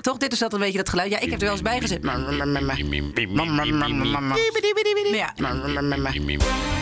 Toch? 0.00 0.16
Dit 0.16 0.32
is 0.32 0.38
dat 0.38 0.52
een 0.52 0.58
beetje 0.60 0.78
dat 0.78 0.88
geluid. 0.88 1.10
Ja, 1.10 1.18
ik 1.18 1.30
heb 1.30 1.38
er 1.38 1.44
wel 1.44 1.50
eens 1.50 1.62
bij 1.62 1.80
gezet. 1.80 2.02
Ja. 5.12 6.79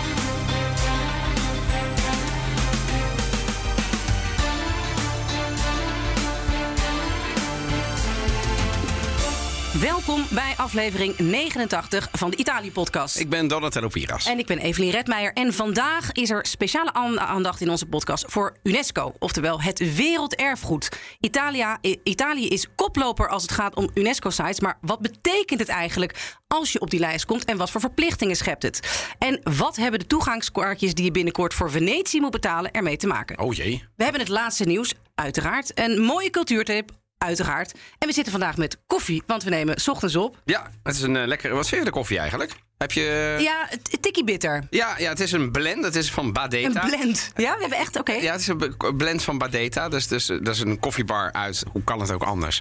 Welkom 9.81 10.25
bij 10.31 10.55
aflevering 10.57 11.19
89 11.19 12.09
van 12.13 12.31
de 12.31 12.37
Italië-podcast. 12.37 13.19
Ik 13.19 13.29
ben 13.29 13.49
Donatello 13.49 13.89
Piras. 13.89 14.27
En 14.27 14.39
ik 14.39 14.47
ben 14.47 14.59
Evelien 14.59 14.91
Redmeijer. 14.91 15.33
En 15.33 15.53
vandaag 15.55 16.13
is 16.13 16.31
er 16.31 16.47
speciale 16.47 16.93
aan- 16.93 17.21
aandacht 17.21 17.61
in 17.61 17.71
onze 17.71 17.87
podcast 17.87 18.25
voor 18.29 18.57
UNESCO. 18.63 19.13
Oftewel 19.19 19.63
het 19.63 19.95
werelderfgoed. 19.97 20.89
Italia, 21.21 21.79
Italië 22.03 22.49
is 22.49 22.67
koploper 22.75 23.29
als 23.29 23.43
het 23.43 23.53
gaat 23.53 23.75
om 23.75 23.91
UNESCO-sites. 23.95 24.61
Maar 24.61 24.79
wat 24.81 25.01
betekent 25.01 25.61
het 25.61 25.69
eigenlijk 25.69 26.37
als 26.47 26.73
je 26.73 26.81
op 26.81 26.91
die 26.91 27.01
lijst 27.01 27.25
komt? 27.25 27.45
En 27.45 27.57
wat 27.57 27.71
voor 27.71 27.81
verplichtingen 27.81 28.37
schept 28.37 28.63
het? 28.63 29.07
En 29.19 29.41
wat 29.57 29.77
hebben 29.77 30.01
de 30.01 30.07
toegangskaartjes 30.07 30.95
die 30.95 31.05
je 31.05 31.11
binnenkort 31.11 31.55
voor 31.55 31.71
Venetië 31.71 32.21
moet 32.21 32.31
betalen 32.31 32.71
ermee 32.73 32.97
te 32.97 33.07
maken? 33.07 33.39
Oh 33.39 33.55
jee. 33.55 33.85
We 33.97 34.03
hebben 34.03 34.21
het 34.21 34.31
laatste 34.31 34.65
nieuws, 34.65 34.95
uiteraard. 35.15 35.71
Een 35.79 36.01
mooie 36.01 36.31
cultuurtip, 36.31 36.91
uiteraard. 37.19 37.73
En 37.99 38.09
we 38.09 38.15
zitten 38.15 38.33
vandaag 38.33 38.57
met 38.57 38.79
koffie, 38.87 39.23
want 39.27 39.43
we 39.43 39.51
nemen 39.51 39.81
's 39.81 39.89
ochtends 39.89 40.17
op. 40.17 40.41
Ja, 40.45 40.71
het 40.83 40.95
is 40.95 41.03
een 41.03 41.17
eh, 41.17 41.27
lekkere... 41.27 41.55
Wat 41.55 41.69
vind 41.69 41.91
koffie 41.91 42.19
eigenlijk? 42.19 42.53
Heb 42.79 42.93
je... 42.93 43.37
Ja, 43.41 43.69
tikkie 44.01 44.25
bitter. 44.25 44.67
Ja, 44.71 44.95
ja, 44.99 45.09
het 45.09 45.21
is 45.21 45.33
een 45.33 45.51
blend. 45.51 45.85
Het 45.85 45.95
is 45.97 46.11
van 46.11 46.25
Een 46.27 46.33
Badeta. 46.33 46.87
blend. 46.87 47.31
Ja, 47.37 47.55
we 47.55 47.61
hebben 47.61 47.79
echt, 47.79 47.97
oké. 47.99 48.13
Ja, 48.13 48.33
het 48.33 48.41
is 48.41 48.47
een 48.47 48.97
blend 48.97 49.23
van 49.23 49.39
Badeta. 49.39 49.89
Dus, 49.89 50.07
dus 50.07 50.27
dat 50.27 50.49
is 50.49 50.61
een 50.61 50.79
koffiebar 50.79 51.33
uit. 51.33 51.65
Hoe 51.73 51.85
kan 51.85 52.01
het 52.01 52.11
ook 52.13 52.23
anders? 52.23 52.61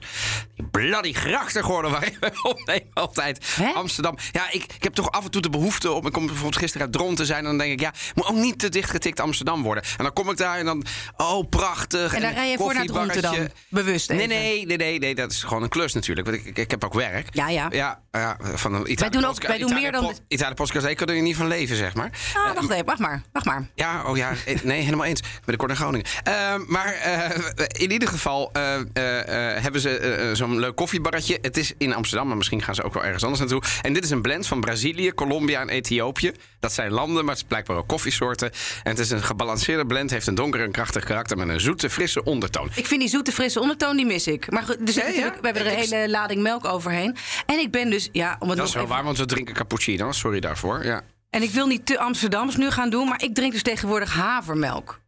Bloody 0.71 1.13
grachtengordel 1.13 1.91
waar 1.91 2.05
je 2.05 2.31
opnemen 2.43 2.87
altijd. 2.93 3.45
Hè? 3.55 3.71
Amsterdam. 3.71 4.17
Ja, 4.31 4.51
ik, 4.51 4.63
ik 4.75 4.83
heb 4.83 4.93
toch 4.93 5.11
af 5.11 5.23
en 5.25 5.31
toe 5.31 5.41
de 5.41 5.49
behoefte 5.49 5.91
om. 5.91 6.05
Ik 6.05 6.11
kom 6.13 6.25
bijvoorbeeld 6.25 6.57
gisteren 6.57 6.85
uit 6.87 6.95
Dron 6.95 7.15
te 7.15 7.25
zijn. 7.25 7.37
En 7.39 7.43
dan 7.45 7.57
denk 7.57 7.71
ik, 7.71 7.79
ja, 7.79 7.93
moet 8.15 8.25
ook 8.27 8.35
niet 8.35 8.59
te 8.59 8.69
dichtgetikt 8.69 9.19
Amsterdam 9.19 9.63
worden. 9.63 9.83
En 9.97 10.03
dan 10.03 10.13
kom 10.13 10.29
ik 10.29 10.37
daar 10.37 10.57
en 10.57 10.65
dan, 10.65 10.85
oh, 11.17 11.49
prachtig. 11.49 12.13
En 12.13 12.21
dan 12.21 12.29
een 12.29 12.35
rij 12.35 12.49
je 12.51 12.57
voor 12.57 12.73
naar 12.73 12.85
Dronten 12.85 13.21
dan? 13.21 13.49
Bewust 13.69 14.09
Nee, 14.09 14.17
even. 14.17 14.29
nee, 14.29 14.65
nee, 14.65 14.77
nee, 14.77 14.99
nee, 14.99 15.15
dat 15.15 15.31
is 15.31 15.43
gewoon 15.43 15.63
een 15.63 15.69
klus 15.69 15.93
natuurlijk. 15.93 16.27
Want 16.27 16.39
ik, 16.39 16.45
ik, 16.45 16.57
ik 16.57 16.71
heb 16.71 16.83
ook 16.83 16.93
werk. 16.93 17.27
Ja, 17.31 17.49
ja. 17.49 17.67
Ja, 17.71 18.01
ja 18.11 18.37
van 18.55 18.73
een 18.73 18.91
Italië 18.91 18.95
Wij 19.11 19.21
doen 19.21 19.29
ook- 19.29 19.47
wij 19.47 19.57
doen 19.57 19.73
meer 19.73 19.91
dan- 19.91 20.05
Italië 20.27 20.53
podcast, 20.53 20.85
ik 20.85 20.97
kan 20.97 21.07
er 21.07 21.21
niet 21.21 21.35
van 21.35 21.47
leven, 21.47 21.75
zeg 21.75 21.93
maar. 21.93 22.09
Ah, 22.33 22.53
wacht 22.55 22.69
even, 22.71 22.85
wacht 22.85 22.99
maar, 22.99 23.21
wacht 23.31 23.45
maar. 23.45 23.67
Ja, 23.75 24.03
oh 24.05 24.17
ja, 24.17 24.31
eh, 24.45 24.61
nee, 24.63 24.81
helemaal 24.81 25.05
eens. 25.05 25.19
Ik 25.19 25.25
ben 25.31 25.41
de 25.45 25.55
kort 25.55 25.67
naar 25.67 25.79
Groningen. 25.79 26.05
Ehm, 26.23 26.61
maar 26.67 26.93
eh, 26.93 27.39
in 27.81 27.91
ieder 27.91 28.07
geval 28.07 28.49
eh, 28.53 28.75
eh, 28.75 29.55
eh, 29.55 29.61
hebben 29.63 29.81
ze 29.81 29.97
eh, 29.97 30.35
zo'n 30.35 30.59
leuk 30.59 30.75
koffiebarretje. 30.75 31.37
Het 31.41 31.57
is 31.57 31.73
in 31.77 31.93
Amsterdam, 31.93 32.27
maar 32.27 32.37
misschien 32.37 32.61
gaan 32.61 32.75
ze 32.75 32.83
ook 32.83 32.93
wel 32.93 33.03
ergens 33.03 33.23
anders 33.23 33.41
naartoe. 33.41 33.61
En 33.81 33.93
dit 33.93 34.03
is 34.03 34.09
een 34.09 34.21
blend 34.21 34.47
van 34.47 34.61
Brazilië, 34.61 35.13
Colombia 35.13 35.61
en 35.61 35.69
Ethiopië. 35.69 36.31
Dat 36.59 36.73
zijn 36.73 36.91
landen, 36.91 37.25
maar 37.25 37.33
het 37.33 37.41
is 37.43 37.47
blijkbaar 37.49 37.77
ook 37.77 37.87
koffiesoorten. 37.87 38.51
En 38.83 38.91
het 38.91 38.99
is 38.99 39.09
een 39.09 39.23
gebalanceerde 39.23 39.85
blend, 39.85 40.09
heeft 40.09 40.27
een 40.27 40.35
donker 40.35 40.61
en 40.63 40.71
krachtig 40.71 41.03
karakter 41.03 41.37
met 41.37 41.49
een 41.49 41.59
zoete, 41.59 41.89
frisse 41.89 42.23
ondertoon. 42.23 42.69
Ik 42.75 42.85
vind 42.85 42.99
die 42.99 43.09
zoete, 43.09 43.31
frisse 43.31 43.59
ondertoon, 43.59 43.95
die 43.97 44.05
mis 44.05 44.27
ik. 44.27 44.51
Maar 44.51 44.63
goed, 44.63 44.77
Ja, 44.85 45.03
natuurlijk, 45.03 45.35
we 45.41 45.45
hebben 45.45 45.65
er 45.65 45.71
een 45.77 45.83
Ik- 45.83 45.89
hele 45.89 46.09
lading 46.09 46.41
melk 46.41 46.65
overheen. 46.65 47.15
En 47.45 47.59
ik 47.59 47.71
ben 47.71 47.89
dus, 47.89 48.09
ja, 48.11 48.35
om 48.39 48.47
het 48.49 48.57
Dat 48.57 48.67
is 48.67 48.73
wel 48.73 48.83
even- 48.83 48.95
waar, 48.95 49.03
want 49.03 49.17
we 49.17 49.25
drinken 49.25 49.53
cappuccino. 49.53 50.11
Sorry 50.11 50.39
daarvoor. 50.39 50.85
Ja. 50.85 51.01
En 51.29 51.41
ik 51.43 51.49
wil 51.49 51.67
niet 51.67 51.85
te 51.85 51.99
Amsterdams 51.99 52.55
nu 52.55 52.71
gaan 52.71 52.89
doen, 52.89 53.07
maar 53.07 53.23
ik 53.23 53.35
drink 53.35 53.51
dus 53.53 53.61
tegenwoordig 53.63 54.13
havermelk. 54.13 54.99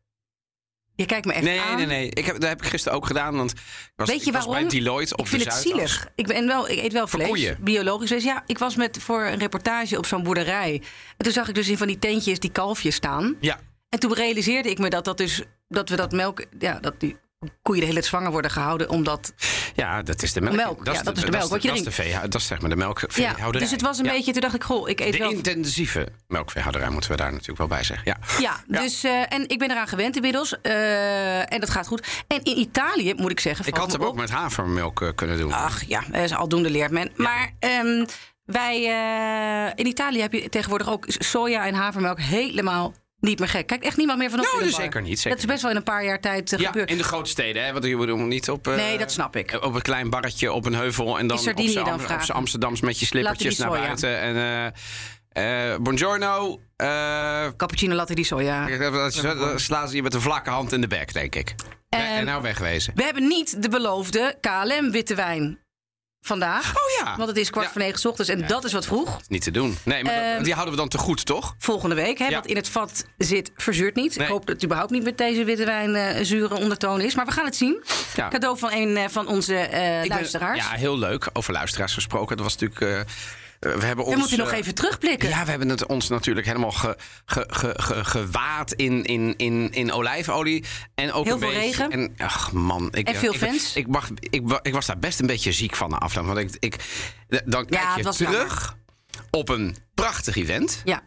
Je 1.00 1.06
kijkt 1.06 1.26
me 1.26 1.34
echt 1.34 1.44
Nee, 1.44 1.60
aan. 1.62 1.78
nee, 1.78 1.86
nee. 1.86 2.10
Ik 2.10 2.26
heb, 2.26 2.40
dat 2.40 2.50
heb 2.50 2.62
ik 2.62 2.68
gisteren 2.68 2.98
ook 2.98 3.06
gedaan. 3.06 3.36
Want 3.36 3.52
ik 3.52 3.58
was, 3.96 4.10
Weet 4.10 4.26
je 4.26 4.32
waarom? 4.32 4.52
bij 4.54 4.68
Deloitte 4.68 5.14
op 5.18 5.20
ik 5.26 5.28
vind 5.28 5.44
de 5.44 5.50
het 5.50 5.60
zielig. 5.60 6.08
Ik, 6.16 6.28
ben 6.28 6.48
wel, 6.48 6.70
ik 6.70 6.78
eet 6.80 6.94
wel 6.94 7.08
vlees, 7.08 7.54
biologisch 7.60 8.08
vlees. 8.10 8.24
Ja, 8.24 8.44
ik 8.46 8.58
was 8.58 8.76
met, 8.76 8.98
voor 9.02 9.24
een 9.24 9.40
reportage 9.40 9.98
op 9.98 10.06
zo'n 10.06 10.24
boerderij. 10.24 10.82
En 11.18 11.24
toen 11.24 11.32
zag 11.34 11.48
ik 11.48 11.56
dus 11.56 11.68
in 11.68 11.78
van 11.78 11.88
die 11.88 12.00
tentjes 12.00 12.40
die 12.40 12.52
kalfjes 12.52 12.96
staan. 12.96 13.36
Ja, 13.40 13.60
En 13.90 14.00
toen 14.00 14.14
realiseerde 14.14 14.70
ik 14.70 14.78
me 14.78 14.90
dat, 14.90 15.06
dat, 15.06 15.18
dus, 15.18 15.44
dat 15.68 15.90
we 15.90 15.96
dat 15.96 16.12
melk... 16.12 16.46
Ja, 16.60 16.80
dat 16.80 17.00
die 17.00 17.18
koeien 17.62 17.80
de 17.82 17.88
hele 17.88 18.00
tijd 18.00 18.06
zwanger 18.06 18.32
worden 18.32 18.52
gehouden. 18.52 18.90
Omdat, 18.90 19.34
ja, 19.76 20.02
dat 20.02 20.22
is 20.24 20.34
de 20.34 20.42
melk. 20.42 20.56
Melk, 20.56 20.86
ja, 20.86 21.04
dat 21.04 21.18
is 21.18 21.24
de 21.24 21.32
melk, 21.32 21.50
wat 21.50 21.62
je 21.62 21.68
dat 21.68 21.78
is 21.78 21.84
de 21.96 22.20
Dat 22.22 22.36
is 22.36 22.48
zeg 22.48 22.60
maar 22.62 22.70
de 22.70 22.76
ja, 22.76 22.82
melkveehouderij. 22.84 23.62
dus 23.62 23.72
het 23.72 23.82
was 23.82 23.98
een 23.98 24.06
Ja. 24.06 24.12
beetje... 24.12 24.32
Toen 24.32 24.42
dacht 24.42 24.56
ik, 24.56 24.64
goh, 24.64 24.90
ik 24.90 25.00
eet 25.00 25.12
De 25.12 25.18
wel... 25.18 25.30
intensieve 25.32 26.08
melkveehouderij 26.28 26.90
moeten 26.90 27.12
we 27.12 27.18
daar 27.18 27.32
natuurlijk 27.32 27.58
wel 27.58 27.68
bij 27.68 27.84
zeggen. 27.84 28.18
Ja. 28.40 28.40
Ja, 28.40 28.82
dus, 28.82 29.04
eh, 29.04 29.34
en 29.34 29.50
ik 29.50 29.60
ben 29.60 29.72
eraan 29.72 29.88
gewend 29.88 30.16
inmiddels. 30.16 30.62
eh, 30.62 31.54
en 31.54 31.60
dat 31.60 31.70
gaat 31.70 31.88
goed. 31.88 32.08
En 32.28 32.44
in 32.44 32.58
Italië, 32.58 33.14
moet 33.14 33.32
ik 33.32 33.40
zeggen... 33.40 33.68
Ik 33.68 33.76
had 33.78 33.92
hem 33.92 34.04
ook 34.04 34.16
met 34.16 34.30
havermelk 34.30 35.02
eh, 35.02 35.10
kunnen 35.16 35.38
doen. 35.38 35.54
Ach 35.54 35.84
ja, 35.88 36.04
eh, 36.12 36.24
is 36.24 36.34
aldoende 36.34 36.70
leert 36.70 36.92
men. 36.92 37.12
Maar 37.16 37.52
ehm, 37.60 38.06
wij, 38.46 38.82
in 39.76 39.88
Italië 39.88 40.22
heb 40.22 40.34
je 40.34 40.50
tegenwoordig 40.50 40.90
ook 40.90 41.06
soja 41.08 41.66
en 41.66 41.74
havermelk 41.74 42.20
helemaal 42.20 42.94
niet 43.20 43.40
meer 43.40 43.48
gek. 43.48 43.68
Kijk 43.68 43.84
echt 43.84 43.98
niemand 43.98 44.20
meer 44.20 44.30
van 44.30 44.40
op 44.40 44.46
Nou, 44.46 44.64
dus 44.64 44.76
zeker 44.76 45.02
niet, 45.02 45.16
zeker 45.20 45.30
dat 45.30 45.40
is 45.40 45.46
best 45.46 45.62
wel 45.62 45.72
in 45.72 45.78
een 45.78 45.84
paar 45.84 46.04
jaar 46.06 46.20
tijd 46.20 46.54
eh, 46.54 46.60
ja, 46.60 46.68
gebeurd. 46.68 46.90
in 46.90 46.98
de 46.98 47.04
grote 47.04 47.30
steden, 47.30 47.66
hè? 47.66 47.72
Want 47.72 47.86
je 47.86 47.98
bedoelt 47.98 48.20
niet 48.28 48.50
op. 48.50 48.68
eh, 48.68 48.76
Nee, 48.76 48.98
dat 48.98 49.12
snap 49.12 49.36
ik. 49.36 49.58
Op 49.62 49.74
een 49.76 49.82
klein 49.82 50.10
barretje 50.10 50.52
op 50.52 50.66
een 50.66 50.74
heuvel 50.76 51.20
en 51.20 51.28
dan 51.28 51.38
op 51.40 51.58
Am- 52.08 52.22
z'n 52.22 52.32
Amsterdams 52.32 52.82
met 52.82 53.00
je 53.00 53.06
slippertjes 53.06 53.58
naar 53.58 53.70
buiten. 53.70 54.20
En 54.20 54.74
eh, 55.30 55.76
buongiorno. 55.82 56.60
Cappuccino 57.58 57.96
latte 57.96 58.14
di 58.16 58.24
soja. 58.24 58.68
dan 59.22 59.60
slaan 59.60 59.88
ze 59.90 59.96
je 59.96 60.04
met 60.04 60.14
een 60.14 60.22
vlakke 60.22 60.50
hand 60.50 60.72
in 60.72 60.82
de 60.82 60.88
bek, 60.88 61.14
denk 61.14 61.36
ik. 61.36 61.56
Ehm, 61.90 62.02
en 62.04 62.26
nou 62.26 62.42
wegwezen. 62.42 62.94
We 62.96 63.04
hebben 63.04 63.28
niet 63.28 63.62
de 63.62 63.70
beloofde 63.70 64.38
KLM 64.42 64.92
witte 64.92 65.16
wijn 65.16 65.60
vandaag. 66.22 66.70
Oh 66.70 67.06
ja. 67.06 67.16
Want 67.18 67.30
het 67.30 67.38
is 67.38 67.50
kwart 67.50 67.66
Ja. 67.66 67.72
voor 67.72 67.82
negen 67.82 68.00
's 68.00 68.06
ochtends 68.06 68.30
en 68.32 68.48
dat 68.48 68.64
is 68.64 68.74
wat 68.74 68.86
vroeg. 68.86 69.20
Niet 69.28 69.42
te 69.44 69.52
doen. 69.52 69.78
Nee, 69.84 70.04
maar 70.04 70.14
dat- 70.16 70.24
Ehm, 70.24 70.44
die 70.44 70.54
houden 70.54 70.74
we 70.74 70.80
dan 70.80 70.90
te 70.90 70.98
goed, 70.98 71.26
toch? 71.26 71.56
Volgende 71.60 71.96
week. 71.96 72.18
Hè, 72.18 72.28
Ja. 72.28 72.36
Wat 72.36 72.46
in 72.46 72.56
het 72.56 72.70
vat 72.70 73.06
zit, 73.18 73.52
verzuurt 73.56 73.96
niet. 73.96 74.16
Nee. 74.16 74.26
Ik 74.28 74.32
hoop 74.34 74.46
dat 74.46 74.56
het 74.56 74.64
überhaupt 74.64 74.92
niet 74.92 75.04
met 75.04 75.18
deze 75.18 75.44
witte 75.44 75.66
wijn 75.66 75.96
eh, 75.96 76.24
zure 76.26 76.56
ondertoon 76.56 77.02
is. 77.02 77.16
Maar 77.16 77.26
we 77.26 77.32
gaan 77.32 77.46
het 77.46 77.56
zien. 77.56 77.84
Ja. 78.16 78.28
Cadeau 78.28 78.58
van 78.58 78.72
een 78.72 78.98
eh, 78.98 79.06
van 79.10 79.28
onze 79.28 79.56
eh, 79.56 80.00
ben- 80.00 80.08
luisteraars. 80.08 80.60
ja, 80.60 80.70
heel 80.76 80.98
leuk. 80.98 81.30
Over 81.34 81.54
luisteraars 81.54 81.94
gesproken. 81.94 82.36
Dat 82.38 82.46
was 82.46 82.58
natuurlijk. 82.58 83.10
Eh, 83.60 83.72
eh, 83.72 83.78
we 83.80 83.86
hebben 83.86 84.06
ons. 84.06 84.14
we 84.14 84.20
moeten 84.20 84.38
nog 84.38 84.52
eh, 84.52 84.58
even 84.58 84.76
terugblikken. 84.76 85.30
Ja, 85.30 85.44
we 85.44 85.50
hebben 85.50 85.70
het 85.70 85.86
ons 85.86 86.10
natuurlijk 86.10 86.46
helemaal 86.48 86.72
ge, 86.72 86.98
ge, 87.26 87.46
ge, 87.50 87.74
ge- 87.78 88.04
gewaad 88.06 88.72
in, 88.74 89.04
in, 89.06 89.34
in, 89.38 89.72
in 89.72 89.92
olijfolie. 89.92 90.64
En 90.96 91.12
ook 91.12 91.24
Heel 91.26 91.34
een 91.34 91.40
veel 91.40 91.50
beetje, 91.50 91.66
regen. 91.66 91.92
En, 91.92 92.14
ach 92.18 92.52
man. 92.52 92.88
Ik, 92.92 93.08
En 93.08 93.16
veel 93.16 93.34
ik, 93.34 93.40
fans. 93.40 93.76
Ik, 93.76 93.86
wacht, 93.90 94.12
ik, 94.20 94.42
wa- 94.44 94.60
ik 94.62 94.74
was 94.74 94.86
daar 94.86 95.00
best 95.00 95.20
een 95.20 95.28
beetje 95.28 95.52
ziek 95.52 95.76
van 95.76 95.90
na 95.90 95.98
afloop. 95.98 96.26
Want 96.26 96.38
ik, 96.40 96.56
ik, 96.60 96.76
dan 97.46 97.66
kijk 97.66 97.96
je 97.96 98.04
terug 98.10 98.78
op 99.32 99.50
een 99.50 99.76
prachtig 99.94 100.36
event. 100.36 100.82
Ja. 100.84 101.02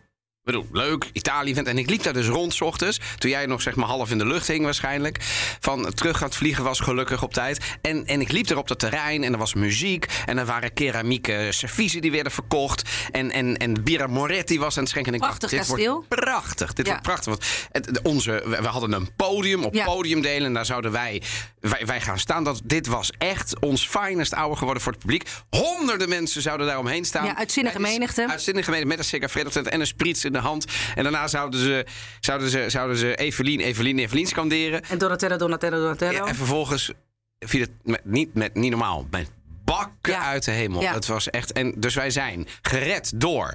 Ik 0.45 0.53
bedoel, 0.53 0.67
leuk, 0.73 1.11
Italië-event. 1.13 1.67
En 1.67 1.79
ik 1.79 1.91
liep 1.91 2.03
daar 2.03 2.13
dus 2.13 2.27
rond 2.27 2.55
's 2.55 2.61
ochtends. 2.61 3.01
Toen 3.19 3.31
jij 3.31 3.47
nog 3.47 3.63
zeg 3.63 3.75
maar 3.75 3.87
half 3.89 4.11
in 4.11 4.19
de 4.19 4.27
lucht 4.27 4.47
hing 4.47 4.65
waarschijnlijk. 4.65 5.19
Van 5.61 5.93
terug 5.95 6.21
het 6.21 6.37
vliegen 6.37 6.65
was 6.65 6.81
gelukkig 6.81 7.23
op 7.23 7.33
tijd. 7.33 7.65
En, 7.83 8.07
en 8.07 8.21
ik 8.21 8.33
liep 8.33 8.49
er 8.49 8.57
op 8.59 8.69
dat 8.69 8.79
terrein 8.79 9.25
en 9.25 9.33
er 9.33 9.39
was 9.39 9.55
muziek. 9.55 10.07
En 10.27 10.39
er 10.39 10.47
waren 10.47 10.73
keramieke 10.73 11.49
serviezen 11.51 12.01
die 12.01 12.11
werden 12.11 12.33
verkocht. 12.33 12.83
En, 13.11 13.31
en, 13.31 13.57
en 13.57 13.83
Bira 13.85 14.07
Moretti 14.07 14.59
was 14.59 14.75
aan 14.77 14.83
het 14.83 14.91
schenken. 14.91 15.13
En 15.13 15.19
ik 15.19 15.25
Prachtig 15.25 15.51
dacht, 15.51 15.63
dit 15.63 15.75
kasteel. 15.77 15.93
wordt 15.95 16.09
prachtig. 16.09 16.73
Dit 16.73 16.87
Ja. 16.87 16.93
wordt 16.93 17.07
prachtig. 17.07 17.27
Want 17.29 17.45
het, 17.87 18.03
onze, 18.03 18.43
we 18.47 18.67
hadden 18.69 18.93
een 18.93 19.15
podium 19.17 19.65
op 19.65 19.75
Ja. 19.75 19.85
podiumdelen. 19.85 20.47
En 20.47 20.55
daar 20.55 20.67
zouden 20.67 20.93
wij, 20.93 21.23
wij, 21.61 21.87
wij 21.87 22.01
gaan 22.01 22.19
staan. 22.19 22.45
Dat, 22.45 22.61
dit 22.65 22.87
was 22.87 23.11
echt 23.19 23.59
ons 23.61 23.89
finest 23.89 24.33
hour 24.35 24.57
geworden 24.57 24.83
voor 24.83 24.93
het 24.93 25.01
publiek. 25.01 25.29
Honderden 25.51 26.09
mensen 26.09 26.43
zouden 26.43 26.67
daar 26.67 26.79
omheen 26.79 27.05
staan. 27.05 27.25
Ja, 27.27 27.37
uitzinnige 27.37 27.81
menigte. 27.81 28.27
Uitzinnige 28.29 28.71
menigte 28.71 28.89
met 28.89 28.99
een 28.99 29.05
sigaret 29.05 29.57
en 29.69 29.81
een 29.81 29.87
sprits 29.87 30.31
in 30.33 30.41
de 30.41 30.47
hand. 30.47 30.67
En 30.95 31.03
daarna 31.03 31.29
zouden 31.29 31.61
ze, 31.61 31.87
zouden 32.21 32.51
ze, 32.51 32.65
zouden 32.69 32.97
ze 32.97 33.15
Evelien, 33.15 33.61
Evelien, 33.61 33.99
Evelien 33.99 34.27
scanderen. 34.27 34.85
En 34.85 34.99
Donatello, 34.99 35.37
Donatello, 35.37 35.77
Donatello. 35.77 36.13
Ja, 36.13 36.25
en 36.27 36.35
vervolgens 36.35 36.93
viel 37.39 37.61
het 37.61 37.71
met, 37.83 38.05
niet, 38.05 38.35
met, 38.35 38.55
niet 38.55 38.71
normaal. 38.71 39.07
Met 39.11 39.31
bakken 39.65 40.13
Ja. 40.13 40.21
uit 40.23 40.45
de 40.45 40.51
hemel. 40.51 40.81
Ja. 40.81 40.95
Het 40.95 41.07
was 41.07 41.31
echt. 41.31 41.53
En 41.53 41.75
dus 41.77 41.95
wij 41.95 42.11
zijn 42.11 42.47
gered 42.63 43.13
door 43.21 43.55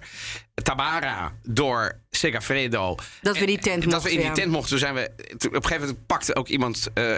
Tabara 0.63 1.33
door 1.44 2.00
Segafredo. 2.18 2.96
Dat 3.22 3.38
we 3.38 3.46
die 3.46 3.60
tent 3.60 3.84
En 3.84 3.90
Dat 3.90 4.04
we 4.04 4.10
in 4.12 4.16
die 4.16 4.25
mochten, 4.25 4.42
tent 4.44 4.54
mochten. 4.56 4.69
Toen 4.69 4.80
zijn 4.80 4.94
we. 4.94 5.10
op 5.34 5.44
een 5.54 5.64
gegeven 5.64 5.80
moment 5.88 6.06
pakte 6.06 6.36
ook 6.36 6.48
iemand, 6.48 6.88
eh, 6.94 7.16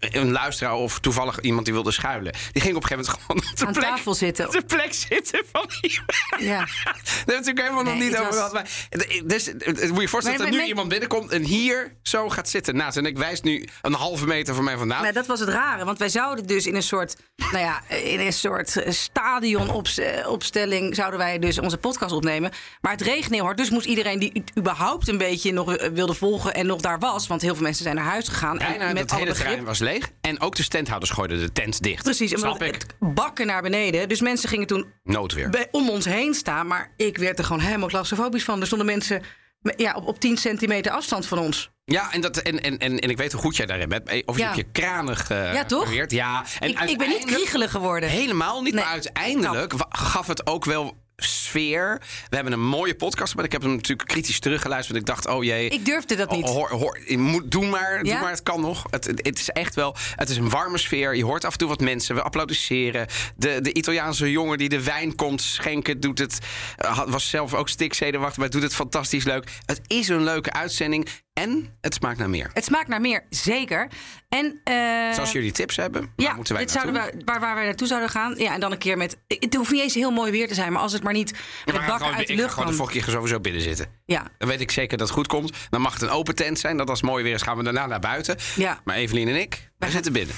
een 0.00 0.32
luisteraar 0.32 0.74
of 0.74 1.00
toevallig 1.00 1.40
iemand 1.40 1.64
die 1.64 1.74
wilde 1.74 1.90
schuilen. 1.90 2.32
Die 2.52 2.62
ging 2.62 2.76
op 2.76 2.82
een 2.82 2.88
gegeven 2.88 3.12
moment 3.12 3.26
gewoon 3.26 3.42
op 3.52 3.56
de 3.58 3.66
Aan 3.66 3.72
plek, 3.72 3.84
tafel 3.84 4.14
zitten. 4.14 4.46
op 4.46 4.52
de 4.52 4.64
plek 4.64 4.92
zitten 4.94 5.42
van 5.52 5.70
die. 5.80 6.00
Ja. 6.38 6.58
Daar 6.58 6.68
hebben 6.94 7.24
we 7.26 7.32
natuurlijk 7.32 7.60
helemaal 7.60 7.82
nog 7.84 7.94
niet 7.94 8.16
over 8.16 8.34
was- 8.34 8.50
gehad. 8.50 8.68
Het- 8.90 9.22
dus, 9.26 9.46
het- 9.46 9.90
moet 9.92 10.00
je 10.02 10.08
voorstellen 10.08 10.38
dat 10.38 10.48
er 10.48 10.54
nu 10.54 10.62
iemand 10.64 10.88
binnenkomt 10.88 11.30
en 11.30 11.42
hier 11.42 11.96
zo 12.02 12.28
gaat 12.28 12.48
zitten 12.48 12.76
naast. 12.76 12.96
En 12.96 13.06
ik 13.06 13.18
wijs 13.18 13.40
nu 13.40 13.68
een 13.82 13.92
halve 13.92 14.26
meter 14.26 14.54
van 14.54 14.64
mij 14.64 14.76
vandaan. 14.76 15.02
Nou, 15.02 15.12
dat 15.14 15.26
was 15.26 15.40
het 15.40 15.48
rare, 15.48 15.84
want 15.84 15.98
wij 15.98 16.08
zouden 16.08 16.46
dus 16.46 16.66
in 16.66 16.74
een 16.74 16.82
soort, 16.82 17.16
nou 17.36 17.58
ja, 17.58 17.82
in 17.88 18.20
een 18.20 18.32
soort 18.32 18.76
eh, 18.76 18.92
stadionopstelling 18.92 20.94
zouden 20.94 21.18
wij 21.18 21.38
dus 21.38 21.58
onze 21.58 21.78
podcast 21.78 22.12
opnemen. 22.12 22.50
Maar 22.80 22.92
het 22.92 23.00
regende 23.00 23.34
heel 23.34 23.44
hard, 23.44 23.56
dus 23.56 23.70
moest 23.70 23.86
iedereen 23.86 24.18
die 24.18 24.33
überhaupt 24.58 25.08
een 25.08 25.18
beetje 25.18 25.52
nog 25.52 25.74
eh, 25.76 25.88
wilde 25.90 26.14
volgen 26.14 26.54
en 26.54 26.66
nog 26.66 26.80
daar 26.80 26.98
was, 26.98 27.26
want 27.26 27.42
heel 27.42 27.54
veel 27.54 27.62
mensen 27.62 27.82
zijn 27.84 27.96
naar 27.96 28.04
huis 28.04 28.28
gegaan. 28.28 28.58
Bijna 28.58 28.88
en 28.88 28.96
het 28.96 29.10
alle 29.10 29.18
hele 29.20 29.30
begrip- 29.30 29.36
terrein 29.46 29.64
was 29.64 29.78
leeg. 29.78 30.10
En 30.20 30.40
ook 30.40 30.56
de 30.56 30.62
standhouders 30.62 31.10
gooiden 31.10 31.38
de 31.38 31.52
tent 31.52 31.82
dicht. 31.82 32.02
Precies, 32.04 32.30
Snap 32.30 32.52
omdat 32.52 32.68
ik. 32.68 32.74
het 32.74 32.86
bakken 33.14 33.46
naar 33.46 33.62
beneden. 33.62 34.08
Dus 34.08 34.20
mensen 34.20 34.48
gingen 34.48 34.66
toen 34.66 34.92
Noodweer. 35.02 35.50
bij- 35.50 35.68
om 35.70 35.90
ons 35.90 36.04
heen 36.04 36.34
staan. 36.34 36.66
Maar 36.66 36.92
ik 36.96 37.18
werd 37.18 37.38
er 37.38 37.44
gewoon 37.44 37.62
helemaal 37.62 37.88
claustrofobisch 37.88 38.44
van. 38.44 38.60
Er 38.60 38.66
stonden 38.66 38.86
mensen 38.86 39.22
met- 39.60 39.80
ja, 39.80 39.94
op, 39.94 40.06
op 40.06 40.20
10 40.20 40.36
centimeter 40.36 40.92
afstand 40.92 41.26
van 41.26 41.38
ons. 41.38 41.72
Ja, 41.84 42.12
en, 42.12 42.20
dat, 42.20 42.36
en, 42.36 42.62
en, 42.62 42.78
en, 42.78 42.98
en 42.98 43.10
ik 43.10 43.16
weet 43.16 43.32
hoe 43.32 43.40
goed 43.40 43.56
jij 43.56 43.66
daarin 43.66 43.88
bent. 43.88 44.22
Of 44.26 44.36
je 44.36 44.42
Ja. 44.42 44.52
je 44.54 44.64
kranig 44.72 45.30
eh 45.30 45.54
Ja, 45.54 45.64
toch? 45.64 45.92
Ja, 46.08 46.44
en 46.60 46.68
Ik, 46.68 46.80
ik 46.80 46.98
ben 46.98 47.08
niet 47.08 47.24
kriegelig 47.24 47.70
geworden. 47.70 48.08
Helemaal 48.08 48.62
niet, 48.62 48.74
Nee. 48.74 48.82
maar 48.84 48.92
uiteindelijk 48.92 49.72
gaf 49.88 50.26
het 50.26 50.46
ook 50.46 50.64
wel 50.64 51.02
sfeer. 51.16 52.00
We 52.28 52.34
hebben 52.34 52.52
een 52.52 52.66
mooie 52.66 52.94
podcast, 52.94 53.34
maar 53.34 53.44
ik 53.44 53.52
heb 53.52 53.62
hem 53.62 53.74
natuurlijk 53.74 54.08
kritisch 54.08 54.38
teruggeluisterd. 54.38 54.96
Want 54.96 55.08
ik 55.08 55.14
dacht, 55.14 55.36
oh 55.36 55.44
jee. 55.44 55.68
Ik 55.68 55.84
durfde 55.84 56.16
dat 56.16 56.30
niet. 56.30 56.44
Oh, 56.44 56.50
Hoor, 56.50 56.70
hoor, 56.70 56.98
moet, 57.16 57.50
doe 57.50 57.66
maar, 57.66 57.98
doe 58.02 58.12
Ja? 58.12 58.20
maar, 58.20 58.30
het 58.30 58.42
kan 58.42 58.60
nog. 58.60 58.84
Het, 58.90 59.04
het 59.06 59.38
is 59.38 59.48
echt 59.48 59.74
wel, 59.74 59.96
het 60.14 60.28
is 60.28 60.36
een 60.36 60.50
warme 60.50 60.78
sfeer. 60.78 61.16
Je 61.16 61.24
hoort 61.24 61.44
af 61.44 61.52
en 61.52 61.58
toe 61.58 61.68
wat 61.68 61.80
mensen, 61.80 62.14
we 62.14 62.22
applaudisseren. 62.22 63.06
De, 63.36 63.60
de 63.60 63.72
Italiaanse 63.72 64.30
jongen 64.30 64.58
die 64.58 64.68
de 64.68 64.82
wijn 64.82 65.14
komt 65.14 65.42
schenken, 65.42 66.00
doet 66.00 66.18
het, 66.18 66.38
eh, 66.76 67.00
was 67.06 67.28
zelf 67.28 67.54
ook 67.54 67.68
stikzedenwacht, 67.68 68.36
maar 68.36 68.50
doet 68.50 68.62
het 68.62 68.74
fantastisch 68.74 69.24
leuk. 69.24 69.48
Het 69.66 69.80
is 69.86 70.08
een 70.08 70.24
leuke 70.24 70.52
uitzending 70.52 71.08
en 71.34 71.76
het 71.80 71.94
smaakt 71.94 72.18
naar 72.18 72.30
meer. 72.30 72.50
Het 72.52 72.64
smaakt 72.64 72.88
naar 72.88 73.00
meer, 73.00 73.24
zeker. 73.30 73.88
En, 74.28 74.60
eh, 74.64 75.08
Dus 75.08 75.18
als 75.18 75.32
jullie 75.32 75.52
tips 75.52 75.76
hebben, 75.76 76.00
waar 76.16 76.26
ja, 76.26 76.34
moeten 76.34 76.54
wij 76.54 76.62
dit 76.64 76.72
zouden 76.72 76.94
we, 77.02 77.22
waar, 77.24 77.40
waar 77.40 77.54
wij 77.54 77.64
naartoe 77.64 77.86
zouden 77.86 78.10
gaan. 78.10 78.34
Ja, 78.36 78.54
en 78.54 78.60
dan 78.60 78.72
een 78.72 78.78
keer 78.78 78.96
met... 78.96 79.16
Het 79.28 79.54
hoeft 79.54 79.70
niet 79.70 79.80
eens 79.80 79.94
heel 79.94 80.10
mooi 80.10 80.30
weer 80.32 80.48
te 80.48 80.54
zijn, 80.54 80.72
maar 80.72 80.82
als 80.82 80.92
het 80.92 81.02
maar 81.02 81.12
niet 81.12 81.30
Ja, 81.64 81.72
met 81.72 81.82
gewoon- 81.82 82.02
uit 82.02 82.16
de 82.16 82.22
ik 82.22 82.28
ga 82.28 82.34
lucht 82.42 82.52
gewoon 82.54 82.68
de 82.68 82.74
volgende 82.76 83.02
keer 83.02 83.12
sowieso 83.12 83.40
binnen 83.40 83.62
zitten. 83.62 83.86
Ja, 84.06 84.26
Dan 84.38 84.48
weet 84.48 84.60
ik 84.60 84.70
zeker 84.70 84.98
dat 84.98 85.06
het 85.06 85.16
goed 85.16 85.26
komt. 85.26 85.52
Dan 85.70 85.80
mag 85.80 85.92
het 85.92 86.02
een 86.02 86.08
open 86.10 86.34
tent 86.34 86.58
zijn. 86.58 86.76
Dat 86.76 86.88
als 86.88 87.00
het 87.00 87.10
mooi 87.10 87.24
weer 87.24 87.34
is, 87.34 87.42
gaan 87.42 87.56
we 87.56 87.62
daarna 87.62 87.86
naar 87.86 88.00
buiten. 88.00 88.36
Ja. 88.56 88.80
Maar 88.84 88.96
Evelien 88.96 89.28
en 89.28 89.40
ik, 89.40 89.70
wij 89.78 89.90
zitten 89.90 90.12
binnen. 90.12 90.34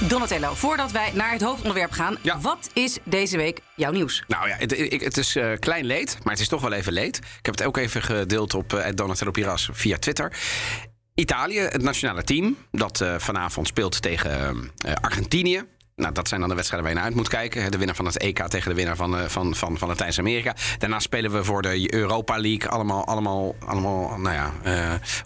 Donatello, 0.00 0.54
voordat 0.54 0.90
wij 0.92 1.10
naar 1.14 1.30
het 1.32 1.42
hoofdonderwerp 1.42 1.90
gaan. 1.90 2.16
Ja. 2.22 2.40
Wat 2.40 2.70
is 2.72 2.98
deze 3.04 3.36
week 3.36 3.60
jouw 3.74 3.92
nieuws? 3.92 4.24
Nou 4.28 4.48
ja, 4.48 4.56
het, 4.56 4.78
ik- 4.78 5.00
het 5.00 5.16
is 5.16 5.36
eh, 5.36 5.52
klein 5.58 5.84
leed, 5.84 6.18
maar 6.22 6.32
het 6.32 6.42
is 6.42 6.48
toch 6.48 6.60
wel 6.60 6.72
even 6.72 6.92
leed. 6.92 7.16
Ik 7.16 7.46
heb 7.46 7.58
het 7.58 7.66
ook 7.66 7.76
even 7.76 8.02
gedeeld 8.02 8.54
op 8.54 8.72
uh, 8.72 8.86
Donatello 8.94 9.30
Piras 9.30 9.68
via 9.72 9.98
Twitter. 9.98 10.32
Italië, 11.14 11.58
het 11.60 11.82
nationale 11.82 12.22
team, 12.24 12.56
dat 12.70 13.00
eh, 13.00 13.14
vanavond 13.18 13.66
speelt 13.66 14.02
tegen 14.02 14.70
Argentinië. 15.00 15.62
Nou, 15.96 16.12
dat 16.12 16.28
zijn 16.28 16.40
dan 16.40 16.48
de 16.48 16.54
wedstrijden 16.54 16.88
waar 16.88 16.96
je 16.96 17.02
naar 17.02 17.12
uit 17.12 17.22
moet 17.22 17.32
kijken. 17.32 17.70
De 17.70 17.76
winnaar 17.78 17.96
van 17.96 18.04
het 18.04 18.18
EK 18.18 18.46
tegen 18.48 18.68
de 18.68 18.74
winnaar 18.76 18.96
van, 18.96 19.18
eh, 19.18 19.28
van, 19.28 19.54
van, 19.54 19.78
van 19.78 19.88
Latijns-Amerika. 19.88 20.54
Daarna 20.78 20.98
spelen 21.00 21.32
we 21.32 21.44
voor 21.44 21.62
de 21.62 21.94
Europa 21.94 22.38
League. 22.40 22.68
Allemaal, 22.68 23.06
allemaal, 23.06 23.54
allemaal 23.66 24.18
nou 24.18 24.34
ja, 24.34 24.52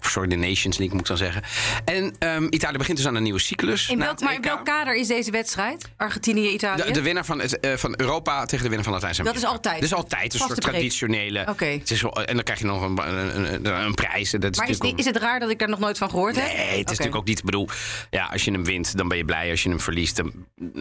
sorry, 0.01 0.27
de 0.27 0.35
Nations 0.35 0.77
League 0.77 0.89
moet 0.97 0.99
ik 0.99 1.07
dan 1.07 1.17
zeggen. 1.17 1.41
En 1.85 2.15
ehm, 2.19 2.47
Italië 2.49 2.77
begint 2.77 2.97
dus 2.97 3.07
aan 3.07 3.15
een 3.15 3.23
nieuwe 3.23 3.39
cyclus. 3.39 3.89
In 3.89 3.97
welk, 3.99 4.19
maar 4.19 4.33
in 4.33 4.41
welk 4.41 4.65
kader 4.65 4.95
is 4.95 5.07
deze 5.07 5.31
wedstrijd? 5.31 5.89
Argentinië-Italië? 5.97 6.83
De, 6.83 6.91
de 6.91 7.01
winnaar 7.01 7.25
van, 7.25 7.39
het, 7.39 7.59
eh, 7.59 7.73
van 7.73 7.93
Europa 7.97 8.45
tegen 8.45 8.57
de 8.63 8.67
winnaar 8.67 8.83
van 8.83 8.93
Latijns-Amerika. 8.93 9.39
Dat 9.41 9.49
is 9.49 9.55
altijd? 9.55 9.75
Dat 9.81 9.89
is 9.89 9.95
altijd 9.95 10.33
een 10.33 10.39
Vaste 10.39 10.53
soort 10.53 10.61
traditionele. 10.73 11.45
Oké. 11.49 11.65
Het 11.65 11.91
is 11.91 12.03
en 12.03 12.35
dan 12.35 12.43
krijg 12.43 12.59
je 12.59 12.65
nog 12.65 12.81
een, 12.81 12.97
een, 12.97 13.53
een, 13.53 13.65
een 13.85 13.93
prijs. 13.93 14.31
Dat 14.31 14.51
is 14.51 14.57
maar 14.57 14.69
is, 14.69 14.79
die- 14.79 14.93
is 14.95 15.05
het 15.05 15.17
raar 15.17 15.39
dat 15.39 15.49
ik 15.49 15.59
daar 15.59 15.69
nog 15.69 15.79
nooit 15.79 15.97
van 15.97 16.09
gehoord 16.09 16.35
heb? 16.35 16.45
Nee, 16.45 16.55
het 16.55 16.75
is 16.77 16.83
natuurlijk 16.85 17.15
ook 17.15 17.25
niet. 17.25 17.37
Ik 17.39 17.45
bedoel, 17.45 17.67
ja, 18.09 18.25
als 18.31 18.43
je 18.45 18.51
hem 18.51 18.63
wint, 18.63 18.97
dan 18.97 19.07
ben 19.07 19.17
je 19.17 19.25
blij. 19.25 19.49
Als 19.49 19.63
je 19.63 19.69
hem 19.69 19.79
verliest, 19.79 20.15
dan. 20.15 20.31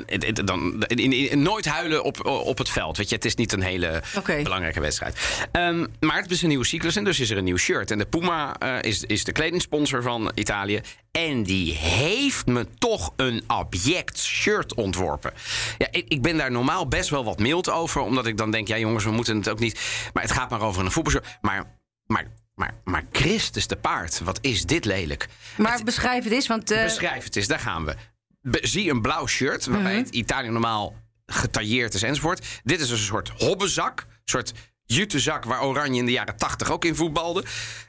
Het, 0.07 0.27
het- 0.27 0.47
dan 0.47 0.85
in, 0.87 0.99
in- 0.99 1.13
in- 1.31 1.43
nooit 1.43 1.65
huilen 1.67 2.05
op, 2.05 2.27
op 2.27 2.59
het 2.59 2.69
veld. 2.69 2.97
Weet 2.97 3.09
je, 3.09 3.15
het 3.15 3.25
is 3.25 3.35
niet 3.35 3.53
een 3.53 3.63
hele 3.63 4.03
belangrijke 4.43 4.81
wedstrijd. 4.81 5.47
Ehm, 5.53 5.87
maar 6.01 6.23
het 6.23 6.31
is 6.31 6.43
een 6.43 6.49
nieuwe 6.49 6.65
cyclus 6.67 6.97
en 6.97 7.05
dus 7.05 7.21
is 7.21 7.31
er 7.31 7.37
een 7.37 7.45
nieuw 7.45 7.57
shirt. 7.57 7.91
En 7.91 7.99
de 7.99 8.07
Puma 8.07 8.57
eh, 8.59 8.83
is, 8.91 9.03
is 9.05 9.25
de 9.25 9.33
kledingsponsor 9.33 10.03
van 10.03 10.33
Italië. 10.35 10.81
En 11.11 11.43
die 11.43 11.73
heeft 11.75 12.47
me 12.47 12.67
toch 12.79 13.13
een 13.17 13.43
abject 13.47 14.19
shirt 14.19 14.75
ontworpen. 14.75 15.33
Ja, 15.79 15.87
ik, 15.91 16.05
ik 16.09 16.23
ben 16.23 16.37
daar 16.37 16.51
normaal 16.51 16.89
best 16.89 17.09
wel 17.11 17.25
wat 17.25 17.39
mild 17.39 17.71
over. 17.71 18.01
Omdat 18.01 18.27
ik 18.27 18.37
dan 18.37 18.51
denk, 18.51 18.69
ja 18.69 18.79
jongens, 18.79 19.05
we 19.05 19.11
moeten 19.11 19.37
het 19.37 19.49
ook 19.49 19.59
niet. 19.59 19.81
Maar 20.13 20.23
het 20.23 20.33
gaat 20.33 20.51
maar 20.51 20.61
over 20.61 20.85
een 20.85 20.91
voetbalshirt. 20.91 21.27
Maar, 21.41 21.77
maar, 22.07 22.27
maar, 22.55 22.75
maar 22.85 23.05
Christus 23.13 23.67
de 23.67 23.77
paard, 23.77 24.21
wat 24.25 24.39
is 24.41 24.65
dit 24.65 24.85
lelijk. 24.85 25.29
Maar 25.57 25.81
beschrijf 25.85 26.25
het 26.25 26.33
eens, 26.33 26.47
want... 26.47 26.71
eh, 26.71 26.83
Beschrijf 26.83 27.25
het 27.25 27.37
eens, 27.37 27.47
daar 27.47 27.59
gaan 27.59 27.85
we. 27.85 27.95
Zie 28.43 28.91
een 28.91 29.01
blauw 29.03 29.27
shirt, 29.27 29.67
waarbij 29.67 29.93
Mhm. 29.93 30.01
het 30.05 30.15
Italië 30.15 30.49
normaal 30.49 30.95
getailleerd 31.27 31.95
is 31.95 32.03
enzovoort. 32.03 32.47
Dit 32.65 32.81
is 32.81 32.91
een 32.91 32.99
soort 32.99 33.29
hobbenzak, 33.29 34.01
een 34.01 34.07
soort 34.25 34.53
jutezak 34.85 35.45
waar 35.45 35.63
Oranje 35.63 35.99
in 36.01 36.07
de 36.07 36.13
jaren 36.13 36.37
tachtig 36.37 36.71
ook 36.71 36.85
in 36.85 36.95
voetbalde. 36.97 37.45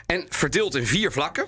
En 0.06 0.26
verdeeld 0.30 0.76
in 0.76 0.86
vier 0.86 1.12
vlakken. 1.12 1.46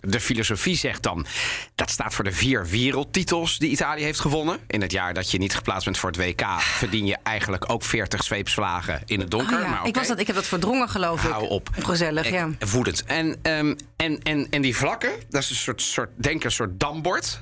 De 0.00 0.20
filosofie 0.20 0.76
zegt 0.76 1.02
dan, 1.02 1.26
dat 1.74 1.90
staat 1.90 2.14
voor 2.14 2.24
de 2.24 2.32
vier 2.32 2.66
wereldtitels 2.66 3.58
die 3.58 3.70
Italië 3.70 4.02
heeft 4.02 4.20
gewonnen. 4.20 4.58
In 4.66 4.80
het 4.80 4.92
jaar 4.92 5.14
dat 5.14 5.30
je 5.30 5.38
niet 5.38 5.54
geplaatst 5.54 5.84
bent 5.84 5.98
voor 5.98 6.10
het 6.10 6.18
WK, 6.18 6.60
verdien 6.60 7.06
je 7.06 7.16
eigenlijk 7.22 7.70
ook 7.70 7.82
40 7.84 8.24
zweepslagen 8.24 9.02
in 9.06 9.20
het 9.20 9.30
donker. 9.30 9.56
oh 9.56 9.62
ja, 9.62 9.68
maar 9.68 9.86
ik, 9.86 9.94
was 9.94 10.06
dat, 10.08 10.18
ik 10.18 10.26
heb 10.26 10.36
dat 10.36 10.46
verdrongen, 10.46 10.88
geloof 10.88 11.24
ik. 11.24 11.30
Hou 11.30 11.48
op. 11.48 11.70
Gezellig, 11.78 12.26
Ik- 12.26 12.32
ja. 12.32 12.48
Woedend. 12.70 13.04
En, 13.04 13.36
ehm, 13.42 13.74
en, 13.96 14.22
en, 14.22 14.46
en 14.50 14.62
die 14.62 14.76
vlakken, 14.76 15.12
dat 15.28 15.42
is 15.42 15.50
een 15.50 15.56
soort, 15.56 15.82
soort 15.82 16.10
denk 16.16 16.44
een 16.44 16.50
soort 16.50 16.80
dambord. 16.80 17.40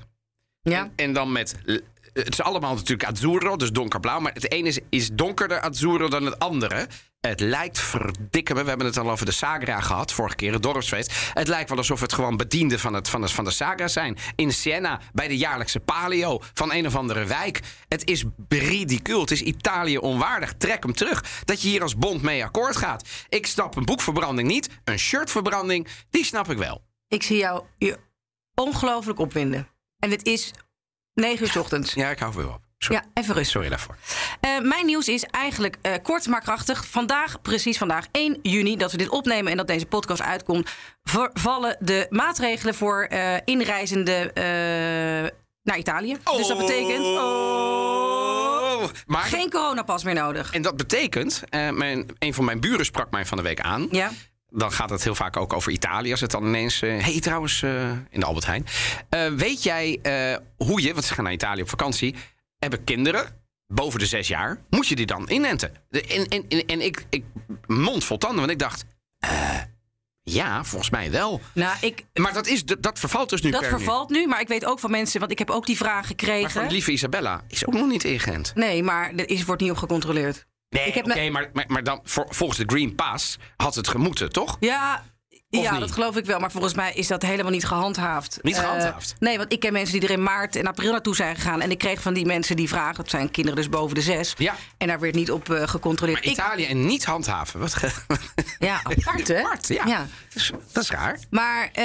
Ja. 0.70 0.90
En 0.96 1.12
dan 1.12 1.32
met. 1.32 1.54
Het 2.12 2.32
is 2.32 2.42
allemaal 2.42 2.74
natuurlijk 2.74 3.10
azzurro, 3.10 3.56
dus 3.56 3.70
donkerblauw. 3.70 4.20
Maar 4.20 4.32
het 4.32 4.52
ene 4.52 4.68
is, 4.68 4.78
is 4.90 5.10
donkerder 5.12 5.60
azzurro 5.60 6.08
dan 6.08 6.24
het 6.24 6.38
andere. 6.38 6.86
Het 7.20 7.40
lijkt 7.40 7.80
verdikken 7.80 8.54
me. 8.54 8.62
We 8.62 8.68
hebben 8.68 8.86
het 8.86 8.98
al 8.98 9.10
over 9.10 9.26
de 9.26 9.32
Sagra 9.32 9.80
gehad, 9.80 10.12
vorige 10.12 10.36
keer, 10.36 10.52
het 10.52 10.62
dorpsfeest. 10.62 11.12
Het 11.32 11.48
lijkt 11.48 11.68
wel 11.68 11.78
alsof 11.78 12.00
het 12.00 12.12
gewoon 12.12 12.36
bedienden 12.36 12.78
van, 12.78 12.94
het, 12.94 13.08
van, 13.08 13.20
de, 13.20 13.28
van 13.28 13.44
de 13.44 13.50
Sagra 13.50 13.88
zijn. 13.88 14.16
In 14.36 14.52
Siena, 14.52 15.00
bij 15.12 15.28
de 15.28 15.36
jaarlijkse 15.36 15.80
palio 15.80 16.40
van 16.54 16.72
een 16.72 16.86
of 16.86 16.96
andere 16.96 17.24
wijk. 17.24 17.60
Het 17.88 18.08
is 18.08 18.24
ridicuul. 18.48 19.20
Het 19.20 19.30
is 19.30 19.42
Italië 19.42 19.98
onwaardig. 19.98 20.54
Trek 20.58 20.82
hem 20.82 20.94
terug. 20.94 21.24
Dat 21.44 21.62
je 21.62 21.68
hier 21.68 21.82
als 21.82 21.96
bond 21.96 22.22
mee 22.22 22.44
akkoord 22.44 22.76
gaat. 22.76 23.08
Ik 23.28 23.46
snap 23.46 23.76
een 23.76 23.84
boekverbranding 23.84 24.48
niet. 24.48 24.68
Een 24.84 24.98
shirtverbranding, 24.98 25.88
die 26.10 26.24
snap 26.24 26.50
ik 26.50 26.58
wel. 26.58 26.84
Ik 27.08 27.22
zie 27.22 27.36
jou 27.36 27.64
je 27.78 27.98
ongelooflijk 28.54 29.18
opwinden. 29.18 29.73
En 30.04 30.10
het 30.10 30.26
is 30.26 30.50
9 31.14 31.42
uur 31.42 31.52
's 31.52 31.56
ochtends. 31.56 31.94
Ja, 31.94 32.10
ik 32.10 32.18
hou 32.18 32.34
weer 32.34 32.48
op. 32.48 32.60
Sorry, 32.78 33.02
Ja, 33.02 33.20
even 33.22 33.34
rustig. 33.34 33.52
Sorry 33.52 33.68
daarvoor. 33.68 33.96
Eh, 34.40 34.60
mijn 34.60 34.86
nieuws 34.86 35.08
is 35.08 35.24
eigenlijk 35.24 35.76
eh, 35.82 35.92
kort 36.02 36.26
maar 36.26 36.40
krachtig. 36.40 36.86
Vandaag, 36.86 37.42
precies 37.42 37.78
vandaag, 37.78 38.06
1 38.10 38.38
juni, 38.42 38.76
dat 38.76 38.90
we 38.92 38.96
dit 38.96 39.08
opnemen 39.08 39.50
en 39.50 39.56
dat 39.56 39.66
deze 39.66 39.86
podcast 39.86 40.22
uitkomt, 40.22 40.70
vervallen 41.02 41.76
de 41.80 42.06
maatregelen 42.10 42.74
voor 42.74 43.08
inreizenden 43.44 44.34
eh, 44.34 44.44
naar 45.62 45.78
Italië. 45.78 46.16
Dus 46.36 46.46
dat 46.46 46.58
betekent 46.58 47.04
Oh. 47.04 48.84
Maar, 49.06 49.22
geen 49.22 49.50
coronapas 49.50 50.04
meer 50.04 50.14
nodig. 50.14 50.52
En 50.52 50.62
dat 50.62 50.76
betekent, 50.76 51.42
mijn, 51.50 52.06
een 52.18 52.34
van 52.34 52.44
mijn 52.44 52.60
buren 52.60 52.84
sprak 52.84 53.10
mij 53.10 53.26
van 53.26 53.36
de 53.36 53.42
week 53.42 53.60
aan. 53.60 53.88
Ja, 53.90 54.10
Dan 54.56 54.72
gaat 54.72 54.90
het 54.90 55.04
heel 55.04 55.14
vaak 55.14 55.36
ook 55.36 55.52
over 55.52 55.72
Italië. 55.72 56.10
Als 56.10 56.20
het 56.20 56.30
dan 56.30 56.46
ineens. 56.46 56.80
Hé, 56.80 56.96
hey, 57.00 57.20
trouwens, 57.20 57.62
eh, 57.62 57.90
in 57.90 58.20
de 58.20 58.26
Albert 58.26 58.46
Heijn. 58.46 58.66
Eh, 59.08 59.26
weet 59.28 59.62
jij 59.62 59.98
eh, 60.02 60.36
hoe 60.56 60.82
je, 60.82 60.92
want 60.92 61.04
ze 61.04 61.14
gaan 61.14 61.24
naar 61.24 61.32
Italië 61.32 61.62
op 61.62 61.68
vakantie, 61.68 62.14
hebben 62.58 62.84
kinderen 62.84 63.42
boven 63.66 63.98
de 63.98 64.06
zes 64.06 64.28
jaar, 64.28 64.60
moet 64.70 64.86
je 64.88 64.94
die 64.96 65.06
dan 65.06 65.30
inenten? 65.30 65.72
De- 65.88 66.02
En, 66.02 66.28
en, 66.28 66.44
en, 66.48 66.66
en 66.66 66.80
ik, 66.80 67.06
ik 67.10 67.24
mond 67.66 68.04
vol 68.04 68.18
tanden, 68.18 68.38
want 68.38 68.50
ik 68.50 68.58
dacht. 68.58 68.84
eh, 69.18 69.58
ja, 70.22 70.64
volgens 70.64 70.90
mij 70.90 71.10
wel. 71.10 71.40
nou, 71.54 71.76
ik, 71.80 72.04
Maar 72.14 72.32
dat, 72.32 72.46
is, 72.46 72.64
dat 72.64 72.98
vervalt 72.98 73.30
dus 73.30 73.42
nu 73.42 73.50
dat 73.50 73.60
nu. 73.62 73.68
vervalt 73.68 74.10
nu, 74.10 74.26
maar 74.26 74.40
ik 74.40 74.48
weet 74.48 74.64
ook 74.64 74.78
van 74.80 74.90
mensen, 74.90 75.20
want 75.20 75.32
ik 75.32 75.38
heb 75.38 75.50
ook 75.50 75.66
die 75.66 75.76
vraag 75.76 75.94
Maar 75.94 76.04
gekregen. 76.04 76.50
van 76.50 76.66
lieve 76.70 76.92
Isabella 76.92 77.42
is 77.48 77.66
ook 77.66 77.74
nog 77.74 77.86
niet 77.88 78.04
ingeënt. 78.04 78.52
Nee, 78.54 78.82
maar 78.82 79.12
er 79.16 79.28
is, 79.28 79.44
wordt 79.44 79.62
niet 79.62 79.70
op 79.70 79.76
gecontroleerd. 79.76 80.46
Nee, 80.74 80.96
oké, 80.96 81.30
maar, 81.30 81.50
maar, 81.52 81.64
maar 81.68 81.84
dan, 81.84 82.00
voor, 82.04 82.26
volgens 82.28 82.58
de 82.58 82.64
Green 82.66 82.94
Pass 82.94 83.38
had 83.56 83.74
het 83.74 83.88
gemoeten, 83.88 84.32
toch? 84.32 84.56
Ja, 84.60 85.04
ja, 85.62 85.70
niet? 85.70 85.80
dat 85.80 85.92
geloof 85.92 86.16
ik 86.16 86.24
wel. 86.24 86.38
Maar 86.38 86.50
volgens 86.50 86.74
mij 86.74 86.92
is 86.94 87.06
dat 87.06 87.22
helemaal 87.22 87.52
niet 87.52 87.64
gehandhaafd. 87.66 88.38
Niet 88.42 88.54
Eh, 88.56 88.60
gehandhaafd? 88.62 89.14
nee, 89.18 89.38
want 89.38 89.52
ik 89.52 89.60
ken 89.60 89.72
mensen 89.72 90.00
die 90.00 90.08
er 90.08 90.14
in 90.14 90.22
maart 90.22 90.56
en 90.56 90.66
april 90.66 90.92
naartoe 90.92 91.14
zijn 91.14 91.34
gegaan. 91.36 91.60
En 91.60 91.70
ik 91.70 91.78
kreeg 91.78 92.02
van 92.02 92.14
die 92.14 92.26
mensen 92.26 92.56
die 92.56 92.68
vragen... 92.68 92.96
het 92.96 93.10
zijn 93.10 93.30
kinderen 93.30 93.58
dus 93.58 93.68
boven 93.68 93.94
de 93.94 94.00
zes. 94.02 94.34
Ja. 94.38 94.54
En 94.78 94.86
daar 94.88 95.00
werd 95.00 95.14
niet 95.14 95.30
op 95.30 95.50
eh, 95.50 95.68
gecontroleerd. 95.68 96.24
Maar 96.24 96.32
Italië 96.32 96.64
en 96.64 96.86
niet 96.86 97.04
handhaven. 97.04 97.60
Wat 97.60 97.74
ge- 97.74 97.90
ja, 98.58 98.80
apart 99.06 99.28
hè? 99.28 99.38
Apart, 99.44 99.68
ja. 99.68 99.86
ja. 99.86 100.06
Dat 100.72 100.82
is- 100.82 100.90
raar. 100.90 101.18
Maar 101.30 101.68
eh, 101.72 101.84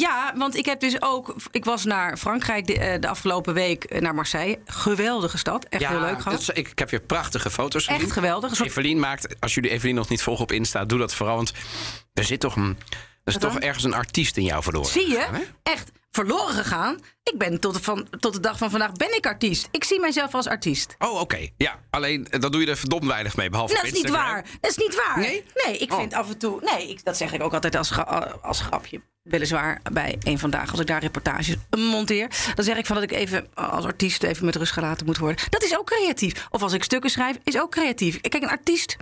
ja, 0.00 0.32
want 0.36 0.56
ik 0.56 0.64
heb 0.64 0.80
dus 0.80 1.02
ook... 1.02 1.34
Ik 1.50 1.64
was 1.64 1.84
naar 1.84 2.16
Frankrijk 2.16 2.66
de, 2.66 2.96
de 3.00 3.08
afgelopen 3.08 3.54
week, 3.54 4.00
naar 4.00 4.14
Marseille. 4.14 4.58
Geweldige 4.66 5.38
stad. 5.38 5.64
Echt 5.68 5.86
heel 5.86 6.00
leuk 6.00 6.22
gehad. 6.22 6.40
is- 6.40 6.48
ik, 6.48 6.68
ik 6.68 6.78
heb 6.78 6.90
weer 6.90 7.00
prachtige 7.00 7.50
foto's 7.50 7.84
gezien. 7.86 8.00
Echt 8.02 8.12
geweldig. 8.12 8.56
Soort- 8.56 8.68
Evelien 8.68 8.98
maakt, 9.00 9.40
als 9.40 9.54
jullie 9.54 9.70
Evelien 9.70 9.94
nog 9.94 10.08
niet 10.08 10.22
volgen 10.22 10.42
op 10.42 10.52
Insta, 10.52 10.84
doe 10.84 10.98
dat 10.98 11.14
vooral. 11.14 11.36
Want 11.36 11.52
er 12.14 12.24
zit 12.24 12.40
toch 12.40 12.56
een, 12.56 12.78
er 13.24 13.32
is 13.34 13.38
toch 13.38 13.58
ergens 13.58 13.84
een 13.84 13.94
artiest 13.94 14.36
in 14.36 14.44
jou 14.44 14.62
verloren. 14.62 14.90
Zie 14.90 15.08
je? 15.08 15.14
gegaan? 15.18 15.42
Echt 15.62 15.90
verloren 16.10 16.54
gegaan. 16.54 16.98
Ik 17.22 17.38
ben 17.38 17.60
tot 17.60 17.74
de, 17.74 17.82
van, 17.82 18.08
tot 18.20 18.32
de 18.32 18.40
dag 18.40 18.58
van 18.58 18.70
vandaag 18.70 18.92
ben 18.92 19.16
ik 19.16 19.26
artiest. 19.26 19.68
Ik 19.70 19.84
zie 19.84 20.00
mijzelf 20.00 20.34
als 20.34 20.46
artiest. 20.46 20.94
Oh, 20.98 21.20
oké. 21.20 21.48
Ja, 21.56 21.78
alleen 21.90 22.28
eh, 22.30 22.40
dan 22.40 22.50
doe 22.52 22.60
je 22.60 22.66
er 22.66 22.76
verdomd 22.76 23.04
weinig 23.04 23.36
mee, 23.36 23.50
behalve 23.50 23.74
Dat 23.74 23.84
is 23.84 23.92
niet 23.92 24.10
waar. 24.10 24.44
Dat 24.60 24.70
is 24.70 24.76
niet 24.76 24.94
waar. 25.06 25.18
Nee? 25.18 25.44
Nee, 25.66 25.78
ik 25.78 25.92
Oh. 25.92 25.98
vind 25.98 26.14
af 26.14 26.28
en 26.28 26.38
toe. 26.38 26.60
Nee, 26.74 26.88
ik, 26.88 27.04
dat 27.04 27.16
zeg 27.16 27.32
ik 27.32 27.42
ook 27.42 27.54
altijd 27.54 27.76
als, 27.76 27.90
gra- 27.90 28.38
als 28.42 28.60
grapje. 28.60 29.00
Weliswaar 29.22 29.80
bij 29.92 30.16
een 30.22 30.38
vandaag, 30.38 30.70
als 30.70 30.80
ik 30.80 30.86
daar 30.86 31.00
reportages 31.00 31.54
monteer. 31.78 32.28
Dan 32.54 32.64
zeg 32.64 32.76
ik 32.76 32.86
van 32.86 32.94
dat 32.94 33.04
ik 33.04 33.12
even 33.12 33.46
als 33.54 33.84
artiest 33.84 34.22
even 34.22 34.44
met 34.44 34.56
rust 34.56 34.72
gelaten 34.72 35.06
moet 35.06 35.18
worden. 35.18 35.44
Dat 35.50 35.62
is 35.62 35.78
ook 35.78 35.86
creatief. 35.86 36.46
Of 36.50 36.62
als 36.62 36.72
ik 36.72 36.84
stukken 36.84 37.10
schrijf, 37.10 37.36
is 37.44 37.60
ook 37.60 37.70
creatief. 37.70 38.20
Kijk, 38.20 38.42
een 38.42 38.48
artiest. 38.48 38.96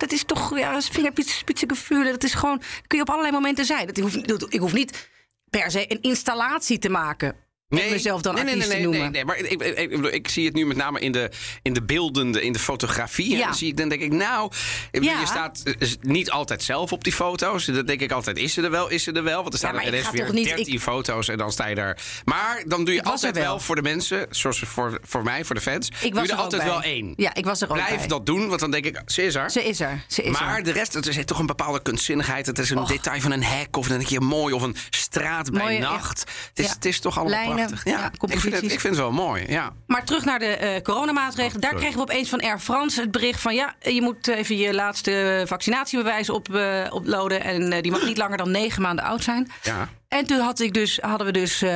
Dat 0.00 0.12
is 0.12 0.24
toch, 0.24 0.58
ja, 0.58 0.80
vingerspitsengevoel. 0.80 2.04
Dat 2.04 2.24
is 2.24 2.34
gewoon, 2.34 2.62
kun 2.86 2.98
je 2.98 3.04
op 3.04 3.10
allerlei 3.10 3.32
momenten 3.32 3.64
zijn. 3.64 3.86
Dat- 3.86 4.52
ik 4.52 4.60
hoef 4.60 4.72
niet 4.72 5.08
per 5.50 5.70
se 5.70 5.92
een 5.92 6.00
installatie 6.02 6.78
te 6.78 6.88
maken. 6.88 7.36
En 7.68 7.90
mezelf 7.90 8.22
dan 8.22 8.34
nee, 8.34 8.44
nee, 8.44 8.56
nee, 8.56 8.68
nee, 8.68 8.80
noemen. 8.82 9.00
Nee, 9.00 9.10
nee, 9.10 9.24
maar 9.24 9.36
ik, 9.36 9.62
ik, 9.62 10.06
ik, 10.12 10.28
zie 10.28 10.44
het 10.46 10.54
nu 10.54 10.66
met 10.66 10.76
name 10.76 11.00
in 11.00 11.12
de, 11.12 11.30
in 11.62 11.72
de 11.72 11.82
beeldende, 11.82 12.42
in 12.42 12.52
de 12.52 12.58
fotografie. 12.58 13.34
En. 13.34 13.40
Dan, 13.40 13.54
zie 13.54 13.68
ik, 13.68 13.76
dan 13.76 13.88
denk 13.88 14.00
ik, 14.00 14.12
nou, 14.12 14.50
Ja. 14.92 15.20
je 15.20 15.26
staat 15.26 15.62
eh, 15.78 15.88
niet 16.00 16.30
altijd 16.30 16.62
zelf 16.62 16.92
op 16.92 17.04
die 17.04 17.12
foto's. 17.12 17.64
Dan 17.64 17.86
denk 17.86 18.00
ik 18.00 18.12
altijd, 18.12 18.36
is 18.38 18.52
ze 18.52 18.62
er 18.62 18.70
wel, 18.70 18.88
is 18.90 19.02
ze 19.02 19.12
er 19.12 19.22
wel? 19.22 19.40
Want 19.40 19.52
er 19.52 19.58
staan 19.58 19.74
er 19.74 19.86
ineens 19.86 20.10
weer 20.10 20.32
niet- 20.32 20.44
13 20.48 20.74
ik- 20.74 20.80
foto's 20.80 21.28
en 21.28 21.38
dan 21.38 21.52
sta 21.52 21.66
je 21.66 21.74
daar. 21.74 21.98
Maar 22.24 22.62
dan 22.66 22.84
doe 22.84 22.94
je 22.94 23.02
altijd 23.04 23.34
wel. 23.34 23.44
wel. 23.44 23.60
voor 23.60 23.74
de 23.74 23.82
mensen, 23.82 24.26
zoals 24.30 24.58
voor, 24.58 24.98
voor 25.02 25.22
mij, 25.22 25.44
voor 25.44 25.54
de 25.54 25.60
fans, 25.60 25.88
Ik 25.88 26.00
doe 26.00 26.12
was 26.12 26.22
je 26.22 26.28
er 26.28 26.36
er 26.38 26.42
altijd 26.44 26.62
bij. 26.62 26.70
wel 26.70 26.82
één. 26.82 27.12
Ja, 27.16 27.34
ik 27.34 27.44
was 27.44 27.60
er 27.60 27.68
ook 27.68 27.74
Blijf 27.74 27.96
bij. 27.98 28.06
dat 28.06 28.26
doen, 28.26 28.48
want 28.48 28.60
dan 28.60 28.70
denk 28.70 28.84
ik, 28.84 29.00
ze 29.06 29.22
is 29.22 29.34
er. 29.34 29.50
Ze 29.50 29.64
is 29.64 29.80
er. 29.80 30.04
Ze 30.08 30.22
is 30.22 30.38
maar 30.38 30.56
er. 30.56 30.62
de 30.64 30.72
rest, 30.72 30.92
het 30.94 31.06
is 31.06 31.24
toch 31.24 31.38
een 31.38 31.46
bepaalde 31.46 31.82
kunstzinnigheid. 31.82 32.46
Het 32.46 32.58
is 32.58 32.70
een 32.70 32.84
detail 32.86 33.20
van 33.20 33.30
een 33.32 33.44
hek 33.44 33.76
of 33.76 33.88
denk 33.88 34.06
je 34.06 34.20
mooi. 34.20 34.54
Of 34.54 34.62
een 34.62 34.76
straat 34.90 35.50
bij 35.52 35.62
Mooie, 35.62 35.78
nacht. 35.78 36.20
Het, 36.54 36.58
is, 36.64 36.70
het 36.70 36.84
is 36.84 37.00
toch 37.00 37.18
allemaal 37.18 37.54
prachtig. 37.56 37.84
ja, 37.84 38.10
ik, 38.12 38.40
vind 38.40 38.54
het, 38.54 38.62
ik 38.62 38.80
vind 38.80 38.82
het 38.82 38.96
wel 38.96 39.12
mooi. 39.12 39.44
Ja. 39.48 39.72
Maar 39.86 40.04
terug 40.04 40.24
naar 40.24 40.38
de 40.38 40.46
eh, 40.46 40.82
coronamaatregelen. 40.82 41.60
Daar 41.60 41.70
sorry. 41.70 41.86
kregen 41.86 42.06
we 42.06 42.12
opeens 42.12 42.28
van 42.28 42.40
Air 42.40 42.58
France 42.58 43.00
het 43.00 43.10
bericht 43.10 43.40
van... 43.40 43.54
ja, 43.54 43.74
je 43.80 44.02
moet 44.02 44.28
even 44.28 44.56
je 44.56 44.74
laatste 44.74 45.44
vaccinatiebewijs 45.46 46.30
op, 46.30 46.54
eh, 46.54 46.84
uploaden... 46.84 47.40
en 47.42 47.72
eh, 47.72 47.82
die 47.82 47.90
mag 47.90 48.04
niet 48.04 48.16
langer 48.16 48.36
dan 48.36 48.50
negen 48.50 48.82
maanden 48.82 49.04
oud 49.04 49.22
zijn. 49.22 49.50
Ja. 49.62 49.88
En 50.08 50.26
toen 50.26 50.40
had 50.40 50.60
ik 50.60 50.74
dus, 50.74 50.98
hadden 51.00 51.26
we 51.26 51.32
dus... 51.32 51.58
ben 51.58 51.70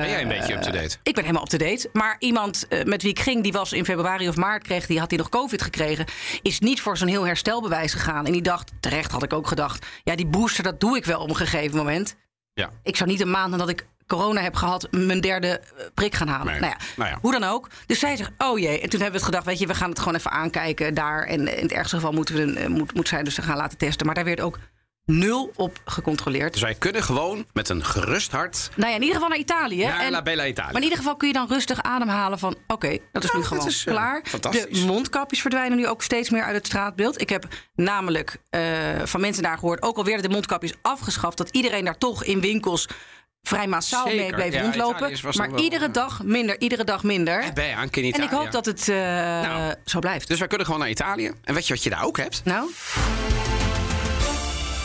Ben 0.00 0.08
jij 0.08 0.22
een 0.22 0.28
beetje 0.28 0.54
up-to-date? 0.54 0.96
Ik 1.02 1.14
ben 1.14 1.24
helemaal 1.24 1.42
up-to-date. 1.42 1.88
Maar 1.92 2.16
iemand 2.18 2.66
met 2.84 3.02
wie 3.02 3.10
ik 3.10 3.20
ging, 3.20 3.42
die 3.42 3.52
was 3.52 3.72
in 3.72 3.84
februari 3.84 4.28
of 4.28 4.36
maart... 4.36 4.62
Kreeg, 4.62 4.86
die 4.86 4.98
had 4.98 5.10
hij 5.10 5.18
nog 5.18 5.28
covid 5.28 5.62
gekregen... 5.62 6.04
is 6.42 6.58
niet 6.58 6.80
voor 6.80 6.96
zo'n 6.96 7.08
heel 7.08 7.26
herstelbewijs 7.26 7.92
gegaan. 7.92 8.26
En 8.26 8.32
die 8.32 8.42
dacht, 8.42 8.72
terecht 8.80 9.12
had 9.12 9.22
ik 9.22 9.32
ook 9.32 9.46
gedacht... 9.46 9.86
ja, 10.02 10.16
die 10.16 10.26
booster, 10.26 10.64
dat 10.64 10.80
doe 10.80 10.96
ik 10.96 11.04
wel 11.04 11.20
op 11.20 11.28
een 11.28 11.36
gegeven 11.36 11.76
moment. 11.76 12.16
Ja. 12.54 12.70
Ik 12.82 12.96
zou 12.96 13.10
niet 13.10 13.20
een 13.20 13.30
maand 13.30 13.50
nadat 13.50 13.68
ik 13.68 13.86
corona 14.06 14.40
heb 14.40 14.54
gehad... 14.54 14.88
mijn 14.90 15.20
derde 15.20 15.48
eh, 15.60 15.84
prik 15.94 16.14
gaan 16.14 16.28
halen. 16.28 16.46
Nee. 16.46 16.60
Nou, 16.60 16.72
ja, 16.72 16.84
Nou 16.96 17.10
ja. 17.10 17.18
Hoe 17.20 17.32
dan 17.32 17.44
ook. 17.44 17.68
Dus 17.86 17.98
zij 17.98 18.16
zegt, 18.16 18.30
oh 18.38 18.58
jee. 18.58 18.80
En 18.80 18.88
toen 18.88 19.00
hebben 19.00 19.20
we 19.20 19.26
het 19.26 19.34
gedacht, 19.34 19.44
weet 19.44 19.58
je... 19.58 19.66
we 19.66 19.74
gaan 19.74 19.90
het 19.90 19.98
gewoon 19.98 20.14
even 20.14 20.30
aankijken 20.30 20.94
daar. 20.94 21.22
En 21.24 21.56
in 21.56 21.62
het 21.62 21.72
ergste 21.72 21.94
geval 21.96 22.12
moeten 22.12 22.34
we, 22.34 22.60
eh, 22.60 22.66
moet, 22.68 22.94
moet 22.94 23.08
zij 23.08 23.22
dus 23.22 23.38
gaan 23.38 23.56
laten 23.56 23.78
testen. 23.78 24.06
Maar 24.06 24.14
daar 24.14 24.24
werd 24.24 24.40
ook 24.40 24.58
nul 25.06 25.52
op 25.56 25.80
gecontroleerd. 25.84 26.52
Dus 26.52 26.62
wij 26.62 26.74
kunnen 26.74 27.02
gewoon 27.02 27.46
met 27.52 27.68
een 27.68 27.84
gerust 27.84 28.32
hart 28.32 28.70
Nou 28.76 28.88
ja, 28.90 28.94
in 28.94 29.00
ieder 29.00 29.14
geval 29.14 29.28
naar 29.30 29.38
Italië. 29.38 29.84
naar 29.84 30.00
En- 30.00 30.10
La 30.10 30.22
Bella 30.22 30.46
Italia. 30.46 30.72
maar 30.72 30.76
in 30.80 30.82
ieder 30.88 30.98
geval 30.98 31.16
kun 31.16 31.28
je 31.28 31.34
dan 31.34 31.48
rustig 31.48 31.82
ademhalen 31.82 32.38
van... 32.38 32.56
oké, 32.66 32.98
dat 33.12 33.24
is 33.24 33.32
nu 33.32 33.42
gewoon 33.42 33.66
is, 33.66 33.84
eh, 33.86 33.92
klaar. 33.92 34.22
fantastisch. 34.24 34.80
De 34.80 34.86
mondkapjes 34.86 35.40
verdwijnen 35.40 35.78
nu 35.78 35.88
ook 35.88 36.02
steeds 36.02 36.30
meer 36.30 36.42
uit 36.42 36.54
het 36.56 36.66
straatbeeld. 36.66 37.20
Ik 37.20 37.28
heb 37.28 37.44
namelijk 37.74 38.36
van 39.04 39.20
mensen 39.20 39.42
daar 39.42 39.58
gehoord... 39.58 39.82
ook 39.82 39.96
al 39.96 40.04
werden 40.04 40.22
de 40.22 40.28
mondkapjes 40.34 40.72
afgeschaft... 40.82 41.36
dat 41.36 41.48
iedereen 41.50 41.84
daar 41.84 41.98
toch 41.98 42.24
in 42.24 42.40
winkels 42.40 42.88
vrij 43.44 43.66
massaal 43.66 44.06
mee 44.06 44.32
bleef 44.34 44.52
Ja, 44.54 44.62
rondlopen. 44.62 45.12
Maar 45.36 45.50
wel, 45.50 45.58
iedere 45.58 45.84
ja. 45.84 45.90
dag 45.90 46.22
minder, 46.22 46.60
iedere 46.60 46.84
dag 46.84 47.02
minder. 47.02 47.40
Eh, 47.40 47.52
ben 47.52 47.66
je 47.66 47.74
aan 47.74 47.88
in 47.90 48.12
En 48.12 48.22
ik 48.22 48.30
hoop 48.30 48.50
dat 48.50 48.66
het 48.66 48.88
eh, 48.88 48.96
Nou. 48.96 49.74
zo 49.84 49.98
blijft. 49.98 50.28
Dus 50.28 50.38
wij 50.38 50.48
kunnen 50.48 50.66
gewoon 50.66 50.80
naar 50.80 50.90
Italië. 50.90 51.30
En 51.44 51.54
weet 51.54 51.66
je 51.66 51.74
wat 51.74 51.82
je 51.82 51.90
daar 51.90 52.04
ook 52.04 52.16
hebt? 52.16 52.40
Nou, 52.44 52.70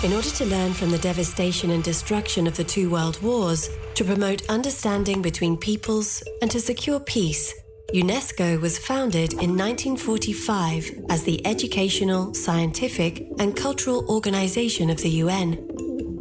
In 0.02 0.14
order 0.14 0.34
to 0.34 0.46
learn 0.46 0.74
from 0.74 0.90
the 0.90 1.00
devastation 1.00 1.72
and 1.72 1.84
destruction 1.84 2.48
of 2.48 2.54
the 2.54 2.66
two 2.66 2.88
world 2.88 3.20
wars, 3.20 3.70
to 3.94 4.06
promote 4.06 4.44
understanding 4.54 5.22
between 5.22 5.58
peoples, 5.58 6.22
and 6.40 6.52
to 6.52 6.60
secure 6.60 7.00
peace, 7.02 7.54
UNESCO 7.92 8.60
was 8.60 8.78
founded 8.78 9.34
in 9.34 9.56
1945 9.58 10.92
as 11.08 11.24
the 11.24 11.42
Educational, 11.46 12.34
Scientific, 12.34 13.22
and 13.38 13.56
Cultural 13.56 14.04
Organization 14.08 14.90
of 14.90 15.02
the 15.02 15.10
UN. 15.24 15.58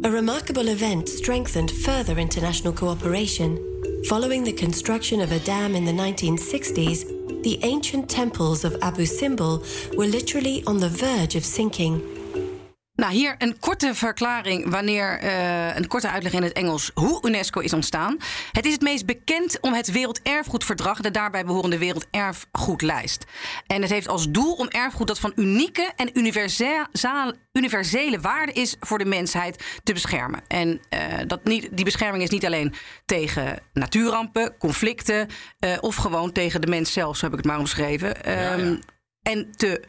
A 0.01 0.09
remarkable 0.09 0.69
event 0.69 1.09
strengthened 1.09 1.71
further 1.71 2.17
international 2.17 2.71
cooperation. 2.71 3.59
Following 4.07 4.45
the 4.45 4.53
construction 4.53 5.19
of 5.19 5.33
a 5.33 5.39
dam 5.39 5.75
in 5.75 5.83
the 5.83 5.91
1960s, 5.91 7.43
the 7.43 7.59
ancient 7.63 8.09
temples 8.09 8.63
of 8.63 8.77
Abu 8.81 9.05
Simbel 9.05 9.61
were 9.97 10.07
literally 10.07 10.63
on 10.65 10.77
the 10.77 10.87
verge 10.87 11.35
of 11.35 11.43
sinking. 11.43 12.18
Nou, 12.99 13.13
hier 13.13 13.35
een 13.37 13.59
korte 13.59 13.95
verklaring, 13.95 14.69
wanneer 14.69 15.19
eh, 15.19 15.75
een 15.75 15.87
korte 15.87 16.09
uitleg 16.09 16.33
in 16.33 16.43
het 16.43 16.53
Engels 16.53 16.91
hoe 16.93 17.27
UNESCO 17.27 17.59
is 17.59 17.73
ontstaan. 17.73 18.17
Het 18.51 18.65
is 18.65 18.73
het 18.73 18.81
meest 18.81 19.05
bekend 19.05 19.59
om 19.59 19.73
het 19.73 19.91
Werelderfgoedverdrag 19.91 20.99
de 20.99 21.11
daarbij 21.11 21.45
behorende 21.45 21.77
Werelderfgoedlijst. 21.77 23.25
En 23.67 23.81
het 23.81 23.91
heeft 23.91 24.07
als 24.07 24.29
doel 24.29 24.53
om 24.53 24.67
erfgoed 24.67 25.07
dat 25.07 25.19
van 25.19 25.31
unieke 25.35 25.91
en 25.95 26.19
universele 27.53 28.19
waarde 28.21 28.51
is 28.51 28.75
voor 28.79 28.97
de 28.97 29.05
mensheid 29.05 29.79
te 29.83 29.93
beschermen. 29.93 30.41
En 30.47 30.79
eh, 30.89 30.99
dat 31.27 31.43
niet, 31.43 31.69
die 31.71 31.85
bescherming 31.85 32.23
is 32.23 32.29
niet 32.29 32.45
alleen 32.45 32.73
tegen 33.05 33.59
natuurrampen, 33.73 34.57
conflicten 34.57 35.27
eh, 35.59 35.77
of 35.79 35.95
gewoon 35.95 36.31
tegen 36.31 36.61
de 36.61 36.67
mens 36.67 36.93
zelf, 36.93 37.17
zo 37.17 37.23
heb 37.23 37.33
ik 37.33 37.39
het 37.39 37.47
maar 37.47 37.59
omschreven. 37.59 38.23
Ehm, 38.23 38.75
en 39.21 39.51
te 39.55 39.81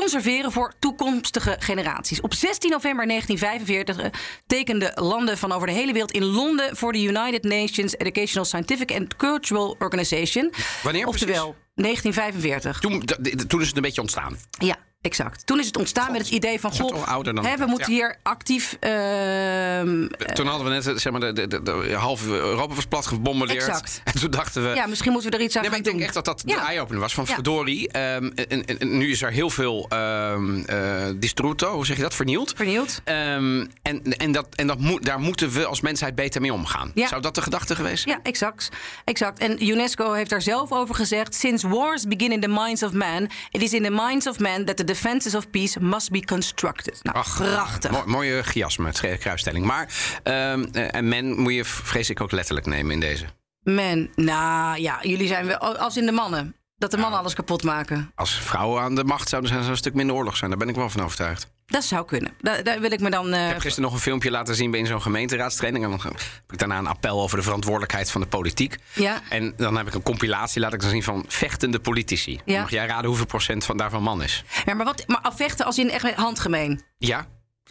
conserveren 0.00 0.52
voor 0.52 0.72
toekomstige 0.78 1.56
generaties. 1.58 2.20
Op 2.20 2.34
16 2.34 2.70
november 2.70 3.06
1945 3.06 3.98
eh, 3.98 4.20
tekenden 4.46 4.92
landen 4.94 5.38
van 5.38 5.52
over 5.52 5.66
de 5.66 5.72
hele 5.72 5.92
wereld 5.92 6.12
in 6.12 6.24
Londen 6.24 6.76
voor 6.76 6.92
de 6.92 7.02
United 7.02 7.44
Nations 7.44 7.96
Educational, 7.96 8.44
Scientific 8.44 8.92
and 8.92 9.16
Cultural 9.16 9.76
Organization. 9.78 10.52
Wanneer 10.82 11.06
Oftewel 11.06 11.56
1945. 11.74 12.80
Toen, 12.80 13.04
toen 13.46 13.60
is 13.60 13.66
het 13.66 13.76
een 13.76 13.82
beetje 13.82 14.00
ontstaan. 14.00 14.36
Ja, 14.50 14.76
exact. 15.04 15.46
Toen 15.46 15.58
is 15.58 15.66
het 15.66 15.76
ontstaan 15.76 16.12
met 16.12 16.20
het 16.20 16.30
idee 16.30 16.60
van... 16.60 16.72
Goh, 16.72 17.06
ouder 17.08 17.34
dan 17.34 17.44
hè, 17.46 17.56
we 17.56 17.66
moeten 17.66 17.92
ja. 17.92 17.98
hier 17.98 18.16
actief... 18.22 18.76
ehm, 18.80 20.06
Toen 20.34 20.46
hadden 20.46 20.66
we 20.66 20.72
net 20.72 20.86
eh, 20.86 20.94
zeg 20.96 21.12
maar, 21.12 21.20
de, 21.20 21.32
de, 21.32 21.46
de, 21.48 21.62
de 21.62 21.94
halve 21.94 22.28
Europa 22.30 22.74
was 22.74 22.86
plat 22.86 23.06
gebombardeerd. 23.06 23.66
Exact. 23.66 24.00
En 24.04 24.20
toen 24.20 24.30
dachten 24.30 24.62
we. 24.68 24.74
ja, 24.74 24.86
misschien 24.86 25.12
moeten 25.12 25.30
we 25.30 25.36
er 25.36 25.42
iets 25.42 25.56
aan 25.56 25.62
Nee, 25.62 25.70
maar 25.70 25.78
ik 25.78 25.84
denk 25.84 26.00
echt 26.00 26.14
dat 26.14 26.24
dat 26.24 26.42
de 26.46 26.54
eye-opener 26.54 27.00
was 27.00 27.14
van 27.14 27.24
Ja. 27.28 27.34
verdorie. 27.34 27.88
ehm, 27.88 28.30
en, 28.34 28.48
en, 28.48 28.78
en 28.78 28.96
nu 28.98 29.10
is 29.10 29.22
er 29.22 29.30
heel 29.30 29.50
veel 29.50 29.86
ehm 29.88 30.62
eh, 30.64 31.04
distruto, 31.16 31.72
hoe 31.74 31.86
zeg 31.86 31.96
je 31.96 32.02
dat, 32.02 32.14
vernield. 32.14 32.52
Vernield. 32.56 33.00
En 33.04 33.70
en, 33.82 34.32
dat, 34.32 34.46
en 34.54 34.66
dat 34.66 34.78
moet, 34.78 35.04
daar 35.04 35.20
moeten 35.20 35.50
we 35.50 35.66
als 35.66 35.80
mensheid 35.80 36.14
beter 36.14 36.40
mee 36.40 36.52
omgaan. 36.52 36.90
Ja. 36.94 37.08
Zou 37.08 37.22
dat 37.22 37.34
de 37.34 37.42
gedachte 37.42 37.74
geweest 37.74 38.02
zijn? 38.02 38.14
Ja, 38.16 38.20
exact. 38.30 38.68
exact. 39.04 39.38
En 39.38 39.66
UNESCO 39.68 40.12
heeft 40.12 40.30
daar 40.30 40.42
zelf 40.42 40.72
over 40.72 40.94
gezegd: 40.94 41.34
Since 41.34 41.68
wars 41.68 42.04
begin 42.06 42.32
in 42.32 42.40
the 42.40 42.48
minds 42.48 42.82
of 42.82 42.92
man, 42.92 43.30
it 43.50 43.62
is 43.62 43.72
in 43.72 43.82
the 43.82 43.90
minds 43.90 44.26
of 44.26 44.38
man 44.38 44.64
that 44.64 44.76
the 44.76 44.84
defenses 44.94 45.34
of 45.34 45.50
peace 45.50 45.80
must 45.80 46.10
be 46.10 46.24
constructed. 46.24 46.98
Nou, 47.02 47.16
Ach, 47.16 47.36
prachtig. 47.36 48.06
mooie 48.06 48.42
chiasme, 48.42 48.92
kruisstelling. 49.18 49.64
Maar 49.64 49.88
ehm, 50.22 50.64
eh, 50.72 50.94
en 50.94 51.08
men 51.08 51.40
moet 51.40 51.54
je 51.54 51.64
vrees 51.64 52.10
ik 52.10 52.20
ook 52.20 52.32
letterlijk 52.32 52.66
nemen 52.66 52.92
in 52.92 53.00
deze. 53.00 53.24
Man, 53.62 54.08
nou 54.14 54.80
ja, 54.80 54.98
jullie 55.02 55.26
zijn 55.28 55.46
wel 55.46 55.58
als 55.58 55.96
in 55.96 56.06
de 56.06 56.12
mannen. 56.12 56.56
Dat 56.76 56.90
de 56.90 56.96
mannen 56.96 57.18
alles 57.18 57.34
kapot 57.34 57.62
maken. 57.62 58.12
Als 58.14 58.34
vrouwen 58.34 58.82
aan 58.82 58.94
de 58.94 59.04
macht 59.04 59.28
zouden 59.28 59.50
zijn, 59.50 59.62
zou 59.62 59.72
een 59.72 59.78
stuk 59.80 59.94
minder 59.94 60.16
oorlog 60.16 60.36
zijn. 60.36 60.50
Daar 60.50 60.58
ben 60.58 60.68
ik 60.68 60.74
wel 60.74 60.90
van 60.90 61.02
overtuigd. 61.02 61.52
Dat 61.66 61.84
zou 61.84 62.04
kunnen. 62.06 62.32
Daar, 62.40 62.62
daar 62.64 62.80
wil 62.80 62.92
ik 62.92 63.00
me 63.00 63.10
dan. 63.10 63.32
eh, 63.32 63.42
Ik 63.44 63.48
heb 63.48 63.58
gisteren 63.60 63.84
nog 63.84 63.92
een 63.92 64.00
filmpje 64.04 64.30
laten 64.30 64.54
zien 64.54 64.70
bij 64.70 64.86
zo'n 64.86 65.02
gemeenteraadstraining. 65.02 65.84
En 65.84 65.90
dan 65.90 66.00
heb 66.02 66.20
ik 66.50 66.58
daarna 66.58 66.78
een 66.78 66.86
appel 66.86 67.20
over 67.22 67.36
de 67.36 67.42
verantwoordelijkheid 67.42 68.10
van 68.10 68.20
de 68.20 68.26
politiek. 68.26 68.76
Ja. 68.92 69.20
En 69.28 69.54
dan 69.56 69.76
heb 69.76 69.86
ik 69.86 69.94
een 69.94 70.02
compilatie, 70.02 70.60
laat 70.60 70.72
ik 70.72 70.80
dan 70.80 70.90
zien, 70.90 71.02
van 71.02 71.24
vechtende 71.28 71.78
politici. 71.80 72.40
Ja. 72.44 72.60
Mag 72.60 72.70
jij 72.70 72.86
raden 72.86 73.06
hoeveel 73.06 73.26
procent 73.26 73.64
van 73.64 73.76
daarvan 73.76 74.02
man 74.02 74.22
is? 74.22 74.44
ja, 74.64 74.74
maar 74.74 74.84
wat? 74.84 75.04
Maar 75.06 75.20
afvechten 75.20 75.66
als 75.66 75.78
in 75.78 75.90
echt 75.90 76.14
handgemeen. 76.14 76.82
Ja, 76.98 77.26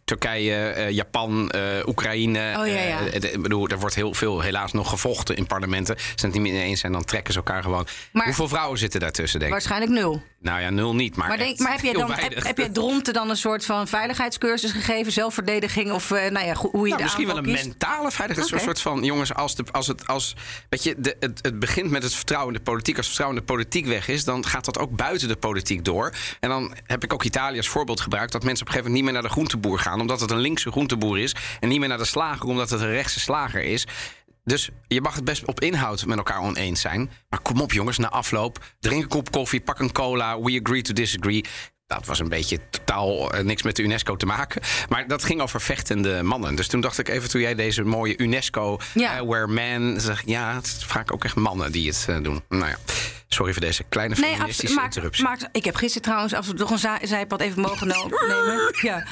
Turkije, 0.05 0.55
eh, 0.67 0.89
Japan, 0.89 1.49
eh, 1.49 1.61
Oekraïne. 1.87 2.55
Oh, 2.59 2.67
ja, 2.67 2.73
ja. 2.73 2.99
Eh, 2.99 3.33
eh, 3.33 3.39
bedoel, 3.41 3.67
er 3.67 3.79
wordt 3.79 3.95
heel 3.95 4.13
veel 4.13 4.41
helaas 4.41 4.71
nog 4.71 4.89
gevochten 4.89 5.35
in 5.35 5.47
parlementen. 5.47 5.95
Als 5.95 6.03
ze 6.15 6.25
het 6.25 6.33
niet 6.35 6.41
meer 6.51 6.61
eens 6.61 6.79
zijn, 6.79 6.91
dan 6.91 7.03
trekken 7.03 7.33
ze 7.33 7.39
elkaar 7.39 7.63
gewoon. 7.63 7.87
Maar- 8.11 8.25
Hoeveel 8.25 8.47
vrouwen 8.47 8.77
zitten 8.79 8.99
daartussen, 8.99 9.39
denk 9.39 9.51
ik? 9.51 9.57
Waarschijnlijk 9.57 9.91
nul. 9.91 10.23
Nou 10.43 10.61
ja, 10.61 10.69
nul 10.69 10.95
niet. 10.95 11.15
Maar, 11.15 11.27
Maar, 11.27 11.37
denk, 11.37 11.59
maar 11.59 11.71
heb, 11.71 11.81
je 11.81 11.93
dan, 11.93 12.11
heb, 12.11 12.57
je 12.57 12.71
Dronten 12.71 13.13
dan 13.13 13.29
een 13.29 13.37
soort 13.37 13.65
van 13.65 13.87
veiligheidscursus 13.87 14.71
gegeven? 14.71 15.11
Zelfverdediging? 15.11 15.91
Of 15.91 16.11
eh, 16.11 16.31
nou 16.31 16.45
ja, 16.45 16.53
hoe 16.53 16.83
je 16.83 16.89
Nou, 16.89 17.03
misschien 17.03 17.27
wel 17.27 17.37
een 17.37 17.43
kiest? 17.43 17.65
mentale 17.65 18.11
veiligheid. 18.11 18.51
Een 18.51 18.59
soort 18.59 18.81
van, 18.81 19.03
jongens, 19.03 19.33
als, 19.33 19.55
de, 19.55 19.63
als 19.71 19.87
het 19.87 20.07
als. 20.07 20.35
Weet 20.69 20.83
je, 20.83 20.95
de, 20.97 21.15
het, 21.19 21.39
het 21.41 21.59
begint 21.59 21.89
met 21.89 22.03
het 22.03 22.13
vertrouwen 22.15 22.53
in 22.53 22.57
de 22.59 22.65
politiek. 22.65 22.97
Als 22.97 23.05
het 23.05 23.15
vertrouwen 23.15 23.41
in 23.41 23.45
de 23.47 23.53
politiek 23.53 23.85
weg 23.85 24.07
is, 24.07 24.23
dan 24.23 24.45
gaat 24.45 24.65
dat 24.65 24.79
ook 24.79 24.95
buiten 24.95 25.27
de 25.27 25.35
politiek 25.35 25.85
door. 25.85 26.13
En 26.39 26.49
dan 26.49 26.75
heb 26.85 27.03
ik 27.03 27.13
ook 27.13 27.23
Italië 27.23 27.57
als 27.57 27.69
voorbeeld 27.69 28.01
gebruikt. 28.01 28.31
Dat 28.31 28.43
mensen 28.43 28.61
op 28.61 28.67
een 28.67 28.73
gegeven 28.73 28.91
moment 28.91 28.95
niet 28.95 29.03
meer 29.03 29.13
naar 29.13 29.31
de 29.31 29.35
groenteboer 29.35 29.79
gaan, 29.79 30.01
omdat 30.01 30.19
het 30.19 30.31
een 30.31 30.39
linkse 30.39 30.71
groenteboer 30.71 31.19
is. 31.19 31.35
En 31.59 31.69
niet 31.69 31.79
meer 31.79 31.89
naar 31.89 31.97
de 31.97 32.05
slager, 32.05 32.45
omdat 32.45 32.69
het 32.69 32.81
een 32.81 32.91
rechtse 32.91 33.19
slager 33.19 33.63
is. 33.63 33.87
Dus 34.43 34.69
je 34.87 35.01
mag 35.01 35.15
het 35.15 35.23
best 35.23 35.45
op 35.45 35.59
inhoud 35.61 36.05
met 36.05 36.17
elkaar 36.17 36.39
oneens 36.39 36.81
zijn. 36.81 37.11
Maar 37.29 37.39
kom 37.41 37.61
op, 37.61 37.71
jongens, 37.71 37.97
na 37.97 38.09
afloop. 38.09 38.65
Drink 38.79 39.01
een 39.03 39.09
kop 39.09 39.31
koffie, 39.31 39.61
pak 39.61 39.79
een 39.79 39.91
cola. 39.91 40.39
We 40.41 40.59
agree 40.63 40.81
to 40.81 40.93
disagree. 40.93 41.43
Dat 41.87 42.05
was 42.05 42.19
een 42.19 42.29
beetje 42.29 42.59
totaal 42.69 43.31
eh, 43.33 43.43
niks 43.43 43.61
met 43.63 43.75
de 43.75 43.83
UNESCO 43.83 44.15
te 44.15 44.25
maken. 44.25 44.61
Maar 44.89 45.07
dat 45.07 45.23
ging 45.23 45.41
over 45.41 45.61
vechtende 45.61 46.23
mannen. 46.23 46.55
Dus 46.55 46.67
toen 46.67 46.81
dacht 46.81 46.97
ik 46.99 47.07
even, 47.09 47.29
toen 47.29 47.41
jij 47.41 47.55
deze 47.55 47.83
mooie 47.83 48.17
UNESCO... 48.17 48.79
Ja. 48.93 49.17
eh, 49.17 49.25
where 49.25 49.47
men... 49.47 50.01
Zeg, 50.01 50.21
ja, 50.25 50.55
het 50.55 50.65
is 50.65 50.85
vaak 50.85 51.13
ook 51.13 51.23
echt 51.23 51.35
mannen 51.35 51.71
die 51.71 51.87
het 51.87 52.05
eh, 52.09 52.21
doen. 52.21 52.43
Nou 52.49 52.65
ja, 52.67 52.75
sorry 53.27 53.51
voor 53.51 53.61
deze 53.61 53.83
kleine 53.89 54.15
Nee, 54.19 54.31
feministische. 54.33 54.75
Maakt, 54.75 54.87
interruptie. 54.87 55.23
maakt, 55.23 55.49
ik 55.51 55.65
heb 55.65 55.75
gisteren 55.75 56.01
trouwens 56.03 56.33
en 56.33 56.41
toe 56.43 56.53
toch 56.53 56.71
een 56.71 57.07
zijpad 57.07 57.41
even 57.41 57.61
mogen 57.61 57.87
nemen. 57.97 58.75
Ja. 58.81 59.05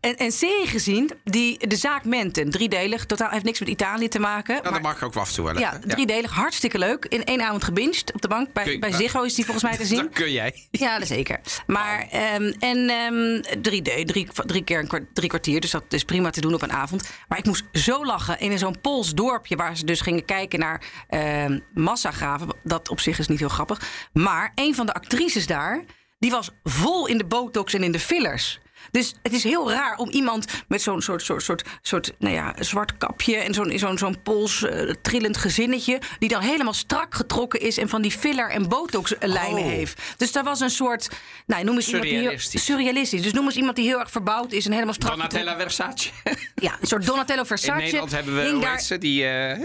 En, 0.00 0.16
en 0.16 0.32
serie 0.32 0.66
gezien, 0.66 1.10
die, 1.24 1.66
de 1.68 1.76
zaak 1.76 2.04
Menten, 2.04 2.50
driedelig, 2.50 3.06
totaal 3.06 3.30
heeft 3.30 3.44
niks 3.44 3.60
met 3.60 3.68
Italië 3.68 4.08
te 4.08 4.18
maken. 4.18 4.52
Nou, 4.54 4.64
maar- 4.64 4.72
dat 4.72 4.82
mag 4.82 4.96
ik 4.96 5.02
ook 5.02 5.14
wel 5.14 5.22
af 5.22 5.28
en 5.28 5.34
toe 5.34 5.44
wel 5.44 5.58
ja, 5.58 5.78
driedelig, 5.86 6.30
hartstikke 6.30 6.78
leuk. 6.78 7.04
In 7.04 7.24
één 7.24 7.40
avond 7.42 7.64
gebinged 7.64 8.12
op 8.14 8.20
de 8.22 8.28
bank. 8.28 8.52
Bij, 8.52 8.72
je- 8.72 8.78
bij 8.78 8.92
Ziggo 8.92 9.22
is 9.22 9.34
die 9.34 9.44
volgens 9.44 9.64
mij 9.64 9.76
te 9.76 9.84
zien. 9.86 9.96
Dat 10.08 10.12
kun 10.12 10.32
jij. 10.32 10.66
Ja, 10.70 10.98
dat 10.98 11.08
zeker. 11.08 11.40
Maar, 11.66 12.06
ehm, 12.10 12.52
en 12.58 12.88
ehm 12.88 13.42
3D, 13.62 14.06
drie, 14.06 14.28
drie 14.46 14.64
keer 14.64 14.78
een 14.78 14.86
kwart- 14.88 15.14
drie 15.14 15.28
kwartier. 15.28 15.60
Dus 15.60 15.70
dat 15.70 15.84
is 15.88 16.04
prima 16.04 16.30
te 16.30 16.40
doen 16.40 16.54
op 16.54 16.62
een 16.62 16.72
avond. 16.72 17.10
Maar 17.28 17.38
ik 17.38 17.44
moest 17.46 17.64
zo 17.72 18.04
lachen 18.04 18.38
in 18.40 18.58
zo'n 18.58 18.80
Pools 18.80 19.14
dorpje... 19.14 19.56
waar 19.56 19.76
ze 19.76 19.84
dus 19.84 20.00
gingen 20.00 20.24
kijken 20.24 20.58
naar 20.58 20.82
ehm 21.08 21.58
massagraven. 21.74 22.48
Dat 22.62 22.88
op 22.88 23.00
zich 23.00 23.18
is 23.18 23.28
niet 23.28 23.38
heel 23.38 23.48
grappig. 23.48 23.80
Maar 24.12 24.52
een 24.54 24.74
van 24.74 24.86
de 24.86 24.94
actrices 24.94 25.46
daar... 25.46 25.84
die 26.18 26.30
was 26.30 26.50
vol 26.64 27.06
in 27.06 27.18
de 27.18 27.24
botox 27.26 27.74
en 27.74 27.82
in 27.82 27.92
de 27.92 27.98
fillers... 28.00 28.58
Dus 28.90 29.14
het 29.22 29.32
is 29.32 29.42
heel 29.42 29.70
raar 29.70 29.96
om 29.96 30.10
iemand 30.10 30.46
met 30.68 30.82
zo'n 30.82 31.02
soort, 31.02 31.22
soort, 31.22 31.42
soort, 31.42 31.62
soort 31.82 32.12
nou 32.18 32.34
ja, 32.34 32.54
zwart 32.58 32.96
kapje 32.98 33.36
en 33.36 33.54
zo'n 33.54 33.78
zo'n 33.78 33.98
zo'n 33.98 34.22
Pools 34.22 34.62
eh, 34.64 34.90
trillend 35.02 35.36
gezinnetje. 35.36 36.00
die 36.18 36.28
dan 36.28 36.40
helemaal 36.42 36.72
strak 36.74 37.14
getrokken 37.14 37.60
is 37.60 37.78
en 37.78 37.88
van 37.88 38.02
die 38.02 38.10
filler- 38.10 38.50
en 38.50 38.68
botox-lijnen 38.68 39.62
Oh. 39.62 39.68
heeft. 39.70 40.02
Dus 40.16 40.32
daar 40.32 40.44
was 40.44 40.60
een 40.60 40.70
soort. 40.70 41.08
Nou, 41.46 41.64
noem 41.64 41.74
eens 41.76 41.86
iemand 41.86 42.04
die 42.04 42.12
Surrealistisch. 42.14 42.64
surrealistisch. 42.64 43.22
Dus 43.22 43.32
noem 43.32 43.44
eens 43.44 43.56
iemand 43.56 43.76
die 43.76 43.86
heel 43.86 43.98
erg 43.98 44.10
verbouwd 44.10 44.52
is 44.52 44.66
en 44.66 44.72
helemaal 44.72 44.94
strak. 44.94 45.10
Donatella. 45.16 45.56
Versace. 45.60 46.10
Ja, 46.54 46.76
een 46.80 46.86
soort 46.86 47.06
Donatello 47.06 47.44
Versace. 47.44 47.72
In 47.78 47.84
Nederland 47.84 48.10
hebben 48.12 48.34
we, 48.36 48.50
hoe 48.50 48.60
daar- 48.60 48.80
ze, 48.80 48.98
die... 48.98 49.24
eh 49.26 49.58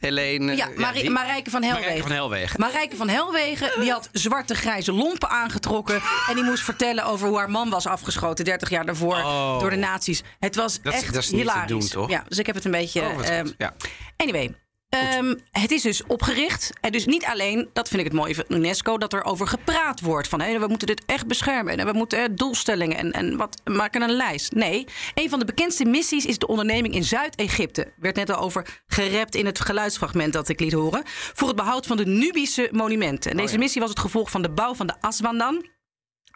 Helene... 0.00 0.56
Ja, 0.56 0.68
Marie- 0.76 1.10
Marijke 1.10 1.50
van 1.50 1.62
Helwegen. 1.62 1.84
Marijke 1.88 2.02
van 2.08 2.12
Helwegen. 2.16 2.60
Marijke 2.60 2.96
van 2.96 3.08
Helwegen 3.08 3.80
die 3.80 3.90
had 3.90 4.08
zwarte 4.12 4.54
grijze 4.54 4.92
lompen 4.92 5.28
aangetrokken. 5.28 6.00
En 6.28 6.34
die 6.34 6.44
moest 6.44 6.62
vertellen 6.64 7.04
over 7.04 7.28
hoe 7.28 7.38
haar 7.38 7.50
man 7.50 7.70
was 7.70 7.86
afgeschoten 7.86 8.19
30 8.28 8.70
jaar 8.70 8.86
daarvoor 8.86 9.14
Oh. 9.16 9.60
door 9.60 9.70
de 9.70 9.76
nazi's. 9.76 10.22
Het 10.38 10.54
was 10.56 10.82
Dat 10.82 10.92
echt 10.92 11.14
dat 11.14 11.22
is 11.22 11.30
niet 11.30 11.46
te 11.52 11.62
doen, 11.66 11.88
toch? 11.88 12.10
Ja, 12.10 12.24
dus 12.28 12.38
ik 12.38 12.46
heb 12.46 12.54
het 12.54 12.64
een 12.64 12.70
beetje. 12.70 13.00
Oh, 13.00 13.26
ehm. 13.28 13.48
Ja. 13.58 13.74
Anyway. 14.16 14.54
ehm, 14.88 15.34
het 15.50 15.70
is 15.70 15.82
dus 15.82 16.04
opgericht. 16.06 16.70
En 16.80 16.92
dus 16.92 17.06
niet 17.06 17.24
alleen, 17.24 17.68
dat 17.72 17.88
vind 17.88 18.00
ik 18.00 18.06
het 18.06 18.16
mooie 18.16 18.34
van 18.34 18.44
UNESCO, 18.48 18.98
dat 18.98 19.12
er 19.12 19.24
over 19.24 19.46
gepraat 19.46 20.00
wordt. 20.00 20.28
Van 20.28 20.40
hé, 20.40 20.58
we 20.58 20.66
moeten 20.66 20.86
dit 20.86 21.02
echt 21.06 21.26
beschermen. 21.26 21.78
En 21.78 21.86
we 21.86 21.92
moeten 21.92 22.18
eh, 22.18 22.28
doelstellingen 22.34 22.96
en, 22.96 23.12
en 23.12 23.36
wat, 23.36 23.60
maken 23.64 24.02
een 24.02 24.10
lijst. 24.10 24.52
Nee, 24.52 24.86
een 25.14 25.30
van 25.30 25.38
de 25.38 25.44
bekendste 25.44 25.84
missies 25.84 26.26
is 26.26 26.38
de 26.38 26.46
onderneming 26.46 26.94
in 26.94 27.04
Zuid-Egypte. 27.04 27.92
Werd 27.96 28.16
net 28.16 28.30
al 28.30 28.40
over 28.42 28.82
gerept 28.86 29.34
in 29.34 29.46
het 29.46 29.60
geluidsfragment 29.60 30.32
dat 30.32 30.48
ik 30.48 30.60
liet 30.60 30.72
horen. 30.72 31.02
Voor 31.06 31.48
het 31.48 31.56
behoud 31.56 31.86
van 31.86 31.96
de 31.96 32.06
Nubische 32.06 32.68
monumenten. 32.72 33.30
En 33.30 33.36
deze 33.36 33.48
Oh 33.48 33.54
ja. 33.54 33.58
missie 33.60 33.80
was 33.80 33.90
het 33.90 33.98
gevolg 34.00 34.30
van 34.30 34.42
de 34.42 34.50
bouw 34.50 34.74
van 34.74 34.86
de 34.86 34.94
Aswandam. 35.00 35.62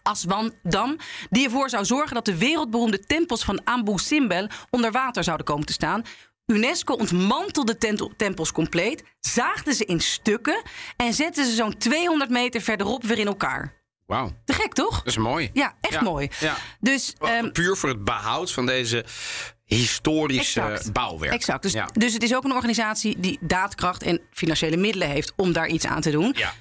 Aswandam, 0.04 0.96
die 1.30 1.44
ervoor 1.44 1.68
zou 1.68 1.84
zorgen 1.84 2.14
dat 2.14 2.24
de 2.24 2.36
wereldberoemde 2.38 2.98
tempels 3.06 3.44
van 3.44 3.60
Abu 3.64 3.98
Simbel 3.98 4.48
onder 4.70 4.90
water 4.92 5.24
zouden 5.24 5.46
komen 5.46 5.66
te 5.66 5.72
staan. 5.72 6.02
UNESCO 6.46 6.94
ontmantelde 6.94 7.78
tent- 7.78 8.08
tempels 8.16 8.52
compleet, 8.52 9.02
zaagde 9.20 9.74
ze 9.74 9.84
in 9.84 10.00
stukken 10.00 10.62
en 10.96 11.12
zette 11.14 11.44
ze 11.44 11.54
zo'n 11.54 11.78
200 11.78 12.30
meter 12.30 12.60
verderop 12.60 13.04
weer 13.04 13.18
in 13.18 13.26
elkaar. 13.26 13.82
Wauw, 14.06 14.30
Te 14.44 14.52
gek, 14.52 14.72
toch? 14.72 14.96
dat 14.96 15.06
is 15.06 15.16
mooi. 15.16 15.50
Ja, 15.52 15.74
echt 15.80 15.92
Ja, 15.92 16.02
mooi. 16.02 16.28
ja. 16.40 16.56
Dus, 16.80 17.14
ehm, 17.20 17.50
Puur 17.52 17.76
voor 17.76 17.88
het 17.88 18.04
behoud 18.04 18.52
van 18.52 18.66
deze 18.66 19.04
historische 19.64 20.60
Exact. 20.60 20.92
bouwwerk. 20.92 21.32
exact. 21.34 21.62
Dus, 21.62 21.72
ja. 21.72 21.88
dus 21.92 22.12
het 22.12 22.22
is 22.22 22.34
ook 22.34 22.44
een 22.44 22.52
organisatie 22.52 23.20
die 23.20 23.38
daadkracht 23.40 24.02
en 24.02 24.20
financiële 24.30 24.76
middelen 24.76 25.08
heeft 25.08 25.32
om 25.36 25.52
daar 25.52 25.68
iets 25.68 25.86
aan 25.86 26.00
te 26.00 26.10
doen. 26.10 26.32
ja. 26.36 26.52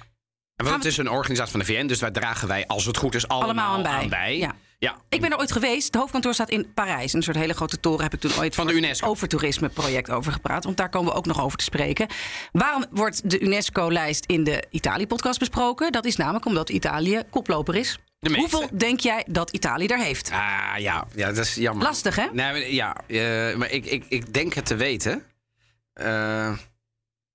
En 0.56 0.64
want 0.64 0.76
het 0.76 0.84
is 0.84 0.96
een 0.96 1.10
organisatie 1.10 1.50
van 1.50 1.60
de 1.60 1.66
VN, 1.66 1.86
dus 1.86 1.98
daar 1.98 2.12
dragen 2.12 2.48
wij, 2.48 2.66
als 2.66 2.84
het 2.84 2.96
goed 2.96 3.14
is, 3.14 3.28
allemaal, 3.28 3.48
Allemaal 3.48 3.74
aan 3.74 3.82
bij. 3.82 4.08
bij. 4.08 4.36
Ja. 4.38 4.54
Ja. 4.78 4.96
Ik 5.08 5.20
ben 5.20 5.30
er 5.30 5.38
ooit 5.38 5.52
geweest. 5.52 5.86
Het 5.86 5.94
hoofdkantoor 5.94 6.34
staat 6.34 6.50
in 6.50 6.72
Parijs. 6.74 7.12
Een 7.12 7.22
soort 7.22 7.36
hele 7.36 7.54
grote 7.54 7.80
toren 7.80 8.02
heb 8.02 8.14
ik 8.14 8.20
toen 8.20 8.32
ooit 8.38 8.54
Van 8.54 8.66
de 8.66 8.72
UNESCO. 8.72 9.04
het 9.06 9.14
overtoerisme-project 9.14 10.10
over 10.10 10.32
gepraat. 10.32 10.64
Want 10.64 10.76
daar 10.76 10.88
komen 10.88 11.12
we 11.12 11.18
ook 11.18 11.26
nog 11.26 11.40
over 11.42 11.58
te 11.58 11.64
spreken. 11.64 12.06
Waarom 12.52 12.84
wordt 12.90 13.30
de 13.30 13.40
UNESCO-lijst 13.40 14.24
in 14.26 14.44
de 14.44 14.64
Italië-podcast 14.70 15.38
besproken? 15.38 15.92
Dat 15.92 16.04
is 16.04 16.16
namelijk 16.16 16.44
omdat 16.46 16.70
Italië 16.70 17.22
koploper 17.30 17.74
is. 17.74 17.98
De. 18.18 18.34
Hoeveel 18.36 18.68
denk 18.72 19.00
jij 19.00 19.24
dat 19.28 19.50
Italië 19.50 19.86
daar 19.86 19.98
heeft? 19.98 20.30
Ah, 20.30 20.72
ja. 20.78 21.06
ja, 21.14 21.26
dat 21.32 21.44
is 21.44 21.54
jammer. 21.54 21.84
Lastig, 21.86 22.16
hè? 22.16 22.26
Nee, 22.32 22.50
maar 22.52 22.68
ja, 22.70 22.96
eh, 23.06 23.56
maar 23.56 23.70
ik, 23.70 23.86
ik, 23.86 24.04
ik 24.08 24.34
denk 24.34 24.52
het 24.54 24.66
te 24.66 24.74
weten. 24.76 25.22
Eh, 25.92 26.52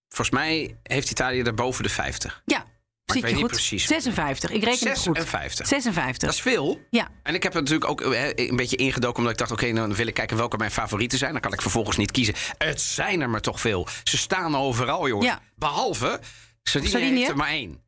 volgens 0.08 0.30
mij 0.30 0.78
heeft 0.84 1.12
Italië 1.12 1.42
er 1.42 1.54
boven 1.54 1.84
de 1.84 1.90
50. 1.90 2.42
Ja, 2.46 2.66
ik 3.10 3.14
zit 3.16 3.22
weet 3.22 3.32
je 3.32 3.38
niet 3.38 3.46
goed. 3.46 3.56
precies. 3.56 3.86
56. 3.86 4.50
Ik 4.52 4.64
reken 4.64 4.88
het 4.90 4.98
goed. 4.98 5.04
56. 5.18 5.68
56. 5.68 6.18
Dat 6.18 6.34
is 6.34 6.42
veel. 6.42 6.80
Ja. 6.90 7.08
En 7.24 7.34
ik 7.36 7.44
heb 7.44 7.54
het 7.54 7.64
natuurlijk 7.64 7.92
ook 7.92 8.02
eh, 8.02 8.48
een 8.48 8.56
beetje 8.56 8.76
ingedoken 8.76 9.18
omdat 9.18 9.32
ik 9.32 9.38
dacht: 9.40 9.52
oké, 9.52 9.74
dan 9.74 9.94
wil 9.96 10.08
ik 10.08 10.14
kijken 10.14 10.38
welke 10.38 10.58
mijn 10.58 10.72
favorieten 10.72 11.18
zijn. 11.18 11.32
Dan 11.32 11.42
kan 11.42 11.54
ik 11.54 11.62
vervolgens 11.62 11.98
niet 11.98 12.12
kiezen. 12.12 12.34
Het 12.58 12.82
zijn 12.82 13.22
er 13.22 13.30
maar 13.30 13.42
toch 13.42 13.60
veel. 13.60 13.88
Ze 14.04 14.18
staan 14.18 14.56
overal, 14.56 15.08
jongens. 15.08 15.28
Ja. 15.28 15.40
Behalve, 15.56 16.20
Sardinië, 16.64 16.92
Sardinië? 16.92 17.18
heeft 17.18 17.30
er 17.30 17.36
maar 17.36 17.50
één. 17.50 17.88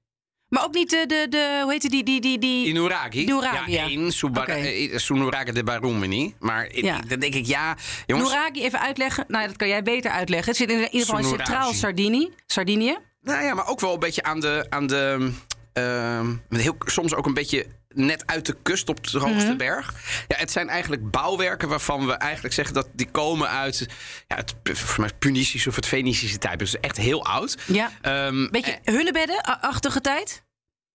Maar 0.51 0.63
ook 0.63 0.73
niet 0.73 0.89
de, 0.89 1.03
de, 1.07 1.25
de 1.29 1.59
hoe 1.63 1.71
heet 1.71 1.89
die, 1.89 2.03
die, 2.03 2.21
die, 2.21 2.37
die... 2.39 2.67
Inuragi. 2.67 3.25
Nouragi, 3.25 3.71
ja. 3.71 3.81
ja. 3.83 3.89
één. 3.89 4.11
Oké. 4.23 4.51
eh, 4.51 5.53
de 5.53 5.63
Barumini. 5.63 6.35
Maar 6.39 6.75
Ja. 6.75 6.99
dan 7.07 7.19
denk 7.19 7.33
ik, 7.33 7.45
ja, 7.45 7.77
jongens. 8.05 8.35
Even 8.53 8.79
uitleggen. 8.79 9.25
Nou, 9.27 9.47
dat 9.47 9.55
kan 9.55 9.67
jij 9.67 9.83
beter 9.83 10.11
uitleggen. 10.11 10.47
Het 10.47 10.57
zit 10.57 10.69
in 10.69 10.77
ieder 10.77 10.99
geval 10.99 11.17
in 11.17 11.25
centraal 11.25 11.73
Sardinië. 11.73 12.33
Sardinië. 12.45 12.97
Nou 13.21 13.43
ja, 13.43 13.53
maar 13.53 13.67
ook 13.67 13.79
wel 13.79 13.93
een 13.93 13.99
beetje 13.99 14.23
aan 14.23 14.39
de. 14.39 14.65
Aan 14.69 14.87
de 14.87 15.31
ehm, 15.73 16.33
heel, 16.49 16.75
soms 16.85 17.13
ook 17.13 17.25
een 17.25 17.33
beetje 17.33 17.65
net 17.93 18.23
uit 18.27 18.45
de 18.45 18.55
kust 18.61 18.89
op 18.89 19.07
de 19.07 19.19
hoogste 19.19 19.47
Mhm. 19.47 19.57
berg. 19.57 19.93
Ja, 20.27 20.37
het 20.37 20.51
zijn 20.51 20.69
eigenlijk 20.69 21.11
bouwwerken 21.11 21.69
waarvan 21.69 22.05
we 22.05 22.13
eigenlijk 22.13 22.53
zeggen 22.53 22.73
dat 22.75 22.87
die 22.93 23.11
komen 23.11 23.49
uit 23.49 23.87
ja, 24.27 24.35
het, 24.35 24.55
mij 24.97 25.05
het 25.05 25.19
Punisische 25.19 25.69
of 25.69 25.75
het 25.75 25.85
Fenicische 25.85 26.37
tijd. 26.37 26.59
Dus 26.59 26.79
echt 26.79 26.97
heel 26.97 27.25
oud. 27.25 27.57
Ja. 27.65 27.91
Ehm, 28.01 28.47
Beetje 28.49 28.79
hunebedden-achtige 28.83 30.01
tijd? 30.01 30.43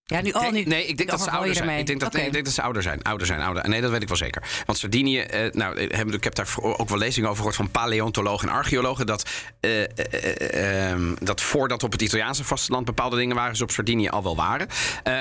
Ja, 0.09 0.21
nu 0.23 0.33
al 0.33 0.51
nu. 0.51 0.63
nee, 0.63 0.87
ik 0.87 0.97
denk 0.97 1.11
dat 1.11 1.21
ze 1.23 1.31
ouder 1.31 1.55
zijn. 1.55 1.79
Ik 1.79 1.87
denk 1.87 2.01
dat, 2.01 2.13
nee, 2.13 2.27
ik 2.27 2.33
denk 2.33 2.45
dat 2.45 2.55
ze 2.55 2.63
ouder 2.63 2.83
zijn. 2.83 3.03
Ouder 3.03 3.27
zijn, 3.27 3.41
ouder. 3.41 3.69
Nee, 3.69 3.81
dat 3.81 3.91
weet 3.91 4.03
ik 4.03 4.09
wel 4.09 4.17
zeker. 4.17 4.43
Want 4.67 4.79
Sardinië, 4.79 5.19
eh, 5.19 5.53
nou, 5.53 5.77
eh, 5.77 6.01
ik 6.01 6.25
heb 6.25 6.35
daar 6.35 6.55
ook 6.61 6.89
wel 6.89 6.99
lezingen 6.99 7.29
over 7.29 7.37
gehoord 7.37 7.57
van 7.57 7.71
paleontologen 7.71 8.49
en 8.49 8.55
archeologen. 8.55 9.07
Dat, 9.07 9.31
eh, 9.61 9.83
eh, 9.83 9.89
eh, 9.95 10.91
ehm, 10.91 11.15
dat 11.21 11.41
voordat 11.41 11.83
op 11.83 11.93
het 11.93 12.03
Italiaanse 12.03 12.45
vasteland 12.45 12.85
bepaalde 12.85 13.17
dingen 13.17 13.37
waren, 13.37 13.57
ze 13.57 13.63
op 13.63 13.71
Sardinië 13.71 14.09
al 14.09 14.23
wel 14.23 14.37
waren. 14.37 14.69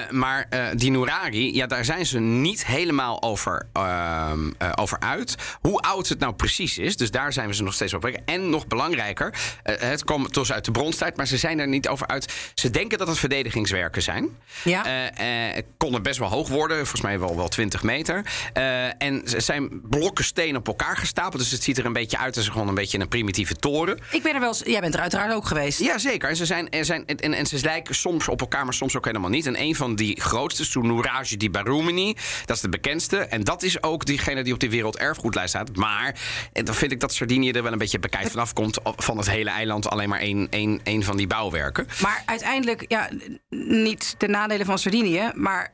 Maar 0.09 0.47
die 0.75 0.91
Nuragi, 0.91 1.55
ja, 1.55 1.67
daar 1.67 1.85
zijn 1.85 2.05
ze 2.05 2.19
niet 2.19 2.65
helemaal 2.65 3.21
over, 3.21 3.67
ehm, 3.73 4.51
eh, 4.57 4.69
over 4.75 4.99
uit. 4.99 5.35
Hoe 5.61 5.79
oud 5.79 6.07
het 6.07 6.19
nou 6.19 6.33
precies 6.33 6.77
is. 6.77 6.97
Dus 6.97 7.11
daar 7.11 7.33
zijn 7.33 7.47
we 7.47 7.53
ze 7.55 7.63
nog 7.63 7.73
steeds 7.73 7.93
op. 7.93 8.05
En 8.05 8.49
nog 8.49 8.67
belangrijker, 8.67 9.33
het 9.63 10.03
komt 10.03 10.33
dus 10.33 10.51
uit 10.51 10.65
de 10.65 10.71
bronstijd, 10.71 11.17
maar 11.17 11.27
ze 11.27 11.37
zijn 11.37 11.59
er 11.59 11.67
niet 11.67 11.87
over 11.87 12.07
uit. 12.07 12.33
Ze 12.53 12.69
denken 12.69 12.97
dat 12.97 13.07
het 13.07 13.19
verdedigingswerken 13.19 14.01
zijn. 14.01 14.37
Ja? 14.63 14.74
Ja. 14.83 15.11
Eh, 15.55 15.63
konden 15.77 16.03
best 16.03 16.19
wel 16.19 16.29
hoog 16.29 16.47
worden, 16.47 16.77
volgens 16.77 17.01
mij 17.01 17.19
wel, 17.19 17.35
wel 17.35 17.47
20 17.47 17.83
meter. 17.83 18.25
Eh, 18.53 19.01
en 19.01 19.21
ze 19.25 19.39
zijn 19.39 19.81
blokken 19.89 20.25
steen 20.25 20.55
op 20.55 20.67
elkaar 20.67 20.97
gestapeld. 20.97 21.41
Dus 21.41 21.51
het 21.51 21.63
ziet 21.63 21.77
er 21.77 21.85
een 21.85 21.93
beetje 21.93 22.17
uit 22.17 22.38
als 22.38 22.47
gewoon 22.47 22.67
een 22.67 22.75
beetje 22.75 22.99
een 22.99 23.07
primitieve 23.07 23.55
toren. 23.55 23.99
Ik 24.11 24.23
ben 24.23 24.33
er 24.33 24.39
wel 24.39 24.49
eens, 24.49 24.61
jij 24.65 24.79
bent 24.79 24.93
er 24.93 24.99
uiteraard 24.99 25.33
ook 25.33 25.47
geweest. 25.47 25.79
Ja, 25.79 25.97
zeker. 25.97 26.29
En 26.29 26.35
ze, 26.35 26.45
zijn, 26.45 26.69
er 26.69 26.85
zijn, 26.85 27.05
en, 27.05 27.33
en 27.33 27.45
ze 27.45 27.59
lijken 27.61 27.95
soms 27.95 28.27
op 28.27 28.41
elkaar, 28.41 28.63
maar 28.63 28.73
soms 28.73 28.97
ook 28.97 29.05
helemaal 29.05 29.29
niet. 29.29 29.45
En 29.45 29.61
een 29.61 29.75
van 29.75 29.95
die 29.95 30.21
grootste, 30.21 30.65
Sunuraj 30.65 31.35
di 31.38 31.49
Barumini, 31.49 32.15
dat 32.45 32.55
is 32.55 32.61
de 32.61 32.69
bekendste. 32.69 33.17
En 33.17 33.43
dat 33.43 33.63
is 33.63 33.83
ook 33.83 34.05
diegene 34.05 34.43
die 34.43 34.53
op 34.53 34.59
die 34.59 34.69
werelderfgoedlijst 34.69 35.49
staat. 35.49 35.75
Maar 35.75 36.15
en 36.53 36.65
dan 36.65 36.75
vind 36.75 36.91
ik 36.91 36.99
dat 36.99 37.13
Sardinië 37.13 37.51
er 37.51 37.63
wel 37.63 37.71
een 37.71 37.77
beetje 37.77 37.99
bekijkt 37.99 38.29
vanaf 38.29 38.53
komt. 38.53 38.79
Van 38.83 39.17
het 39.17 39.29
hele 39.29 39.49
eiland 39.49 39.89
alleen 39.89 40.09
maar 40.09 40.19
één, 40.19 40.47
één, 40.49 40.79
één 40.83 41.03
van 41.03 41.17
die 41.17 41.27
bouwwerken. 41.27 41.88
Maar 42.01 42.23
uiteindelijk, 42.25 42.85
ja, 42.88 43.09
niet 43.49 44.15
ten 44.17 44.31
van 44.65 44.80
Sardinië, 44.80 45.32
maar 45.36 45.73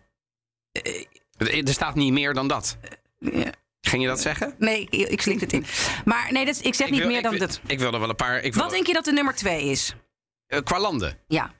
Er 1.37 1.67
staat 1.73 1.95
niet 1.95 2.11
meer 2.13 2.33
dan 2.33 2.47
dat. 2.47 2.77
ja, 3.19 3.51
Ging 3.81 4.01
je 4.01 4.07
dat 4.07 4.21
zeggen? 4.21 4.55
nee, 4.57 4.87
ik, 4.89 5.07
ik 5.09 5.21
slik 5.21 5.39
het 5.39 5.53
in. 5.53 5.65
Maar 6.05 6.31
nee, 6.31 6.45
dat, 6.45 6.65
ik 6.65 6.75
zeg 6.75 6.87
Ik 6.87 6.91
niet 6.93 7.01
wil- 7.01 7.09
meer 7.11 7.21
dan 7.21 7.31
wil- 7.31 7.39
dat. 7.39 7.61
Ik 7.67 7.79
wil 7.79 7.93
er 7.93 7.99
wel 7.99 8.09
een 8.09 8.15
paar. 8.15 8.41
Ik 8.41 8.53
wil, 8.53 8.63
Wat 8.63 8.71
denk 8.71 8.87
je 8.87 8.93
dat 8.93 9.05
de 9.05 9.11
nummer 9.11 9.35
twee 9.35 9.63
is? 9.63 9.95
eh, 10.47 10.59
qua 10.63 10.79
landen. 10.79 11.17
Ja, 11.27 11.53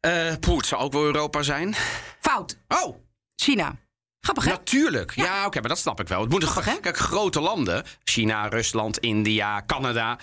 Eh 0.00 0.34
poeh, 0.40 0.56
het 0.56 0.66
zou 0.66 0.82
ook 0.82 0.92
wel 0.92 1.04
Europa 1.04 1.42
zijn. 1.42 1.74
fout. 2.20 2.58
Oh, 2.68 2.96
China. 3.36 3.76
Grappig, 4.20 4.44
hè? 4.44 4.50
natuurlijk. 4.50 5.12
Ja, 5.14 5.46
oké, 5.46 5.60
maar 5.60 5.68
dat 5.68 5.78
snap 5.78 6.00
ik 6.00 6.08
wel. 6.08 6.20
Het 6.20 6.30
moeten 6.30 6.48
Grappig, 6.48 6.80
kijk, 6.80 6.96
grote 6.98 7.40
landen. 7.40 7.84
China, 8.04 8.46
Rusland, 8.48 8.98
India, 8.98 9.62
Canada. 9.66 10.18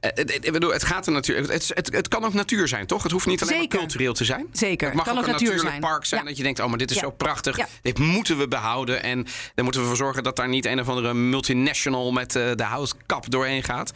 Eh, 0.00 0.10
het, 0.14 0.48
het- 0.72 0.84
gaat 0.84 1.06
er 1.06 1.12
natuurlijk. 1.12 1.52
Het, 1.52 1.70
het, 1.74 1.92
het 1.92 2.08
kan 2.08 2.24
ook 2.24 2.32
natuur 2.32 2.68
zijn, 2.68 2.86
toch? 2.86 3.02
Het 3.02 3.12
hoeft 3.12 3.26
niet 3.26 3.42
alleen 3.42 3.54
Zeker. 3.54 3.68
maar 3.68 3.78
cultureel 3.78 4.12
te 4.12 4.24
zijn. 4.24 4.46
Zeker. 4.52 4.86
Het 4.86 4.96
mag 4.96 5.04
Kan 5.04 5.14
ook 5.14 5.20
ook 5.20 5.26
een 5.26 5.32
natuur 5.32 5.48
natuurlijk 5.48 5.76
zijn. 5.76 5.90
park 5.92 6.04
zijn. 6.04 6.20
Ja. 6.22 6.26
Dat 6.28 6.36
je 6.36 6.42
denkt, 6.42 6.60
oh, 6.60 6.68
maar 6.68 6.78
dit 6.78 6.90
is 6.90 6.96
Ja. 6.96 7.02
zo 7.02 7.10
prachtig. 7.10 7.58
Dit 7.82 7.98
moeten 7.98 8.38
we 8.38 8.48
behouden. 8.48 9.02
En 9.02 9.22
dan 9.54 9.64
moeten 9.64 9.80
we 9.82 9.88
ervoor 9.88 9.96
zorgen 10.04 10.22
dat 10.22 10.36
daar 10.36 10.48
niet 10.48 10.66
een 10.66 10.80
of 10.80 10.88
andere 10.88 11.14
multinational 11.14 12.12
met 12.12 12.36
eh, 12.36 12.50
de 12.54 12.62
houtkap 12.62 13.30
doorheen 13.30 13.62
gaat. 13.62 13.92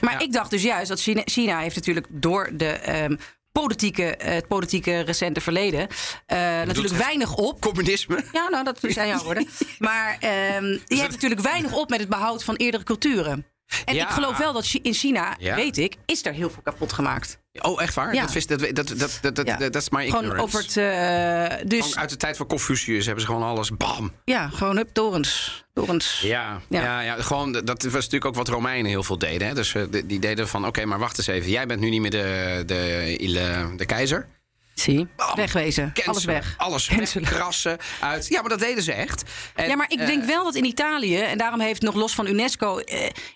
Maar 0.00 0.22
ik 0.22 0.32
dacht 0.32 0.50
dus 0.50 0.62
juist 0.62 0.88
dat 0.88 1.00
China, 1.00 1.22
China 1.24 1.58
heeft 1.58 1.74
natuurlijk 1.76 2.06
door 2.10 2.50
de 2.52 2.66
ehm, 2.68 3.16
politieke, 3.60 4.16
eh, 4.16 4.34
het 4.34 4.48
politieke 4.48 5.00
recente 5.00 5.40
verleden 5.40 5.88
eh, 6.26 6.38
natuurlijk 6.38 6.94
weinig 6.94 7.34
op. 7.34 7.60
Communisme. 7.60 8.24
Ja, 8.32 8.48
nou, 8.48 8.64
dat 8.64 8.78
zijn 8.82 9.08
jouw 9.08 9.22
woorden. 9.22 9.48
Maar 9.78 10.16
ehm 10.20 10.64
je 10.86 10.96
hebt 10.96 11.10
natuurlijk 11.12 11.40
weinig 11.40 11.72
op 11.72 11.88
met 11.90 12.00
het 12.00 12.08
behoud 12.08 12.44
van 12.44 12.54
eerdere 12.56 12.84
culturen. 12.84 13.46
En 13.84 13.94
Ja. 13.94 14.04
ik 14.04 14.10
geloof 14.10 14.36
wel 14.36 14.52
dat 14.52 14.74
in 14.82 14.94
China, 14.94 15.36
Ja. 15.38 15.54
weet 15.54 15.78
ik, 15.78 15.96
is 16.06 16.24
er 16.26 16.32
heel 16.32 16.50
veel 16.50 16.62
kapot 16.62 16.92
gemaakt. 16.92 17.38
Oh, 17.62 17.82
echt 17.82 17.94
waar? 17.94 18.14
Ja. 18.14 18.20
Dat, 18.22 18.32
wist, 18.32 18.48
dat, 18.48 18.60
dat, 18.60 18.74
dat, 18.76 19.18
dat, 19.22 19.34
dat, 19.36 19.46
Ja. 19.46 19.56
dat 19.56 19.76
is 19.76 19.88
maar 19.90 20.02
Gewoon 20.02 20.22
ignorance. 20.24 20.44
over 20.44 20.60
het. 20.60 20.76
eh, 20.76 21.68
dus 21.68 21.80
Gewoon 21.80 21.98
uit 21.98 22.10
de 22.10 22.16
tijd 22.16 22.36
van 22.36 22.46
Confucius 22.46 23.04
hebben 23.04 23.24
ze 23.24 23.30
gewoon 23.30 23.42
alles. 23.48 23.70
Bam. 23.76 24.12
ja, 24.24 24.48
gewoon 24.48 24.76
hup, 24.76 24.88
torens. 24.92 25.64
torens. 25.74 26.20
Ja, 26.24 26.60
Ja. 26.68 26.82
ja. 26.82 27.00
Ja, 27.00 27.22
gewoon, 27.22 27.52
dat 27.52 27.82
was 27.82 27.92
natuurlijk 27.92 28.24
ook 28.24 28.34
wat 28.34 28.48
Romeinen 28.48 28.90
heel 28.90 29.02
veel 29.02 29.18
deden. 29.18 29.48
Hè? 29.48 29.54
Dus 29.54 29.74
eh, 29.74 29.82
die, 30.04 30.18
deden 30.18 30.48
van, 30.48 30.66
oké, 30.66 30.84
maar 30.84 30.98
wacht 30.98 31.18
eens 31.18 31.26
even. 31.26 31.50
Jij 31.50 31.66
bent 31.66 31.80
nu 31.80 31.88
niet 31.90 32.00
meer 32.00 32.10
de, 32.10 32.62
de, 32.66 33.16
de, 33.18 33.72
de 33.76 33.86
keizer. 33.86 34.26
Zie, 34.74 35.08
Bam. 35.16 35.34
wegwezen. 35.36 35.92
Alles 36.04 36.24
weg. 36.24 36.54
Alles 36.56 36.86
Cancelen. 36.86 37.28
wegkrassen 37.28 37.78
uit. 38.00 38.26
Ja, 38.28 38.40
maar 38.40 38.50
dat 38.50 38.58
deden 38.60 38.82
ze 38.82 38.92
echt. 38.92 39.22
En, 39.54 39.68
Ja, 39.68 39.76
maar 39.76 39.90
ik 39.90 40.00
eh, 40.00 40.06
denk 40.06 40.24
wel 40.24 40.44
dat 40.44 40.54
in 40.54 40.64
Italië, 40.64 41.18
en 41.18 41.38
daarom 41.38 41.60
heeft 41.60 41.82
nog 41.82 41.94
los 41.94 42.14
van 42.14 42.26
UNESCO, 42.26 42.78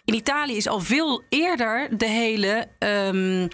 in 0.05 0.15
Italië 0.15 0.57
is 0.57 0.69
al 0.69 0.81
veel 0.81 1.23
eerder 1.29 1.89
de 1.97 2.07
hele 2.09 2.67
ehm, 2.79 3.49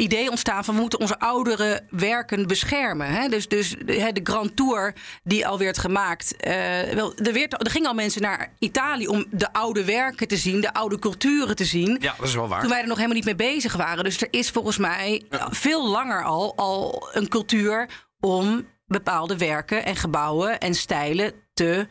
idee 0.00 0.30
ontstaan 0.30 0.64
van 0.64 0.74
we 0.74 0.80
moeten 0.80 1.00
onze 1.00 1.18
oudere 1.18 1.82
werken 1.90 2.46
beschermen. 2.46 3.06
Hè? 3.06 3.28
Dus, 3.28 3.48
dus 3.48 3.68
de, 3.70 4.10
de 4.12 4.20
Grand 4.22 4.56
Tour 4.56 4.94
die 5.22 5.46
al 5.46 5.58
werd 5.58 5.78
gemaakt. 5.78 6.36
eh, 6.36 6.52
wel, 6.94 7.14
er, 7.16 7.32
werd, 7.32 7.64
er 7.64 7.70
gingen 7.70 7.88
al 7.88 7.94
mensen 7.94 8.22
naar 8.22 8.52
Italië 8.58 9.06
om 9.06 9.24
de 9.30 9.52
oude 9.52 9.84
werken 9.84 10.28
te 10.28 10.36
zien, 10.36 10.60
de 10.60 10.72
oude 10.72 10.98
culturen 10.98 11.56
te 11.56 11.64
zien. 11.64 11.96
Ja, 12.00 12.14
dat 12.18 12.26
is 12.26 12.34
wel 12.34 12.48
waar. 12.48 12.60
Toen 12.60 12.70
wij 12.70 12.80
er 12.80 12.86
nog 12.86 12.96
helemaal 12.96 13.16
niet 13.16 13.38
mee 13.38 13.52
bezig 13.52 13.76
waren. 13.76 14.04
Dus 14.04 14.20
er 14.20 14.28
is 14.30 14.50
volgens 14.50 14.78
mij 14.78 15.22
veel 15.50 15.88
langer 15.88 16.24
al, 16.24 16.56
al 16.56 17.08
een 17.12 17.28
cultuur 17.28 17.88
om 18.20 18.66
bepaalde 18.86 19.36
werken 19.36 19.84
en 19.84 19.96
gebouwen 19.96 20.58
en 20.58 20.74
stijlen 20.74 21.32
te 21.52 21.86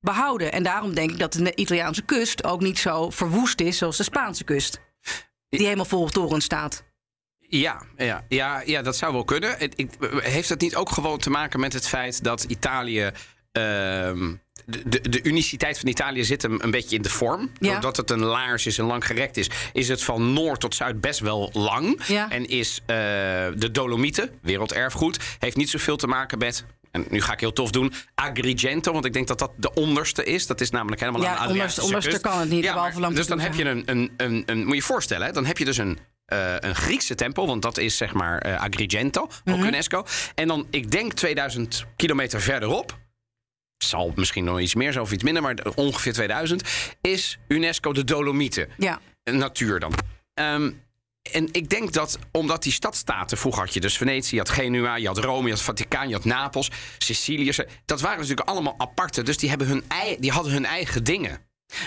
behouden. 0.00 0.52
En 0.52 0.62
daarom 0.62 0.94
denk 0.94 1.10
ik 1.10 1.18
dat 1.18 1.32
de 1.32 1.54
Italiaanse 1.54 2.02
kust 2.02 2.44
ook 2.44 2.60
niet 2.60 2.78
zo 2.78 3.10
verwoest 3.10 3.60
is 3.60 3.78
zoals 3.78 3.96
de 3.96 4.02
Spaanse 4.02 4.44
kust. 4.44 4.80
Die 5.48 5.64
helemaal 5.64 5.84
vol 5.84 6.08
torens 6.08 6.44
staat. 6.44 6.84
Ja, 7.48 7.82
ja, 7.96 8.24
ja, 8.28 8.62
ja, 8.66 8.82
dat 8.82 8.96
zou 8.96 9.12
wel 9.12 9.24
kunnen. 9.24 9.54
Het- 9.58 9.72
ik- 9.76 9.90
heeft 10.22 10.48
het 10.48 10.60
niet 10.60 10.76
ook 10.76 10.90
gewoon 10.90 11.18
te 11.18 11.30
maken 11.30 11.60
met 11.60 11.72
het 11.72 11.88
feit 11.88 12.24
dat 12.24 12.42
Italië. 12.44 13.10
ehm, 13.52 14.32
de, 14.66 14.82
de, 14.88 15.08
de 15.08 15.22
uniciteit 15.22 15.78
van 15.78 15.88
Italië 15.88 16.24
zit 16.24 16.42
hem 16.42 16.58
een 16.60 16.70
beetje 16.70 16.96
in 16.96 17.02
de 17.02 17.10
vorm. 17.10 17.50
Ja. 17.60 17.70
Doordat 17.72 17.96
het 17.96 18.10
een 18.10 18.24
laars 18.24 18.66
is 18.66 18.78
en 18.78 18.84
lang 18.84 19.06
gerekt 19.06 19.36
is, 19.36 19.50
is 19.72 19.88
het 19.88 20.02
van 20.02 20.32
noord 20.32 20.60
tot 20.60 20.74
zuid 20.74 21.00
best 21.00 21.20
wel 21.20 21.50
lang. 21.52 22.00
Ja. 22.06 22.30
En 22.30 22.46
is 22.48 22.80
eh, 22.86 22.96
de 23.56 23.68
Dolomieten, 23.72 24.30
werelderfgoed, 24.42 25.18
heeft 25.38 25.56
niet 25.56 25.70
zoveel 25.70 25.96
te 25.96 26.06
maken 26.06 26.38
met. 26.38 26.64
En 26.90 27.04
nu 27.10 27.20
ga 27.20 27.32
ik 27.32 27.40
heel 27.40 27.52
tof 27.52 27.70
doen. 27.70 27.92
Agrigento, 28.14 28.92
want 28.92 29.04
ik 29.04 29.12
denk 29.12 29.26
dat 29.28 29.38
dat 29.38 29.52
de 29.56 29.74
onderste 29.74 30.24
is. 30.24 30.46
Dat 30.46 30.60
is 30.60 30.70
namelijk 30.70 31.00
helemaal 31.00 31.22
Ja, 31.22 31.36
aan 31.36 31.46
de 31.46 31.52
onderste- 31.52 31.80
Adriatische 31.80 32.08
onderste 32.10 32.28
kan 32.28 32.40
het 32.40 32.50
niet, 32.50 32.64
Ja, 32.64 32.74
maar- 33.00 33.14
dus 33.14 33.26
dan 33.26 33.40
heb 33.40 33.54
je 33.54 33.64
een, 33.64 33.82
een, 33.86 34.12
een, 34.16 34.42
een. 34.46 34.58
Moet 34.58 34.68
je 34.68 34.74
je 34.74 34.82
voorstellen, 34.82 35.26
hè, 35.26 35.32
dan 35.32 35.44
heb 35.44 35.58
je 35.58 35.64
dus 35.64 35.76
een 35.76 35.98
eh, 36.24 36.54
een 36.58 36.74
Griekse 36.74 37.14
tempel, 37.14 37.46
want 37.46 37.62
dat 37.62 37.78
is 37.78 37.96
zeg 37.96 38.12
maar 38.12 38.38
eh, 38.38 38.60
Agrigento, 38.62 39.20
ook 39.22 39.30
Mhm. 39.44 39.66
UNESCO. 39.66 40.04
En 40.34 40.48
dan, 40.48 40.66
ik 40.70 40.90
denk 40.90 41.12
2000 41.12 41.84
kilometer 41.96 42.40
verderop, 42.40 42.98
zal 43.84 44.12
misschien 44.16 44.44
nog 44.44 44.60
iets 44.60 44.74
meer 44.74 44.92
zijn 44.92 45.04
of 45.04 45.12
iets 45.12 45.22
minder, 45.22 45.42
maar 45.42 45.56
ongeveer 45.74 46.12
2000, 46.12 46.62
is 47.00 47.38
UNESCO 47.48 47.92
de 47.92 48.04
Dolomieten. 48.04 48.68
Ja. 48.78 49.00
Natuur 49.24 49.80
dan. 49.80 49.92
Ehm, 50.34 50.70
en 51.32 51.48
ik 51.52 51.68
denk 51.70 51.92
dat, 51.92 52.18
omdat 52.32 52.62
die 52.62 52.72
stadstaten, 52.72 53.38
vroeger 53.38 53.62
had 53.64 53.74
je 53.74 53.80
dus 53.80 53.96
Venetië, 53.96 54.34
je 54.34 54.38
had 54.40 54.50
Genua, 54.50 54.96
je 54.96 55.06
had 55.06 55.18
Rome, 55.18 55.44
je 55.46 55.52
had 55.52 55.62
Vaticaan, 55.62 56.08
je 56.08 56.14
had 56.14 56.24
Napels, 56.24 56.70
Sicilië. 56.98 57.52
Dat 57.84 58.00
waren 58.00 58.18
natuurlijk 58.20 58.48
allemaal 58.48 58.74
aparte, 58.78 59.22
dus 59.22 59.36
die, 59.36 59.48
hebben 59.48 59.66
hun 59.66 59.84
ei, 59.88 60.16
die 60.20 60.30
hadden 60.30 60.52
hun 60.52 60.64
eigen 60.64 61.04
dingen. 61.04 61.38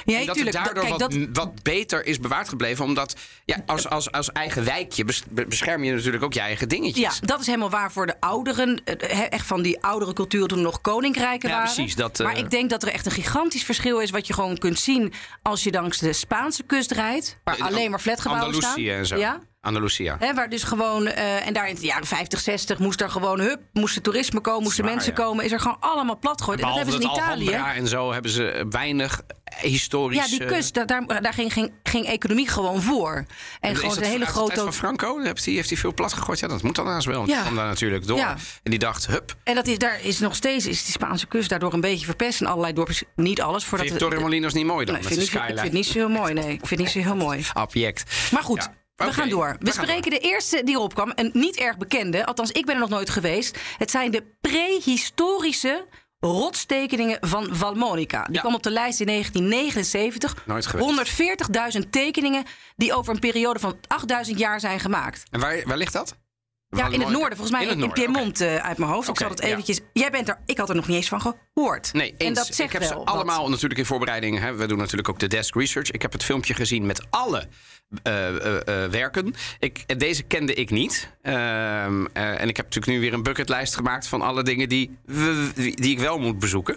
Ja, 0.05 0.19
En 0.19 0.25
dat 0.25 0.35
tuurlijk. 0.35 0.55
het 0.55 0.65
daardoor 0.65 0.83
Kijk, 0.83 0.99
wat, 0.99 1.11
dat, 1.11 1.27
wat 1.45 1.63
beter 1.63 2.05
is 2.05 2.19
bewaard 2.19 2.49
gebleven. 2.49 2.85
Omdat 2.85 3.15
ja, 3.45 3.57
als, 3.65 3.89
als, 3.89 4.11
als 4.11 4.31
eigen 4.31 4.63
wijkje 4.65 5.05
bes- 5.05 5.23
be- 5.29 5.45
bescherm 5.45 5.83
je 5.83 5.93
natuurlijk 5.93 6.23
ook 6.23 6.33
je 6.33 6.39
eigen 6.39 6.67
ja, 6.69 6.75
dingetjes. 6.75 7.19
dat 7.19 7.39
is 7.39 7.45
helemaal 7.45 7.69
waar 7.69 7.91
voor 7.91 8.05
de 8.05 8.15
ouderen. 8.19 8.81
eh, 8.83 9.31
Echt 9.31 9.45
van 9.47 9.61
die 9.61 9.83
oudere 9.83 10.13
cultuur 10.13 10.47
toen 10.47 10.61
nog 10.61 10.81
koninkrijken 10.81 11.49
Ja, 11.49 11.55
waren. 11.55 11.73
precies, 11.73 11.95
dat, 11.95 12.19
eh, 12.19 12.25
Maar 12.25 12.37
ik 12.37 12.49
denk 12.49 12.69
dat 12.69 12.83
er 12.83 12.89
echt 12.89 13.05
een 13.05 13.11
gigantisch 13.11 13.63
verschil 13.63 13.99
is... 13.99 14.09
wat 14.09 14.27
je 14.27 14.33
gewoon 14.33 14.57
kunt 14.57 14.79
zien 14.79 15.13
als 15.41 15.63
je 15.63 15.71
langs 15.71 15.97
de 15.97 16.13
Spaanse 16.13 16.63
kust 16.63 16.91
rijdt... 16.91 17.37
waar 17.43 17.55
Eh, 17.57 17.65
alleen 17.65 17.89
maar 17.89 17.99
flatgebouwen 17.99 18.53
staan. 18.55 18.69
Andalusië 18.69 18.91
en 18.91 19.05
zo. 19.05 19.15
Ja? 19.17 19.39
Andalusia. 19.61 20.15
Hè, 20.19 20.33
waar 20.33 20.49
dus 20.49 20.63
gewoon, 20.63 21.07
eh, 21.07 21.47
en 21.47 21.53
daar 21.53 21.69
in 21.69 21.75
de 21.75 21.81
jaren 21.85 22.05
50, 22.07 22.39
60 22.39 22.79
moest 22.79 23.01
er 23.01 23.09
gewoon, 23.09 23.39
hup, 23.39 23.59
moesten 23.73 24.01
toerisme 24.01 24.39
komen, 24.39 24.63
moesten 24.63 24.83
Zwaar, 24.83 24.95
mensen 24.95 25.13
ja. 25.17 25.23
komen. 25.23 25.45
Is 25.45 25.51
er 25.51 25.59
gewoon 25.59 25.77
allemaal 25.79 26.17
plat 26.17 26.39
gegooid. 26.39 26.59
En 26.59 26.65
dat 26.65 26.73
Behalve 26.75 26.91
hebben 26.99 27.09
ze 27.09 27.19
in 27.21 27.23
Italië. 27.25 27.47
Alhambra 27.55 27.75
en 27.81 27.87
zo 27.87 28.11
hebben 28.13 28.31
ze 28.31 28.65
weinig 28.69 29.21
historisch... 29.61 30.17
Ja, 30.17 30.27
die 30.27 30.43
eh, 30.43 30.47
kust, 30.47 30.73
daar, 30.73 30.85
daar, 30.85 31.21
daar 31.21 31.33
ging, 31.33 31.53
ging, 31.53 31.71
ging 31.83 32.05
economie 32.05 32.47
gewoon 32.47 32.81
voor. 32.81 33.25
En 33.59 33.71
is 33.71 33.79
gewoon 33.79 33.97
een 33.97 34.03
hele 34.03 34.25
grote. 34.25 34.55
van 34.55 34.73
Franco 34.73 35.19
heeft 35.19 35.45
hij, 35.45 35.53
heeft 35.53 35.69
hij 35.69 35.77
veel 35.77 35.93
plat 35.93 36.13
gegooid? 36.13 36.39
Ja, 36.39 36.47
dat 36.47 36.63
moet 36.63 36.75
dan 36.75 36.87
haast 36.87 37.05
wel. 37.05 37.17
Want 37.17 37.29
Ja. 37.29 37.41
kwam 37.41 37.55
daar 37.55 37.67
natuurlijk 37.67 38.07
door. 38.07 38.17
Ja. 38.17 38.35
En 38.63 38.71
die 38.71 38.79
dacht, 38.79 39.07
hup. 39.07 39.35
En 39.43 39.55
dat 39.55 39.67
is, 39.67 39.77
daar 39.77 39.99
is 40.03 40.19
nog 40.19 40.35
steeds 40.35 40.65
is 40.65 40.83
die 40.83 40.91
Spaanse 40.91 41.27
kust 41.27 41.49
daardoor 41.49 41.73
een 41.73 41.81
beetje 41.81 42.05
verpest. 42.05 42.41
En 42.41 42.47
allerlei 42.47 42.73
dorpjes, 42.73 43.03
niet 43.15 43.41
alles. 43.41 43.65
Voordat 43.65 43.87
Vind 43.87 43.99
Torremolinos 43.99 44.53
niet 44.53 44.65
mooi 44.65 44.85
dan? 44.85 44.93
Nee, 44.93 45.03
ik 45.03 45.09
vind, 45.09 45.21
ik 45.21 45.27
skyline? 45.27 45.47
vind 45.47 45.61
het 45.63 45.71
niet 45.73 45.85
zo 45.85 45.93
heel 45.93 46.09
mooi. 46.09 46.33
Nee, 46.33 46.43
ik 46.53 46.67
vind 46.67 46.69
het 46.69 46.79
niet 46.79 46.89
zo 46.89 46.99
heel 46.99 47.15
mooi. 47.27 47.45
Object. 47.53 48.31
Maar 48.31 48.43
goed, 48.43 48.69
Ja. 48.95 49.05
we 49.05 49.13
gaan 49.13 49.29
door. 49.29 49.55
We, 49.59 49.71
spreken 49.71 50.11
de 50.11 50.19
eerste 50.19 50.61
die 50.63 50.75
erop 50.75 50.93
kwam. 50.93 51.11
Een 51.15 51.29
niet 51.33 51.57
erg 51.57 51.77
bekende, 51.77 52.25
althans 52.25 52.51
ik 52.51 52.65
ben 52.65 52.73
er 52.75 52.81
nog 52.81 52.89
nooit 52.89 53.09
geweest. 53.09 53.57
Het 53.77 53.91
zijn 53.91 54.11
de 54.11 54.23
prehistorische 54.41 55.85
rotstekeningen 56.19 57.17
van 57.21 57.47
Valmonica. 57.51 58.23
Die 58.23 58.33
Ja. 58.35 58.39
kwam 58.41 58.55
op 58.55 58.63
de 58.63 58.71
lijst 58.71 58.99
in 58.99 59.05
1979. 59.05 60.35
Nooit 60.45 60.65
geweest. 60.65 60.85
140.000 60.85 61.91
tekeningen 61.91 62.43
die 62.75 62.93
over 62.93 63.13
een 63.13 63.19
periode 63.19 63.59
van 63.59 63.77
8000 63.87 64.39
jaar 64.39 64.59
zijn 64.59 64.79
gemaakt. 64.79 65.23
En 65.31 65.39
waar, 65.39 65.63
waar 65.65 65.77
ligt 65.77 65.93
dat? 65.93 66.15
Ja, 66.69 66.87
in 66.87 66.99
het 66.99 67.09
noorden, 67.09 67.37
volgens 67.37 67.51
mij 67.51 67.65
in. 67.75 67.91
Piemont 67.91 68.41
eh, 68.41 68.55
uit 68.55 68.77
mijn 68.77 68.91
hoofd. 68.91 69.07
Ik 69.07 69.17
zal 69.17 69.29
het 69.29 69.41
ja. 69.41 69.47
eventjes. 69.47 69.79
Jij 69.93 70.11
bent 70.11 70.27
er. 70.29 70.39
Ik 70.45 70.57
had 70.57 70.69
er 70.69 70.75
nog 70.75 70.87
niet 70.87 70.95
eens 70.97 71.07
van 71.07 71.21
gehoord. 71.21 71.93
Nee, 71.93 72.09
eens. 72.09 72.27
en 72.27 72.33
dat 72.33 72.45
zegt 72.45 72.59
ik 72.59 72.71
heb 72.71 72.81
wel 72.81 72.89
ze 72.89 72.95
wat. 72.97 73.05
allemaal 73.05 73.49
natuurlijk 73.49 73.79
in 73.79 73.85
voorbereiding. 73.85 74.39
Hè, 74.39 74.53
we 74.55 74.65
doen 74.65 74.77
natuurlijk 74.77 75.09
ook 75.09 75.19
de 75.19 75.27
desk 75.27 75.55
research. 75.55 75.91
Ik 75.91 76.01
heb 76.01 76.11
het 76.11 76.23
filmpje 76.23 76.53
gezien 76.53 76.85
met 76.85 77.05
alle 77.09 77.47
eh, 78.03 78.27
eh, 78.27 78.83
eh, 78.83 78.91
werken. 78.91 79.33
Ik, 79.59 79.99
deze 79.99 80.23
kende 80.23 80.53
ik 80.53 80.69
niet. 80.69 81.09
Ehm, 81.21 82.05
eh, 82.13 82.41
en 82.41 82.49
ik 82.49 82.57
heb 82.57 82.65
natuurlijk 82.65 82.85
nu 82.85 82.99
weer 82.99 83.13
een 83.13 83.23
bucketlijst 83.23 83.75
gemaakt 83.75 84.07
van 84.07 84.21
alle 84.21 84.43
dingen 84.43 84.69
die, 84.69 84.97
die 85.55 85.91
ik 85.91 85.99
wel 85.99 86.19
moet 86.19 86.39
bezoeken. 86.39 86.75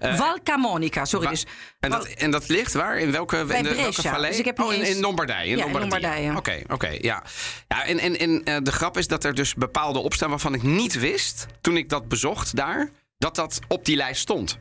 Val 0.00 0.38
Camonica, 0.42 1.04
sorry. 1.04 1.28
Dus, 1.28 1.46
en, 1.80 1.90
dat, 1.90 2.06
en 2.06 2.30
dat 2.30 2.48
ligt 2.48 2.72
waar? 2.72 2.98
In 2.98 3.12
welke, 3.12 3.44
Bij 3.44 3.56
in 3.56 3.62
de, 3.62 3.74
welke 3.74 4.02
vallei? 4.02 4.30
Dus 4.30 4.38
ik 4.38 4.44
heb 4.44 4.58
niet 4.58 4.66
oh, 4.66 4.74
in, 4.74 5.00
Lombardije. 5.00 5.50
In 5.50 5.56
Ja, 5.56 5.70
Lombardije. 5.70 6.36
Oké, 6.36 6.62
oké, 6.68 6.88
ja. 7.00 7.22
ja. 7.68 7.84
En, 7.84 7.98
en, 7.98 8.44
en 8.44 8.64
de 8.64 8.72
grap 8.72 8.98
is 8.98 9.06
dat 9.06 9.24
er 9.24 9.34
dus 9.34 9.54
bepaalde 9.54 9.98
opstaan 9.98 10.30
waarvan 10.30 10.54
ik 10.54 10.62
niet 10.62 10.98
wist, 10.98 11.46
toen 11.60 11.76
ik 11.76 11.88
dat 11.88 12.08
bezocht 12.08 12.56
daar, 12.56 12.90
dat 13.18 13.36
dat 13.36 13.58
op 13.68 13.84
die 13.84 13.96
lijst 13.96 14.20
stond. 14.20 14.58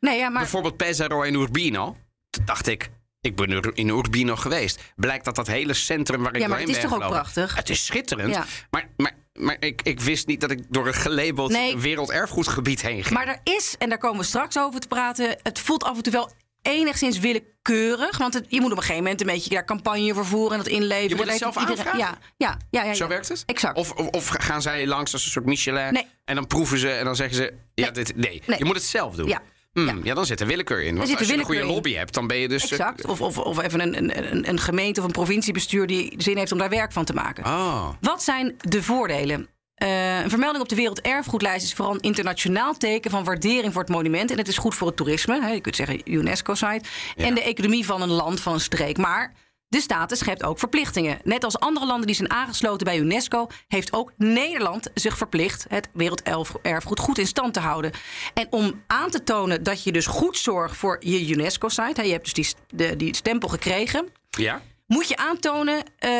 nee, 0.00 0.18
ja, 0.18 0.28
maar 0.28 0.40
Bijvoorbeeld 0.40 0.76
Pesaro 0.76 1.22
en 1.22 1.34
Urbino. 1.34 1.96
Toen 2.30 2.44
dacht 2.44 2.66
ik, 2.66 2.90
ik 3.24 3.36
ben 3.36 3.50
er 3.50 3.70
in 3.74 3.88
Urbino 3.88 4.36
geweest. 4.36 4.80
Blijkt 4.96 5.24
dat 5.24 5.34
dat 5.34 5.46
hele 5.46 5.74
centrum 5.74 6.22
waar 6.22 6.34
ik 6.34 6.40
Ja, 6.40 6.48
maar 6.48 6.58
doorheen 6.58 6.74
het 6.74 6.76
is 6.76 6.82
toch 6.90 6.92
ook 6.98 7.02
gelopen- 7.04 7.20
prachtig? 7.32 7.56
Het 7.56 7.70
is 7.70 7.84
schitterend. 7.86 8.34
Ja. 8.34 8.44
Maar, 8.70 8.88
maar, 8.96 9.12
maar 9.32 9.56
ik, 9.60 9.82
ik 9.82 10.00
wist 10.00 10.26
niet 10.26 10.40
dat 10.40 10.50
ik 10.50 10.58
door 10.68 10.86
een 10.86 10.94
gelabeld 10.94 11.50
Nee. 11.50 11.76
werelderfgoedgebied 11.76 12.82
heen 12.82 13.02
ging. 13.02 13.14
Maar 13.14 13.26
er 13.28 13.40
is, 13.56 13.74
en 13.78 13.88
daar 13.88 13.98
komen 13.98 14.18
we 14.20 14.24
straks 14.26 14.58
over 14.58 14.80
te 14.80 14.88
praten, 14.88 15.36
het 15.42 15.58
voelt 15.58 15.84
af 15.84 15.96
en 15.96 16.02
toe 16.02 16.12
wel 16.12 16.30
enigszins 16.62 17.18
willekeurig. 17.18 18.18
Want 18.18 18.34
het, 18.34 18.46
je 18.48 18.60
moet 18.60 18.70
op 18.70 18.76
een 18.76 18.82
gegeven 18.82 19.02
moment 19.02 19.20
een 19.20 19.26
beetje 19.26 19.50
daar 19.50 19.64
campagne 19.64 20.14
voor 20.14 20.26
voeren 20.26 20.52
en 20.52 20.58
dat 20.64 20.66
inleveren. 20.72 21.08
Je 21.08 21.14
moet 21.14 21.26
het 21.28 21.38
zelf 21.38 21.54
iedereen- 21.58 21.78
aanvragen? 21.78 21.98
Ja, 21.98 22.18
ja, 22.36 22.58
ja, 22.70 22.80
ja, 22.82 22.88
ja. 22.88 22.94
Zo 22.94 23.06
werkt 23.08 23.28
het? 23.28 23.42
Exact. 23.46 23.76
Of, 23.76 23.90
of, 23.92 24.06
of 24.08 24.28
gaan 24.28 24.62
zij 24.62 24.86
langs 24.86 25.12
als 25.12 25.24
een 25.24 25.30
soort 25.30 25.44
Michelin 25.46 25.92
Nee. 25.92 26.06
en 26.24 26.34
dan 26.34 26.46
proeven 26.46 26.78
ze 26.78 26.90
en 26.90 27.04
dan 27.04 27.16
zeggen 27.16 27.36
ze... 27.36 27.54
Ja, 27.74 27.82
Nee. 27.84 27.92
dit, 27.92 28.16
nee. 28.16 28.42
Nee. 28.46 28.58
je 28.58 28.64
moet 28.64 28.74
het 28.76 28.84
zelf 28.84 29.14
doen. 29.14 29.28
Ja. 29.28 29.42
Hmm, 29.74 29.86
Ja. 29.86 29.94
ja. 30.02 30.14
dan 30.14 30.26
zit 30.26 30.40
er 30.40 30.46
willekeur 30.46 30.82
in. 30.82 30.96
Want 30.96 31.08
zit 31.08 31.18
als 31.18 31.28
je 31.28 31.34
een 31.38 31.44
goede 31.44 31.60
in. 31.60 31.66
lobby 31.66 31.94
hebt, 31.94 32.14
dan 32.14 32.26
ben 32.26 32.36
je 32.36 32.48
dus... 32.48 32.64
eh, 32.64 32.70
Exact. 32.70 33.06
Of, 33.06 33.20
of, 33.20 33.38
of 33.38 33.62
even 33.62 33.80
een, 33.80 33.96
een, 33.96 34.32
een, 34.32 34.48
een 34.48 34.60
gemeente 34.60 35.00
of 35.00 35.06
een 35.06 35.12
provinciebestuur 35.12 35.86
die 35.86 36.14
zin 36.16 36.36
heeft 36.36 36.52
om 36.52 36.58
daar 36.58 36.68
werk 36.68 36.92
van 36.92 37.04
te 37.04 37.12
maken. 37.14 37.44
Oh. 37.44 37.88
Wat 38.00 38.22
zijn 38.22 38.54
de 38.58 38.82
voordelen? 38.82 39.48
Eh, 39.74 40.20
een 40.22 40.30
vermelding 40.30 40.62
op 40.62 40.68
de 40.68 40.74
Werelderfgoedlijst 40.74 41.64
is 41.64 41.72
vooral 41.74 41.94
een 41.94 42.00
internationaal 42.00 42.76
teken 42.76 43.10
van 43.10 43.24
waardering 43.24 43.72
voor 43.72 43.82
het 43.82 43.90
monument. 43.90 44.30
En 44.30 44.38
het 44.38 44.48
is 44.48 44.58
goed 44.58 44.74
voor 44.74 44.86
het 44.86 44.96
toerisme. 44.96 45.40
Hè, 45.42 45.50
je 45.50 45.60
kunt 45.60 45.76
zeggen 45.76 46.00
UNESCO-site. 46.12 46.80
En 47.16 47.34
de 47.34 47.42
economie 47.42 47.84
van 47.84 48.02
een 48.02 48.10
land, 48.10 48.40
van 48.40 48.52
een 48.52 48.60
streek. 48.60 48.96
Maar 48.96 49.32
de 49.74 49.80
status 49.80 50.18
schept 50.18 50.42
ook 50.42 50.58
verplichtingen. 50.58 51.18
Net 51.24 51.44
als 51.44 51.58
andere 51.58 51.86
landen 51.86 52.06
die 52.06 52.16
zijn 52.16 52.30
aangesloten 52.30 52.86
bij 52.86 52.98
UNESCO, 52.98 53.46
heeft 53.68 53.92
ook 53.92 54.12
Nederland 54.16 54.90
zich 54.94 55.16
verplicht 55.16 55.66
het 55.68 55.88
werelderfgoed 55.92 56.98
goed 56.98 57.18
in 57.18 57.26
stand 57.26 57.54
te 57.54 57.60
houden. 57.60 57.90
En 58.34 58.46
om 58.50 58.82
aan 58.86 59.10
te 59.10 59.24
tonen 59.24 59.62
dat 59.62 59.82
je 59.82 59.92
dus 59.92 60.06
goed 60.06 60.38
zorgt 60.38 60.76
voor 60.76 60.96
je 61.00 61.28
UNESCO-site, 61.28 62.02
je 62.02 62.12
hebt 62.12 62.24
dus 62.24 62.32
die, 62.32 62.78
de, 62.78 62.96
die 62.96 63.16
stempel 63.16 63.48
gekregen, 63.48 64.08
Ja? 64.30 64.60
moet 64.86 65.08
je 65.08 65.16
aantonen 65.16 65.82
eh, 65.98 66.10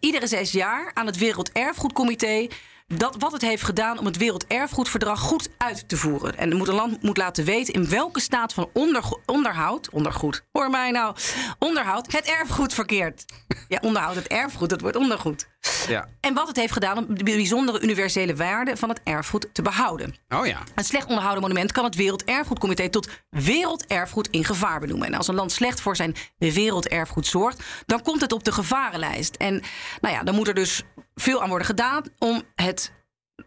iedere 0.00 0.26
zes 0.26 0.52
jaar 0.52 0.90
aan 0.94 1.06
het 1.06 1.18
Werelderfgoedcomité 1.18 2.46
dat 2.86 3.16
wat 3.18 3.32
het 3.32 3.42
heeft 3.42 3.62
gedaan 3.62 3.98
om 3.98 4.04
het 4.04 4.16
Werelderfgoedverdrag 4.16 5.20
goed 5.20 5.48
uit 5.58 5.88
te 5.88 5.96
voeren. 5.96 6.36
En 6.36 6.56
moet 6.56 6.68
een 6.68 6.74
land 6.74 7.02
moet 7.02 7.16
laten 7.16 7.44
weten 7.44 7.74
in 7.74 7.88
welke 7.88 8.20
staat 8.20 8.52
van 8.52 8.70
onder, 8.72 9.04
onderhoud, 9.26 9.90
ondergoed, 9.90 10.44
hoor 10.52 10.70
mij 10.70 10.90
nou, 10.90 11.16
onderhoud 11.58 12.12
het 12.12 12.24
erfgoed 12.24 12.74
verkeert. 12.74 13.24
Ja, 13.68 13.78
onderhoud 13.82 14.14
het 14.14 14.26
erfgoed, 14.26 14.68
dat 14.68 14.80
wordt 14.80 14.96
ondergoed. 14.96 15.48
Ja. 15.88 16.08
En 16.20 16.34
wat 16.34 16.48
het 16.48 16.56
heeft 16.56 16.72
gedaan 16.72 16.98
om 16.98 17.18
de 17.18 17.24
bijzondere 17.24 17.80
universele 17.80 18.36
waarde 18.36 18.76
van 18.76 18.88
het 18.88 19.00
erfgoed 19.04 19.48
te 19.52 19.62
behouden. 19.62 20.14
Oh 20.28 20.46
ja. 20.46 20.58
Een 20.74 20.84
slecht 20.84 21.06
onderhouden 21.06 21.42
monument 21.42 21.72
kan 21.72 21.84
het 21.84 21.94
Werelderfgoedcomité 21.94 22.88
tot 22.88 23.08
werelderfgoed 23.30 24.28
in 24.30 24.44
gevaar 24.44 24.80
benoemen. 24.80 25.06
En 25.06 25.14
als 25.14 25.28
een 25.28 25.34
land 25.34 25.52
slecht 25.52 25.80
voor 25.80 25.96
zijn 25.96 26.14
werelderfgoed 26.38 27.26
zorgt, 27.26 27.62
dan 27.86 28.02
komt 28.02 28.20
het 28.20 28.32
op 28.32 28.44
de 28.44 28.52
gevarenlijst. 28.52 29.34
En 29.34 29.62
nou 30.00 30.14
ja, 30.14 30.22
dan 30.22 30.34
moet 30.34 30.48
er 30.48 30.54
dus 30.54 30.82
veel 31.14 31.42
aan 31.42 31.48
worden 31.48 31.66
gedaan 31.66 32.02
om 32.18 32.42
het, 32.54 32.92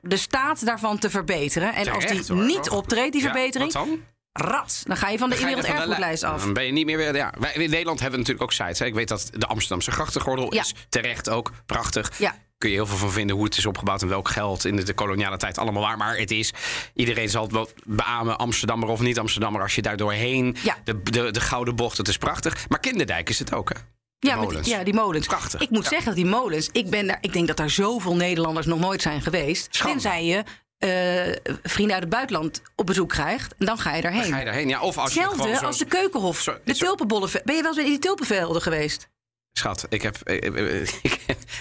de 0.01 0.17
staat 0.17 0.65
daarvan 0.65 0.97
te 0.97 1.09
verbeteren. 1.09 1.73
En 1.75 1.89
als 1.91 2.05
die 2.05 2.23
hoor. 2.27 2.45
niet 2.45 2.69
optreedt, 2.69 3.11
die 3.11 3.21
Ja, 3.21 3.31
verbetering, 3.31 3.71
dan? 3.71 4.03
rats, 4.31 4.83
dan 4.83 4.97
ga 4.97 5.09
je 5.09 5.17
van 5.17 5.29
de 5.29 5.35
er 5.35 5.45
werelderfgoedlijst 5.45 6.23
li- 6.23 6.29
af. 6.29 6.41
Dan 6.43 6.53
ben 6.53 6.65
je 6.65 6.71
niet 6.71 6.85
meer 6.85 6.97
weer. 6.97 7.15
Ja. 7.15 7.33
Wij, 7.39 7.53
in 7.53 7.69
Nederland 7.69 7.99
hebben 7.99 8.19
we 8.19 8.25
natuurlijk 8.27 8.43
ook 8.43 8.53
sites. 8.53 8.79
Hè. 8.79 8.85
Ik 8.85 8.93
weet 8.93 9.07
dat 9.07 9.29
de 9.33 9.45
Amsterdamse 9.47 9.91
grachtengordel 9.91 10.53
Ja. 10.53 10.61
is 10.61 10.73
terecht 10.89 11.29
ook 11.29 11.51
prachtig. 11.65 12.17
Ja. 12.19 12.35
Kun 12.57 12.69
je 12.69 12.75
heel 12.75 12.85
veel 12.85 12.97
van 12.97 13.11
vinden 13.11 13.35
hoe 13.35 13.45
het 13.45 13.57
is 13.57 13.65
opgebouwd 13.65 14.01
en 14.01 14.07
welk 14.07 14.27
geld 14.29 14.65
in 14.65 14.75
de, 14.75 14.83
de 14.83 14.93
koloniale 14.93 15.37
tijd 15.37 15.57
allemaal 15.57 15.81
waar. 15.81 15.97
Maar 15.97 16.17
het 16.17 16.31
is, 16.31 16.53
iedereen 16.93 17.29
zal 17.29 17.43
het 17.43 17.51
wel 17.51 17.69
beamen, 17.85 18.37
Amsterdammer 18.37 18.89
of 18.89 18.99
niet 18.99 19.19
Amsterdammer, 19.19 19.61
als 19.61 19.75
je 19.75 19.81
daar 19.81 19.97
doorheen, 19.97 20.55
Ja. 20.63 20.77
de, 20.83 21.03
de, 21.03 21.31
de 21.31 21.41
gouden 21.41 21.75
bocht, 21.75 21.97
het 21.97 22.07
is 22.07 22.17
prachtig. 22.17 22.69
Maar 22.69 22.79
Kinderdijk 22.79 23.29
is 23.29 23.39
het 23.39 23.53
ook, 23.53 23.69
hè? 23.69 23.79
De 24.19 24.27
Ja, 24.27 24.35
molens. 24.35 24.67
ja, 24.67 24.83
die 24.83 24.93
molens. 24.93 25.27
Prachtig. 25.27 25.61
Ik 25.61 25.69
moet 25.69 25.83
Ja. 25.83 25.89
zeggen 25.89 26.05
dat 26.07 26.15
die 26.15 26.25
molens, 26.25 26.69
ik, 26.71 26.89
ben 26.89 27.07
daar, 27.07 27.17
ik 27.21 27.33
denk 27.33 27.47
dat 27.47 27.57
daar 27.57 27.69
zoveel 27.69 28.15
Nederlanders 28.15 28.65
nog 28.65 28.79
nooit 28.79 29.01
zijn 29.01 29.21
geweest. 29.21 29.67
Schande. 29.75 29.93
Tenzij 30.01 30.25
je 30.25 30.43
eh, 30.77 31.51
vrienden 31.63 31.93
uit 31.95 32.03
het 32.03 32.13
buitenland 32.13 32.61
op 32.75 32.85
bezoek 32.85 33.09
krijgt, 33.09 33.55
en 33.57 33.65
dan 33.65 33.77
ga 33.77 33.95
je 33.95 34.01
daarheen. 34.01 34.23
Ga 34.23 34.39
je 34.39 34.45
daarheen? 34.45 34.67
Ja, 34.67 34.81
of 34.81 34.97
als 34.97 35.13
je 35.13 35.19
Hetzelfde 35.21 35.55
zo... 35.55 35.65
als 35.65 35.77
de 35.77 35.85
Keukenhof. 35.85 36.39
Zo- 36.41 36.57
de 36.63 36.75
tulpenbollen. 36.75 37.29
Ben 37.43 37.55
je 37.55 37.61
wel 37.61 37.71
eens 37.71 37.83
in 37.83 37.89
die 37.89 37.99
tulpenvelden 37.99 38.61
geweest? 38.61 39.09
Schat, 39.51 39.85
ik, 39.89 40.01
heb, 40.01 40.29
ik, 40.29 41.17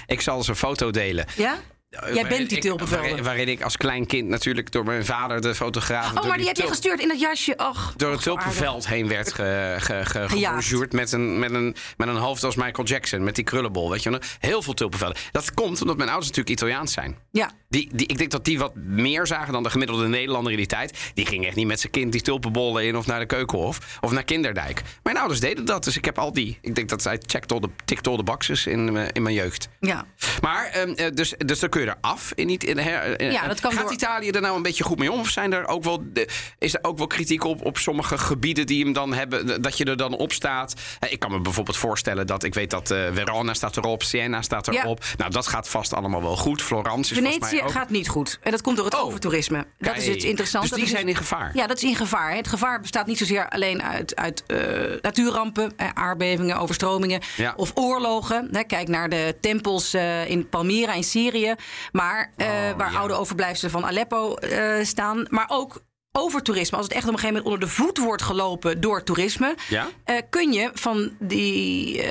ik 0.07 0.21
zal 0.21 0.37
eens 0.37 0.49
een 0.49 0.57
foto 0.57 0.91
delen. 0.91 1.27
Ja? 1.37 1.59
Waarin 2.01 2.29
bent 2.29 2.63
die. 2.63 2.73
Waarin, 2.89 3.23
waarin 3.23 3.49
ik 3.49 3.63
als 3.63 3.77
klein 3.77 4.07
kind 4.07 4.29
natuurlijk 4.29 4.71
door 4.73 4.85
mijn 4.85 5.05
vader, 5.05 5.41
de 5.41 5.55
fotograaf... 5.55 6.17
Oh, 6.17 6.25
maar 6.29 6.37
die 6.37 6.47
heb 6.47 6.57
je 6.57 6.67
gestuurd 6.67 7.01
in 7.01 7.09
dat 7.09 7.21
jasje. 7.21 7.57
Ach, 7.57 7.93
door 7.97 8.11
het 8.13 8.23
tulpenveld 8.23 8.89
heen 8.89 9.09
werd 9.09 9.33
ge, 9.33 10.87
met 10.91 11.13
een, 11.13 11.39
met, 11.39 11.51
een, 11.53 11.77
met 11.97 12.09
een 12.09 12.17
hoofd 12.17 12.45
als 12.45 12.55
Michael 12.57 12.87
Jackson. 12.87 13.25
Met 13.25 13.35
die 13.35 13.45
krullenbol, 13.45 13.91
weet 13.91 14.03
je 14.03 14.11
wel. 14.11 14.19
Heel 14.39 14.63
veel 14.63 14.75
tulpenvelden. 14.75 15.17
Dat 15.33 15.55
komt 15.55 15.81
omdat 15.81 15.97
mijn 15.97 16.09
ouders 16.09 16.29
natuurlijk 16.29 16.57
Italiaans 16.61 16.93
zijn. 16.93 17.17
Ja. 17.31 17.51
Die, 17.69 17.89
die, 17.93 18.07
ik 18.07 18.19
denk 18.19 18.31
dat 18.31 18.45
die 18.45 18.59
wat 18.59 18.75
meer 18.75 19.27
zagen 19.27 19.53
dan 19.53 19.63
de 19.63 19.71
gemiddelde 19.71 20.09
Nederlander 20.09 20.53
in 20.53 20.59
die 20.59 20.67
tijd. 20.67 20.99
Die 21.15 21.27
ging 21.27 21.47
echt 21.47 21.57
niet 21.57 21.67
met 21.67 21.81
zijn 21.81 21.93
kind 21.93 22.13
die 22.13 22.21
tulpenbollen 22.21 22.85
in 22.85 22.97
of 22.97 23.07
naar 23.07 23.19
de 23.19 23.27
Keukenhof 23.27 23.99
of 24.01 24.11
naar 24.11 24.25
Kinderdijk. 24.25 24.83
Mijn 25.03 25.17
ouders 25.17 25.41
deden 25.41 25.65
dat, 25.65 25.85
dus 25.85 25.97
ik 25.97 26.05
heb 26.05 26.19
al 26.19 26.33
die. 26.33 26.59
Ik 26.61 26.75
denk 26.75 26.89
dat 26.89 27.03
zij 27.03 27.19
checked 27.27 27.53
all 27.53 27.61
the, 27.61 27.69
ticked 27.85 28.07
all 28.09 28.17
the 28.17 28.23
boxes 28.23 28.67
in, 28.67 28.93
mijn- 28.93 29.11
in 29.13 29.23
mijn 29.23 29.35
jeugd. 29.35 29.69
Ja. 29.81 30.05
Maar, 30.41 30.67
ehm, 30.67 30.91
eh, 30.91 31.07
dus, 31.15 31.35
dus 31.39 31.59
dan 31.59 31.69
kun 31.69 31.81
je 31.81 31.86
eraf. 31.87 32.33
In, 32.35 32.47
niet- 32.47 32.65
in, 32.65 32.79
her- 32.79 33.17
eh, 33.17 33.33
Ja, 33.33 33.49
dat 33.49 33.61
kan 33.61 33.73
Gaat 33.73 33.83
door- 33.83 33.93
Italië 33.93 34.31
er 34.31 34.41
nou 34.41 34.57
een 34.57 34.63
beetje 34.63 34.85
goed 34.85 34.99
mee 34.99 35.13
om? 35.13 35.21
Of 35.21 35.29
zijn 35.29 35.53
er 35.53 35.67
ook 35.67 35.85
wel, 35.85 36.03
de- 36.13 36.29
is 36.59 36.75
er 36.75 36.79
ook 36.83 36.99
wel 36.99 37.07
kritiek 37.07 37.45
op, 37.45 37.65
op 37.65 37.79
sommige 37.79 38.19
gebieden 38.19 38.67
die 38.67 38.85
hem 38.85 38.93
dan 38.93 39.15
hebben, 39.15 39.63
dat 39.63 39.79
je 39.79 39.85
er 39.85 39.97
dan 39.97 40.13
op 40.17 40.33
staat? 40.33 40.75
Eh, 41.01 41.13
Ik 41.13 41.19
kan 41.21 41.31
me 41.31 41.41
bijvoorbeeld 41.41 41.77
voorstellen 41.77 42.27
dat 42.27 42.43
ik 42.43 42.55
weet 42.55 42.71
dat 42.71 42.91
eh, 42.91 42.99
Verona 43.13 43.55
staat 43.55 43.77
erop, 43.77 44.03
Siena 44.03 44.43
staat 44.43 44.67
Ja. 44.73 44.83
erop. 44.83 45.05
Nou, 45.17 45.31
dat 45.31 45.47
gaat 45.47 45.69
vast 45.69 45.93
allemaal 45.95 46.23
wel 46.23 46.37
goed. 46.37 46.63
Florence 46.63 47.13
is 47.15 47.19
volgens 47.19 47.35
Venetië 47.37 47.55
mij 47.57 47.65
ook. 47.65 47.71
gaat 47.71 47.91
niet 47.91 48.09
goed. 48.09 48.39
En 48.43 48.51
dat 48.51 48.63
komt 48.63 48.77
door 48.77 48.85
het 48.85 48.95
Oh. 48.95 49.05
overtoerisme. 49.05 49.67
Dat 49.79 49.97
is 49.97 50.07
het 50.07 50.25
interessante. 50.25 50.69
Dus 50.69 50.79
die 50.79 50.87
zijn 50.89 51.09
in 51.09 51.17
gevaar. 51.17 51.51
Ja, 51.55 51.67
dat 51.67 51.77
is 51.77 51.83
in 51.83 51.97
gevaar. 51.97 52.35
Het 52.35 52.49
gevaar 52.49 52.81
bestaat 52.81 53.07
niet 53.07 53.19
zozeer 53.19 53.49
alleen 53.49 53.83
uit, 53.83 54.17
uit 54.17 54.43
eh, 54.47 54.59
natuurrampen, 55.03 55.73
aardbevingen, 55.95 56.57
overstromingen 56.59 57.21
Ja. 57.37 57.53
of 57.57 57.71
oorlogen. 57.75 58.51
Kijk 58.67 58.89
naar 58.89 59.09
de 59.09 59.37
tempels 59.41 59.95
in 60.27 60.49
Palmyra 60.49 60.93
in 60.93 61.05
Syrië, 61.05 61.55
maar 61.93 62.33
eh, 62.37 62.47
waar 62.77 62.87
Oh, 62.87 62.93
ja. 62.93 62.99
oude 62.99 63.15
overblijfselen 63.15 63.71
van 63.71 63.85
Aleppo 63.87 64.35
eh, 64.35 64.85
staan. 64.85 65.27
Maar 65.31 65.47
ook 65.49 65.83
overtoerisme. 66.13 66.77
Als 66.77 66.87
het 66.87 66.95
echt 66.95 67.07
op 67.07 67.13
een 67.13 67.19
gegeven 67.19 67.37
moment 67.43 67.55
onder 67.55 67.69
de 67.69 67.75
voet 67.75 67.99
wordt 67.99 68.23
gelopen 68.23 68.81
door 68.81 69.03
toerisme, 69.03 69.55
Ja? 69.69 69.89
eh, 70.05 70.17
kun 70.31 70.53
je 70.53 70.71
van 70.75 71.17
die. 71.19 72.03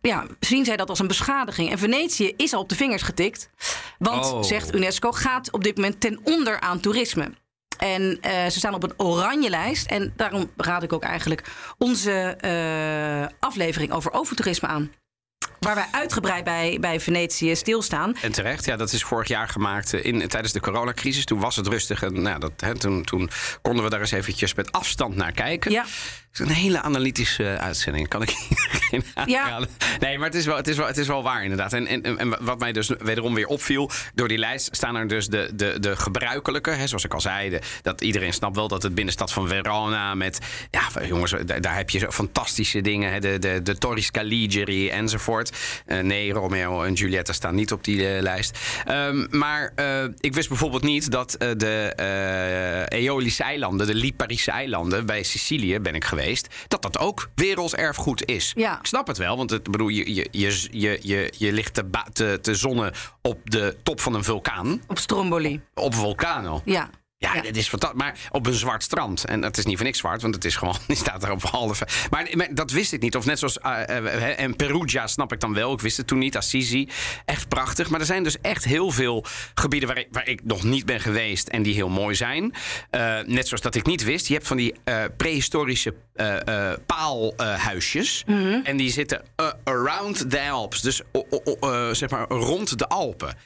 ja, 0.00 0.26
zien 0.40 0.64
zij 0.64 0.76
dat 0.76 0.88
als 0.88 0.98
een 0.98 1.06
beschadiging. 1.06 1.70
En 1.70 1.78
Venetië 1.78 2.32
is 2.36 2.52
al 2.52 2.60
op 2.60 2.68
de 2.68 2.74
vingers 2.76 3.02
getikt. 3.02 3.50
Want, 3.98 4.24
Oh. 4.32 4.42
zegt 4.42 4.74
UNESCO, 4.74 5.12
gaat 5.12 5.52
op 5.52 5.64
dit 5.64 5.76
moment 5.76 6.00
ten 6.00 6.20
onder 6.24 6.60
aan 6.60 6.80
toerisme. 6.80 7.32
En 7.78 8.18
ze 8.22 8.58
staan 8.58 8.74
op 8.74 8.82
een 8.82 8.94
oranje 8.96 9.50
lijst. 9.50 9.86
En 9.86 10.12
daarom 10.16 10.50
raad 10.56 10.82
ik 10.82 10.92
ook 10.92 11.02
eigenlijk 11.02 11.44
onze 11.78 12.36
aflevering 13.40 13.92
over 13.92 14.12
overtoerisme 14.12 14.68
aan. 14.68 14.90
Waar 15.60 15.74
wij 15.74 15.86
uitgebreid 15.90 16.44
bij, 16.44 16.76
bij 16.80 17.00
Venetië 17.00 17.56
stilstaan. 17.56 18.16
En 18.22 18.32
terecht, 18.32 18.64
ja, 18.64 18.76
dat 18.76 18.92
is 18.92 19.02
vorig 19.02 19.28
jaar 19.28 19.48
gemaakt 19.48 19.94
eh, 19.94 20.04
in, 20.04 20.28
tijdens 20.28 20.52
de 20.52 20.60
coronacrisis. 20.60 21.24
Toen 21.24 21.40
was 21.40 21.56
het 21.56 21.66
rustig 21.66 22.02
en 22.02 22.22
nou, 22.22 22.40
dat, 22.40 22.52
hè, 22.56 22.74
toen, 22.74 23.04
toen 23.04 23.30
konden 23.62 23.84
we 23.84 23.90
daar 23.90 24.00
eens 24.00 24.10
eventjes 24.10 24.54
met 24.54 24.72
afstand 24.72 25.16
naar 25.16 25.32
kijken. 25.32 25.70
Ja, 25.70 25.84
is 26.32 26.38
een 26.38 26.48
hele 26.48 26.82
analytische 26.82 27.48
eh, 27.48 27.64
uitzending. 27.64 28.08
Kan 28.08 28.22
ik 28.22 28.30
geen 28.90 29.04
Ja. 29.26 29.60
Nee, 30.00 30.18
maar 30.18 30.26
het 30.26 30.36
is, 30.36 30.46
wel, 30.46 30.56
het, 30.56 30.68
is 30.68 30.76
wel, 30.76 30.86
het 30.86 30.96
is 30.96 31.06
wel 31.06 31.22
waar 31.22 31.42
inderdaad. 31.42 31.72
En, 31.72 31.86
en, 31.86 32.18
en 32.18 32.44
wat 32.44 32.58
mij 32.58 32.72
dus 32.72 32.88
wederom 32.98 33.34
weer 33.34 33.46
opviel... 33.46 33.90
door 34.14 34.28
die 34.28 34.38
lijst 34.38 34.68
staan 34.76 34.96
er 34.96 35.08
dus 35.08 35.26
de, 35.28 35.50
de, 35.54 35.76
de 35.80 35.96
gebruikelijke... 35.96 36.70
Hè, 36.70 36.86
zoals 36.86 37.04
ik 37.04 37.14
al 37.14 37.20
zei, 37.20 37.50
de- 37.50 37.60
dat 37.82 38.00
iedereen 38.00 38.32
snapt 38.32 38.56
wel 38.56 38.68
dat 38.68 38.82
het 38.82 38.94
binnenstad 38.94 39.32
van 39.32 39.48
Verona... 39.48 40.14
met, 40.14 40.38
ja, 40.70 41.06
jongens, 41.06 41.34
daar, 41.46 41.60
daar 41.60 41.76
heb 41.76 41.90
je 41.90 41.98
zo 41.98 42.10
fantastische 42.10 42.80
dingen... 42.80 43.12
Hè, 43.12 43.18
de, 43.18 43.38
de, 43.38 43.62
de 43.62 43.78
Torri 43.78 44.02
Scaligeri 44.02 44.88
enzovoort. 44.88 45.56
Eh, 45.86 45.98
nee, 45.98 46.32
Romeo 46.32 46.82
en 46.82 46.92
Julietta 46.92 47.32
staan 47.32 47.54
niet 47.54 47.72
op 47.72 47.84
die 47.84 48.08
eh, 48.08 48.22
lijst. 48.22 48.58
Ehm, 48.84 49.26
maar 49.30 49.72
ik 50.20 50.34
wist 50.34 50.48
bijvoorbeeld 50.48 50.82
niet 50.82 51.10
dat 51.10 51.36
de 51.56 51.92
Eolische 52.88 53.42
eilanden, 53.42 53.86
de 53.86 53.94
Liparische 53.94 54.50
eilanden 54.50 55.06
bij 55.06 55.22
Sicilië 55.22 55.78
ben 55.80 55.94
ik 55.94 56.04
geweest, 56.04 56.18
dat 56.68 56.82
dat 56.82 56.98
ook 56.98 57.30
werelderfgoed 57.34 58.24
is. 58.24 58.52
Ja. 58.56 58.78
Ik 58.78 58.86
snap 58.86 59.06
het 59.06 59.18
wel, 59.18 59.36
want 59.36 59.50
het, 59.50 59.62
bedoel, 59.62 59.88
je, 59.88 60.14
je, 60.14 60.28
je, 60.30 60.68
je, 60.70 60.98
je, 61.02 61.32
je 61.36 61.52
ligt 61.52 61.74
te, 61.74 61.84
te, 62.12 62.38
te 62.42 62.54
zonnen 62.54 62.92
op 63.22 63.38
de 63.44 63.76
top 63.82 64.00
van 64.00 64.14
een 64.14 64.24
vulkaan, 64.24 64.82
Op 64.86 64.98
Stromboli. 64.98 65.60
op 65.74 65.94
Vulcano. 65.94 66.60
Ja. 66.64 66.90
Ja, 67.22 67.34
Ja. 67.34 67.40
dit 67.42 67.56
is 67.56 67.68
fantastisch. 67.68 67.98
Maar 68.00 68.14
op 68.30 68.46
een 68.46 68.52
zwart 68.52 68.82
strand. 68.82 69.24
En 69.24 69.42
het 69.42 69.58
is 69.58 69.64
niet 69.64 69.76
voor 69.76 69.84
niks 69.86 69.98
zwart, 69.98 70.22
want 70.22 70.34
het 70.34 70.44
is 70.44 70.56
gewoon. 70.56 70.76
Die 70.86 70.96
staat 70.96 71.22
er 71.22 71.30
op 71.30 71.42
halve. 71.42 71.86
Maar, 72.10 72.28
maar 72.34 72.48
dat 72.54 72.70
wist 72.70 72.92
ik 72.92 73.00
niet. 73.00 73.16
Of 73.16 73.24
net 73.26 73.38
zoals. 73.38 73.58
eh, 73.58 73.96
eh, 73.96 74.38
en 74.40 74.56
Perugia 74.56 75.06
snap 75.06 75.32
ik 75.32 75.40
dan 75.40 75.54
wel. 75.54 75.72
Ik 75.72 75.80
wist 75.80 75.96
het 75.96 76.06
toen 76.06 76.18
niet. 76.18 76.36
Assisi. 76.36 76.88
Echt 77.24 77.48
prachtig. 77.48 77.90
Maar 77.90 78.00
er 78.00 78.06
zijn 78.06 78.22
dus 78.22 78.40
echt 78.40 78.64
heel 78.64 78.90
veel 78.90 79.24
gebieden 79.54 79.88
waar 79.88 79.98
ik, 79.98 80.08
waar 80.10 80.28
ik 80.28 80.44
nog 80.44 80.62
niet 80.62 80.86
ben 80.86 81.00
geweest. 81.00 81.48
En 81.48 81.62
die 81.62 81.74
heel 81.74 81.88
mooi 81.88 82.14
zijn. 82.14 82.54
Eh, 82.90 83.18
net 83.24 83.46
zoals 83.48 83.62
dat 83.62 83.74
ik 83.74 83.86
niet 83.86 84.04
wist. 84.04 84.26
Je 84.26 84.34
hebt 84.34 84.46
van 84.46 84.56
die 84.56 84.74
eh, 84.84 85.04
prehistorische 85.16 85.94
eh, 86.14 86.70
eh, 86.72 86.78
paalhuisjes. 86.86 88.24
En 88.64 88.76
die 88.76 88.90
zitten 88.90 89.22
eh, 89.36 89.48
around 89.64 90.30
the 90.30 90.40
Alps. 90.50 90.80
Dus 90.80 91.02
eh, 91.60 91.90
zeg 91.92 92.10
maar 92.10 92.28
rond 92.28 92.78
de 92.78 92.88
Alpen. 92.88 93.36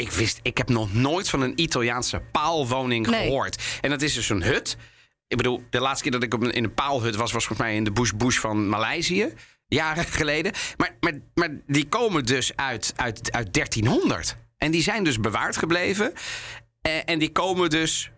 Ik 0.00 0.10
wist, 0.10 0.38
ik 0.42 0.58
heb 0.58 0.68
nog 0.68 0.92
nooit 0.94 1.28
van 1.28 1.40
een 1.40 1.60
Italiaanse 1.60 2.22
paalwoning 2.32 3.06
Nee. 3.06 3.22
gehoord. 3.24 3.62
En 3.80 3.90
dat 3.90 4.02
is 4.02 4.14
dus 4.14 4.28
een 4.28 4.42
hut. 4.42 4.76
Ik 5.26 5.36
bedoel, 5.36 5.62
de 5.70 5.80
laatste 5.80 6.02
keer 6.02 6.12
dat 6.20 6.22
ik 6.22 6.34
in 6.34 6.64
een 6.64 6.74
paalhut 6.74 7.16
was, 7.16 7.32
was 7.32 7.44
volgens 7.46 7.68
mij 7.68 7.76
in 7.76 7.84
de 7.84 7.92
bush 7.92 8.10
bush 8.12 8.38
van 8.38 8.68
Maleisië. 8.68 9.32
Jaren 9.66 10.04
geleden. 10.20 10.52
Maar, 10.76 10.96
maar, 11.00 11.12
maar 11.34 11.48
die 11.66 11.88
komen 11.88 12.24
dus 12.26 12.56
uit, 12.56 12.92
uit, 12.96 13.32
uit 13.32 13.52
1300. 13.54 14.36
En 14.56 14.70
die 14.70 14.82
zijn 14.82 15.04
dus 15.04 15.20
bewaard 15.20 15.56
gebleven. 15.56 16.12
Eh, 16.80 16.92
en 17.04 17.18
die 17.18 17.32
komen 17.32 17.70
dus, 17.70 18.10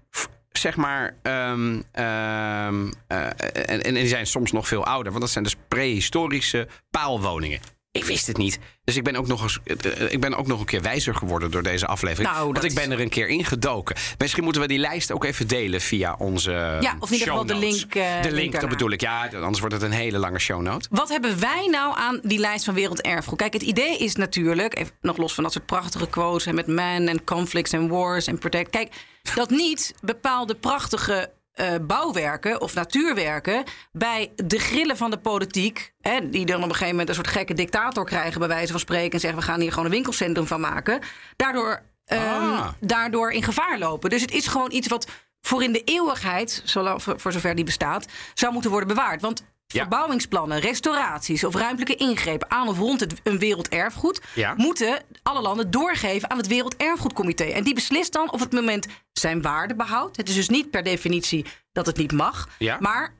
zeg 0.53 0.77
maar. 0.77 1.17
ehm, 1.23 1.81
ehm, 1.93 2.91
eh, 3.07 3.27
en, 3.71 3.83
en 3.83 3.95
die 3.95 4.07
zijn 4.09 4.27
soms 4.27 4.53
nog 4.53 4.69
veel 4.69 4.85
ouder. 4.85 5.11
Want 5.13 5.25
dat 5.25 5.33
zijn 5.33 5.45
dus 5.45 5.57
prehistorische 5.69 6.69
paalwoningen. 6.91 7.61
Ik 7.93 8.05
wist 8.05 8.27
het 8.27 8.37
niet. 8.37 8.59
Dus 8.85 8.97
ik 8.97 9.05
ben 9.05 9.17
ook 9.17 9.27
nog, 9.27 9.43
eens, 9.43 9.59
eh, 9.65 10.13
ik 10.13 10.21
ben 10.21 10.35
ook 10.35 10.47
nog 10.47 10.61
een 10.61 10.67
keer 10.67 10.83
wijzer 10.83 11.15
geworden 11.15 11.51
door 11.51 11.63
deze 11.63 11.87
aflevering. 11.87 12.29
Nou, 12.29 12.43
want 12.45 12.55
dat 12.55 12.65
ik 12.65 12.75
ben 12.75 12.91
er 12.91 13.01
een 13.01 13.09
keer 13.09 13.29
ingedoken. 13.29 13.97
Misschien 14.19 14.45
moeten 14.45 14.63
we 14.63 14.69
die 14.69 14.79
lijst 14.79 15.13
ook 15.13 15.25
even 15.25 15.49
delen 15.49 15.81
via 15.81 16.15
onze. 16.19 16.51
Ja, 16.81 16.97
of 16.99 17.11
in 17.11 17.19
ieder 17.19 17.29
geval 17.29 17.47
de 17.47 17.53
shownotes. 17.53 17.81
link, 17.81 17.95
eh, 17.95 18.23
de 18.23 18.31
link 18.31 18.35
link, 18.35 18.61
dat 18.61 18.71
bedoel 18.71 18.91
ik. 18.91 19.01
Ja, 19.01 19.29
anders 19.33 19.59
wordt 19.59 19.75
het 19.75 19.85
een 19.85 19.91
hele 19.91 20.19
lange 20.19 20.39
shownote. 20.39 20.89
Wat 20.91 21.09
hebben 21.09 21.41
wij 21.41 21.67
nou 21.71 21.99
aan 21.99 22.21
die 22.23 22.39
lijst 22.39 22.65
van 22.65 22.75
werelderfgoed? 22.75 23.39
Kijk, 23.39 23.53
het 23.53 23.63
idee 23.63 23.99
is 23.99 24.15
natuurlijk, 24.15 24.79
even 24.79 24.93
nog 25.01 25.17
los 25.17 25.35
van 25.35 25.43
dat 25.45 25.53
soort 25.53 25.67
prachtige 25.67 26.07
quotes 26.07 26.47
en 26.47 26.55
met 26.55 26.67
man 26.67 27.07
en 27.09 27.25
conflicts 27.25 27.73
en 27.73 27.89
wars 27.89 28.27
en 28.27 28.39
protect. 28.39 28.71
Kijk, 28.71 28.93
dat 29.35 29.51
niet 29.51 29.95
bepaalde 30.01 30.55
prachtige 30.55 31.31
eh, 31.53 31.75
bouwwerken 31.83 32.61
of 32.61 32.75
natuurwerken 32.75 33.65
bij 33.93 34.33
de 34.37 34.59
grillen 34.59 34.97
van 34.97 35.11
de 35.11 35.19
politiek, 35.19 35.95
hè, 36.01 36.29
die 36.31 36.47
dan 36.47 36.57
op 36.57 36.63
een 36.63 36.71
gegeven 36.71 36.91
moment 36.91 37.09
een 37.09 37.15
soort 37.15 37.27
gekke 37.27 37.55
dictator 37.55 38.05
krijgen, 38.05 38.39
bij 38.39 38.49
wijze 38.49 38.71
van 38.71 38.81
spreken, 38.81 39.13
en 39.13 39.21
zeggen 39.21 39.39
we 39.39 39.45
gaan 39.45 39.61
hier 39.61 39.71
gewoon 39.71 39.85
een 39.85 39.91
winkelcentrum 39.93 40.47
van 40.47 40.61
maken, 40.61 41.01
daardoor, 41.37 41.83
ehm, 42.05 42.23
Ah. 42.23 42.69
daardoor 42.81 43.33
in 43.33 43.43
gevaar 43.43 43.79
lopen. 43.79 44.11
Dus 44.11 44.21
het 44.21 44.33
is 44.33 44.47
gewoon 44.47 44.73
iets 44.73 44.89
wat 44.89 45.07
voor 45.41 45.63
in 45.63 45.73
de 45.73 45.85
eeuwigheid, 45.85 46.63
voor, 46.97 47.33
zover 47.33 47.55
die 47.55 47.65
bestaat, 47.65 48.07
zou 48.35 48.53
moeten 48.53 48.71
worden 48.71 48.89
bewaard. 48.89 49.21
Want. 49.21 49.45
Verbouwingsplannen, 49.81 50.59
restauraties 50.61 51.45
of 51.45 51.55
ruimtelijke 51.55 52.05
ingrepen 52.05 52.51
aan 52.51 52.69
of 52.69 52.79
rond 52.79 53.01
het, 53.01 53.15
een 53.23 53.39
werelderfgoed 53.39 54.21
Ja. 54.35 54.55
moeten 54.57 55.03
alle 55.23 55.41
landen 55.41 55.71
doorgeven 55.71 56.31
aan 56.31 56.37
het 56.37 56.47
Werelderfgoedcomité. 56.47 57.45
En 57.45 57.65
die 57.65 57.75
beslist 57.75 58.13
dan 58.13 58.33
of 58.33 58.41
het 58.41 58.53
moment 58.53 58.87
zijn 59.13 59.43
waarde 59.43 59.75
behoudt. 59.75 60.17
Het 60.17 60.29
is 60.29 60.35
dus 60.35 60.49
niet 60.49 60.71
per 60.71 60.83
definitie 60.83 61.47
dat 61.73 61.87
het 61.87 61.97
niet 61.97 62.13
mag, 62.13 62.49
Ja. 62.59 62.77
maar 62.81 63.15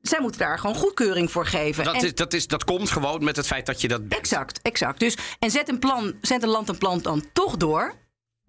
zij 0.00 0.20
moeten 0.20 0.40
daar 0.40 0.58
gewoon 0.58 0.76
goedkeuring 0.76 1.30
voor 1.30 1.46
geven. 1.46 1.84
Dat, 1.84 1.94
En- 1.94 2.04
is, 2.04 2.14
dat, 2.14 2.32
is, 2.32 2.46
dat 2.46 2.64
komt 2.64 2.90
gewoon 2.90 3.24
met 3.24 3.36
het 3.36 3.46
feit 3.46 3.66
dat 3.66 3.80
je 3.80 3.88
dat 3.88 4.00
bent. 4.08 4.20
Exact, 4.20 4.60
exact. 4.62 4.98
Dus, 5.00 5.16
en 5.38 5.50
zet 5.50 5.68
een, 5.68 5.78
plan, 5.78 6.14
zet 6.20 6.42
een 6.42 6.48
land 6.48 6.68
een 6.68 6.78
plan 6.78 6.98
dan 7.00 7.24
toch 7.32 7.56
door. 7.56 7.94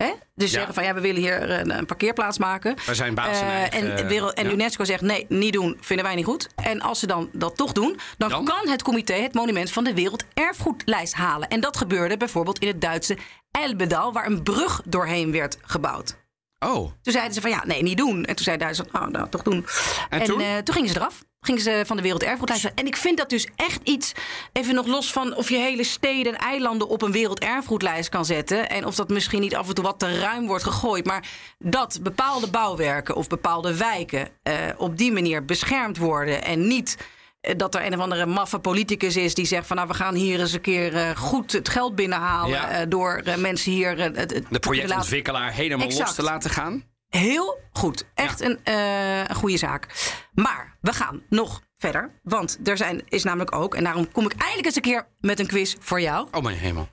Hè? 0.02 0.12
Dus 0.36 0.50
Ja. 0.52 0.56
zeggen 0.58 0.74
van 0.74 0.84
ja, 0.84 0.94
we 0.94 1.02
willen 1.02 1.22
hier 1.22 1.50
een, 1.50 1.78
een 1.78 1.86
parkeerplaats 1.86 2.38
maken. 2.38 2.76
We 2.86 2.96
zijn 2.96 3.14
baas 3.16 3.40
Eh, 3.40 3.48
eigen- 3.48 3.98
en 3.98 4.08
wereld, 4.08 4.34
en 4.34 4.46
ja. 4.46 4.52
UNESCO 4.52 4.84
zegt 4.84 5.02
nee, 5.02 5.26
niet 5.30 5.54
doen, 5.54 5.78
vinden 5.82 6.06
wij 6.06 6.16
niet 6.16 6.26
goed. 6.26 6.48
En 6.56 6.82
als 6.82 7.00
ze 7.00 7.08
dan 7.08 7.30
dat 7.34 7.58
toch 7.58 7.72
doen, 7.72 8.00
dan, 8.18 8.30
Dan? 8.30 8.46
kan 8.46 8.70
het 8.70 8.84
comité 8.84 9.14
het 9.14 9.34
monument 9.34 9.72
van 9.72 9.84
de 9.84 9.94
werelderfgoedlijst 9.94 11.14
halen. 11.14 11.48
En 11.48 11.60
dat 11.60 11.78
gebeurde 11.78 12.18
bijvoorbeeld 12.18 12.60
in 12.60 12.68
het 12.68 12.82
Duitse 12.82 13.18
Elbedal, 13.52 14.14
waar 14.14 14.26
een 14.26 14.44
brug 14.44 14.82
doorheen 14.86 15.32
werd 15.32 15.58
gebouwd. 15.62 16.20
Oh, 16.60 16.92
Toen 17.02 17.14
zeiden 17.14 17.34
ze 17.34 17.42
van 17.42 17.50
ja, 17.50 17.64
nee, 17.66 17.84
niet 17.84 17.98
doen. 17.98 18.26
En 18.26 18.36
toen 18.36 18.44
zei 18.46 18.58
Duitsland, 18.58 18.92
oh, 18.94 19.08
nou, 19.08 19.30
toch 19.30 19.42
doen. 19.44 19.66
En 20.10 20.24
toen? 20.24 20.42
eh, 20.42 20.58
toen 20.58 20.74
gingen 20.76 20.90
ze 20.90 20.96
eraf. 20.96 21.24
Gingen 21.44 21.62
ze 21.62 21.84
van 21.86 21.96
de 21.96 22.02
werelderfgoedlijst. 22.02 22.72
En 22.76 22.86
ik 22.86 22.96
vind 22.96 23.18
dat 23.18 23.30
dus 23.30 23.48
echt 23.56 23.80
iets, 23.84 24.12
even 24.54 24.76
nog 24.76 24.86
los 24.88 25.12
van 25.12 25.36
of 25.36 25.50
je 25.50 25.58
hele 25.58 25.84
steden 25.84 26.34
en 26.34 26.40
eilanden 26.40 26.88
op 26.88 27.02
een 27.02 27.12
werelderfgoedlijst 27.12 28.10
kan 28.10 28.26
zetten. 28.26 28.70
En 28.70 28.86
of 28.86 28.96
dat 28.96 29.10
misschien 29.10 29.42
niet 29.42 29.56
af 29.56 29.68
en 29.68 29.74
toe 29.76 29.84
wat 29.84 30.00
te 30.00 30.20
ruim 30.20 30.48
wordt 30.48 30.64
gegooid. 30.64 31.06
Maar 31.06 31.28
dat 31.60 32.00
bepaalde 32.02 32.48
bouwwerken 32.48 33.16
of 33.16 33.28
bepaalde 33.28 33.78
wijken 33.78 34.28
eh, 34.44 34.54
op 34.78 34.98
die 34.98 35.12
manier 35.12 35.46
beschermd 35.46 35.98
worden. 35.98 36.44
En 36.44 36.68
niet 36.68 36.98
eh, 37.42 37.58
dat 37.58 37.76
er 37.76 37.86
een 37.86 37.94
of 37.94 38.00
andere 38.00 38.26
maffe 38.26 38.60
politicus 38.60 39.16
is 39.16 39.34
die 39.34 39.46
zegt 39.46 39.68
van 39.68 39.76
nou 39.76 39.88
we 39.88 39.94
gaan 39.94 40.16
hier 40.16 40.40
eens 40.40 40.54
een 40.54 40.62
keer 40.62 40.96
eh, 40.96 41.10
goed 41.16 41.52
het 41.52 41.70
geld 41.70 41.96
binnenhalen. 41.96 42.50
Ja. 42.50 42.70
eh, 42.70 42.86
door 42.90 43.22
eh, 43.26 43.36
mensen 43.36 43.72
hier 43.72 43.96
de 43.96 44.60
projectontwikkelaar 44.60 45.52
helemaal 45.52 45.88
los 45.88 46.16
te 46.16 46.24
laten 46.24 46.50
gaan. 46.50 46.84
Heel 47.18 47.60
goed. 47.72 48.06
Echt 48.14 48.42
een, 48.42 48.60
eh, 48.64 49.20
een 49.20 49.36
goede 49.36 49.58
zaak. 49.58 49.88
Maar 50.34 50.78
we 50.82 50.94
gaan 50.94 51.24
nog 51.30 51.62
verder. 51.78 52.20
Want 52.24 52.60
er 52.64 52.78
zijn, 52.78 53.02
is 53.10 53.24
namelijk 53.24 53.56
ook, 53.56 53.76
en 53.76 53.84
daarom 53.84 54.12
kom 54.12 54.26
ik 54.26 54.34
eindelijk 54.34 54.66
eens 54.66 54.76
een 54.76 54.82
keer 54.82 55.08
met 55.20 55.40
een 55.40 55.48
quiz 55.48 55.76
voor 55.80 56.02
jou. 56.02 56.28
Oh 56.32 56.44
mijn 56.44 56.58
hemel. 56.58 56.90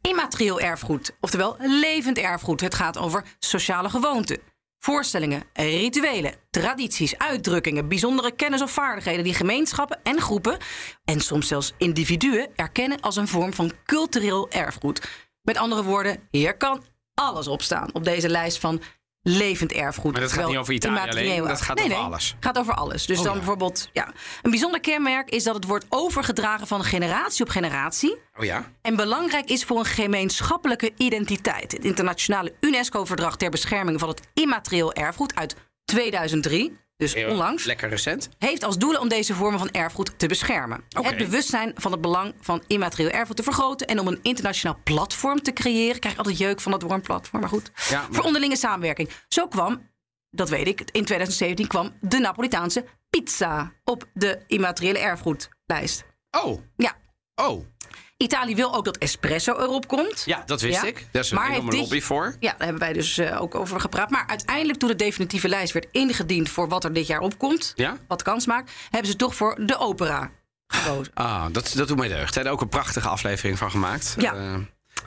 Immaterieel 0.00 0.60
erfgoed, 0.60 1.16
oftewel 1.20 1.56
levend 1.58 2.18
erfgoed. 2.18 2.60
Het 2.60 2.74
gaat 2.74 2.98
over 2.98 3.22
sociale 3.38 3.88
gewoonten, 3.88 4.38
voorstellingen, 4.78 5.42
rituelen, 5.52 6.34
tradities, 6.50 7.18
uitdrukkingen, 7.18 7.88
bijzondere 7.88 8.30
kennis 8.32 8.62
of 8.62 8.70
vaardigheden 8.70 9.24
die 9.24 9.34
gemeenschappen 9.34 10.00
en 10.02 10.20
groepen 10.20 10.58
en 11.04 11.20
soms 11.20 11.48
zelfs 11.48 11.72
individuen 11.78 12.48
erkennen 12.56 13.00
als 13.00 13.16
een 13.16 13.28
vorm 13.28 13.52
van 13.52 13.72
cultureel 13.84 14.50
erfgoed. 14.50 15.08
Met 15.42 15.56
andere 15.56 15.84
woorden, 15.84 16.28
hier 16.30 16.56
kan 16.56 16.82
alles 17.14 17.48
op 17.48 17.62
staan 17.62 17.94
op 17.94 18.04
deze 18.04 18.28
lijst 18.28 18.58
van 18.58 18.80
levend 19.22 19.72
erfgoed. 19.72 20.12
Maar 20.12 20.20
dat 20.20 20.32
gaat 20.32 20.48
niet 20.48 20.56
over 20.56 20.74
Italië 20.74 21.10
alleen, 21.10 21.44
dat 21.44 21.60
gaat 21.60 21.76
nee, 21.76 21.84
over 21.84 21.96
nee, 21.96 22.06
alles. 22.06 22.36
gaat 22.40 22.58
over 22.58 22.74
alles. 22.74 23.06
Dus 23.06 23.18
Oh, 23.18 23.24
dan 23.24 23.32
ja. 23.32 23.38
bijvoorbeeld, 23.38 23.88
ja. 23.92 24.12
Een 24.42 24.50
bijzonder 24.50 24.80
kenmerk 24.80 25.30
is 25.30 25.44
dat 25.44 25.54
het 25.54 25.64
wordt 25.64 25.86
overgedragen 25.88 26.66
van 26.66 26.84
generatie 26.84 27.44
op 27.44 27.50
generatie 27.50 28.16
Oh 28.38 28.44
ja? 28.44 28.72
en 28.82 28.96
belangrijk 28.96 29.50
is 29.50 29.64
voor 29.64 29.78
een 29.78 29.84
gemeenschappelijke 29.84 30.92
identiteit. 30.96 31.72
Het 31.72 31.84
internationale 31.84 32.54
UNESCO-verdrag 32.60 33.36
ter 33.36 33.50
bescherming 33.50 34.00
van 34.00 34.08
het 34.08 34.20
immaterieel 34.34 34.92
erfgoed 34.92 35.34
uit 35.34 35.56
2003, 35.84 36.78
dus 36.98 37.14
onlangs, 37.14 37.64
Lekker 37.64 37.88
recent. 37.88 38.28
heeft 38.38 38.64
als 38.64 38.78
doelen 38.78 39.00
om 39.00 39.08
deze 39.08 39.34
vormen 39.34 39.58
van 39.58 39.70
erfgoed 39.70 40.18
te 40.18 40.26
beschermen. 40.26 40.84
Het 40.88 41.16
bewustzijn 41.16 41.72
van 41.74 41.92
het 41.92 42.00
belang 42.00 42.34
van 42.40 42.62
immaterieel 42.66 43.10
erfgoed 43.10 43.36
te 43.36 43.42
vergroten 43.42 43.86
en 43.86 43.98
om 43.98 44.06
een 44.06 44.18
internationaal 44.22 44.78
platform 44.84 45.42
te 45.42 45.52
creëren. 45.52 45.94
Ik 45.94 46.00
krijg 46.00 46.16
altijd 46.16 46.38
jeuk 46.38 46.60
van 46.60 46.72
dat 46.72 46.82
woord 46.82 47.02
platform, 47.02 47.40
maar 47.40 47.50
goed. 47.50 47.70
Ja, 47.88 48.00
maar- 48.02 48.08
Voor 48.14 48.24
onderlinge 48.24 48.56
samenwerking. 48.56 49.10
Zo 49.28 49.48
kwam, 49.48 49.90
dat 50.30 50.48
weet 50.48 50.66
ik, 50.66 50.80
in 50.80 51.04
2017 51.04 51.66
kwam 51.66 51.96
de 52.00 52.18
Napolitaanse 52.18 52.84
pizza 53.10 53.72
op 53.84 54.04
de 54.14 54.40
immateriële 54.46 54.98
erfgoedlijst. 54.98 56.04
Oh, 56.30 56.60
Ja, 56.76 56.96
oh. 57.34 57.64
Italië 58.22 58.54
wil 58.54 58.74
ook 58.74 58.84
dat 58.84 58.96
espresso 58.96 59.52
erop 59.52 59.88
komt. 59.88 60.22
Ja, 60.26 60.42
dat 60.46 60.60
wist 60.60 60.80
Ja. 60.82 60.86
ik. 60.86 61.06
Daar 61.12 61.22
is 61.22 61.30
een 61.30 61.36
Maar 61.36 61.50
enorme 61.50 61.70
dit- 61.70 61.80
lobby 61.80 62.00
voor. 62.00 62.36
Ja, 62.40 62.50
daar 62.50 62.60
hebben 62.60 62.78
wij 62.78 62.92
dus 62.92 63.18
eh, 63.18 63.42
ook 63.42 63.54
over 63.54 63.80
gepraat. 63.80 64.10
Maar 64.10 64.24
uiteindelijk, 64.26 64.78
toen 64.78 64.88
de 64.88 64.96
definitieve 64.96 65.48
lijst 65.48 65.72
werd 65.72 65.86
ingediend 65.92 66.48
voor 66.48 66.68
wat 66.68 66.84
er 66.84 66.92
dit 66.92 67.06
jaar 67.06 67.20
opkomt, 67.20 67.72
Ja? 67.74 67.96
wat 68.08 68.22
kans 68.22 68.46
maakt, 68.46 68.72
hebben 68.90 69.10
ze 69.10 69.16
toch 69.16 69.34
voor 69.34 69.58
de 69.66 69.78
opera 69.78 70.30
gekozen. 70.66 71.12
Ah, 71.14 71.44
dat, 71.52 71.72
dat 71.76 71.88
doet 71.88 71.96
mij 71.98 72.08
deugd. 72.08 72.34
Daar 72.34 72.46
ook 72.46 72.60
een 72.60 72.68
prachtige 72.68 73.08
aflevering 73.08 73.58
van 73.58 73.70
gemaakt. 73.70 74.14
Ja. 74.18 74.34
Eh, 74.34 74.54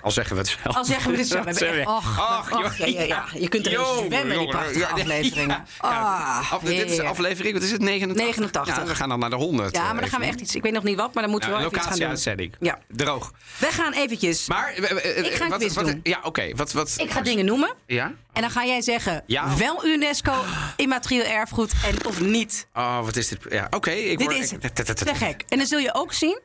al 0.02 0.12
zeggen 0.12 0.36
we 0.36 0.42
het 0.42 0.58
zelf. 0.64 0.76
Al 0.76 0.86
zeggen 0.86 1.12
we 1.12 1.18
dit 1.18 1.28
zo. 1.36 1.44
We 1.44 1.82
och, 1.86 2.20
Ach, 2.20 2.52
och, 2.52 2.78
ja, 2.78 2.86
ja, 2.86 3.02
ja. 3.02 3.26
Je 3.34 3.48
kunt 3.50 3.66
er 3.66 3.80
eens 3.80 3.98
zwemmen 4.06 4.32
in 4.32 4.40
die 4.40 4.48
prachtige 4.48 4.88
afleveringen. 4.88 5.66
Ah, 5.78 6.52
af- 6.54 6.62
dit 6.62 6.90
is 6.90 6.96
de 6.96 7.04
aflevering, 7.04 7.54
wat 7.54 7.64
is 7.64 7.72
het? 7.72 7.82
89? 7.82 8.26
89. 8.26 8.76
Ja, 8.78 8.86
we 8.86 8.96
gaan 8.96 9.10
dan 9.10 9.20
naar 9.20 9.30
de 9.30 9.36
100. 9.36 9.76
Ja, 9.76 9.82
eh, 9.88 9.92
maar 9.92 10.02
dan 10.02 10.10
gaan 10.10 10.20
we 10.20 10.26
echt 10.26 10.40
iets. 10.42 10.56
Ik 10.56 10.62
weet 10.62 10.74
nog 10.74 10.84
niet 10.84 10.96
wat, 10.98 11.14
maar 11.14 11.24
dan 11.24 11.32
moeten 11.32 11.50
we 11.50 11.56
wel 11.56 11.66
even 11.66 11.78
iets 11.78 11.88
gaan 11.88 11.98
doen. 11.98 12.08
locatieuitzending. 12.08 12.56
Ja. 12.60 12.80
Droog. 12.88 13.32
We 13.58 13.66
gaan 13.72 13.94
eventjes. 13.94 14.48
Maar, 14.48 14.74
eh, 14.74 14.92
eh, 15.18 15.26
Ik 15.26 15.34
ga 15.34 15.44
een 15.44 15.50
wat, 15.50 15.74
wat, 15.74 15.86
doen. 15.86 16.00
Ja, 16.04 16.20
oké. 16.24 16.56
Wat, 16.56 16.72
wat, 16.72 16.94
ik 16.98 17.12
ga 17.12 17.22
dingen 17.22 17.46
noemen. 17.46 17.74
Ja? 17.86 18.14
En 18.34 18.42
dan 18.42 18.52
ga 18.52 18.66
jij 18.66 18.82
zeggen: 18.82 19.24
Ja. 19.28 19.58
wel 19.58 19.86
UNESCO, 19.86 20.34
immaterieel 20.76 21.26
erfgoed 21.26 21.72
en 21.86 22.06
of 22.06 22.20
niet. 22.22 22.68
Oh, 22.74 23.04
wat 23.04 23.16
is 23.16 23.28
dit? 23.28 23.40
Ja, 23.50 23.68
oké. 23.70 23.92
ik 23.92 24.18
Dit 24.18 24.28
word- 24.28 24.40
is 24.44 24.52
ik- 24.52 24.62
te 24.74 25.16
gek. 25.16 25.44
En 25.50 25.58
dan 25.58 25.68
zul 25.68 25.80
je 25.80 25.94
ook 25.94 26.14
zien 26.14 26.40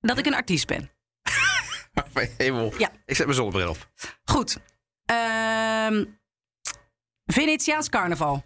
dat 0.00 0.18
ik 0.18 0.26
een 0.26 0.34
artiest 0.34 0.66
ben. 0.66 0.90
Hemel. 2.38 2.72
Ja. 2.78 2.90
Ik 3.04 3.16
zet 3.16 3.26
mijn 3.26 3.38
zonnebril 3.38 3.68
op. 3.68 3.88
Goed. 4.24 4.58
Ehm 5.04 6.04
Venetiaans 7.32 7.88
carnaval. 7.88 8.44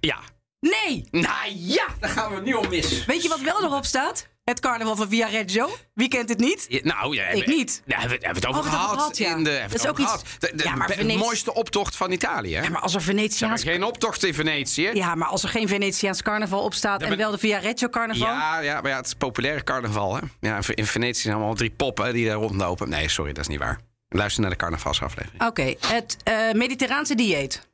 Ja. 0.00 0.18
Nee! 0.60 1.08
Nou 1.10 1.52
ja, 1.54 1.86
daar 2.00 2.10
gaan 2.10 2.34
we 2.34 2.40
nu 2.40 2.54
al 2.54 2.68
mis. 2.68 3.04
Weet 3.04 3.22
je 3.22 3.28
wat 3.28 3.40
wel 3.40 3.64
erop 3.64 3.84
staat? 3.84 4.28
Het 4.50 4.60
carnaval 4.60 4.96
van 4.96 5.08
Viareggio. 5.08 5.70
Wie 5.94 6.08
kent 6.08 6.28
het 6.28 6.38
niet? 6.38 6.66
Ja, 6.68 6.80
nou, 6.82 7.14
ja, 7.14 7.24
Ik 7.26 7.46
niet. 7.46 7.82
Ja, 7.86 7.98
hebben 7.98 8.18
we 8.18 8.24
hebben 8.24 8.42
het 8.42 8.50
over 8.52 8.60
Oh, 8.64 8.68
gehad. 8.70 8.84
over 8.86 8.98
gehad, 9.00 9.18
ja. 9.18 9.36
in 9.36 9.44
de, 9.44 9.64
Dat 9.70 9.74
is 9.80 9.86
ook 9.88 9.98
iets-. 9.98 10.22
De, 10.38 10.52
de- 10.54 10.62
Ja, 10.64 10.74
maar 10.74 10.86
de 10.86 10.92
Venetië- 10.94 11.18
mooiste 11.18 11.54
optocht 11.54 11.96
van 11.96 12.10
Italië. 12.12 12.54
Hè? 12.54 12.62
Ja, 12.62 12.70
maar 12.70 12.80
als 12.80 12.94
er 12.94 13.02
Venetiaans... 13.02 13.62
geen 13.62 13.84
optocht 13.84 14.24
in 14.24 14.34
Venetië. 14.34 14.90
Ja, 14.94 15.14
maar 15.14 15.28
als 15.28 15.42
er 15.42 15.48
geen 15.48 15.68
Venetiaans 15.68 16.22
carnaval 16.22 16.62
op 16.62 16.74
staat... 16.74 17.02
en 17.02 17.16
wel 17.16 17.30
de 17.30 17.38
Viareggio 17.38 17.88
carnaval... 17.88 18.26
Ja, 18.26 18.60
ja, 18.60 18.80
maar 18.80 18.90
ja, 18.90 18.96
het 18.96 19.06
is 19.06 19.14
populaire 19.14 19.64
carnaval. 19.64 20.14
Hè? 20.16 20.20
Ja, 20.40 20.58
in 20.74 20.86
Venetië 20.86 21.20
zijn 21.20 21.34
allemaal 21.34 21.54
drie 21.54 21.70
poppen 21.70 22.12
die 22.12 22.26
daar 22.26 22.34
rondlopen. 22.36 22.88
Nee, 22.88 23.08
sorry, 23.08 23.32
dat 23.32 23.42
is 23.42 23.48
niet 23.48 23.58
waar. 23.58 23.80
Luister 24.08 24.40
naar 24.42 24.50
de 24.50 24.56
carnavalsaflevering. 24.56 25.42
Oké, 25.42 25.74
het 25.86 26.16
eh, 26.24 26.52
Mediterraanse 26.52 27.14
dieet. 27.14 27.68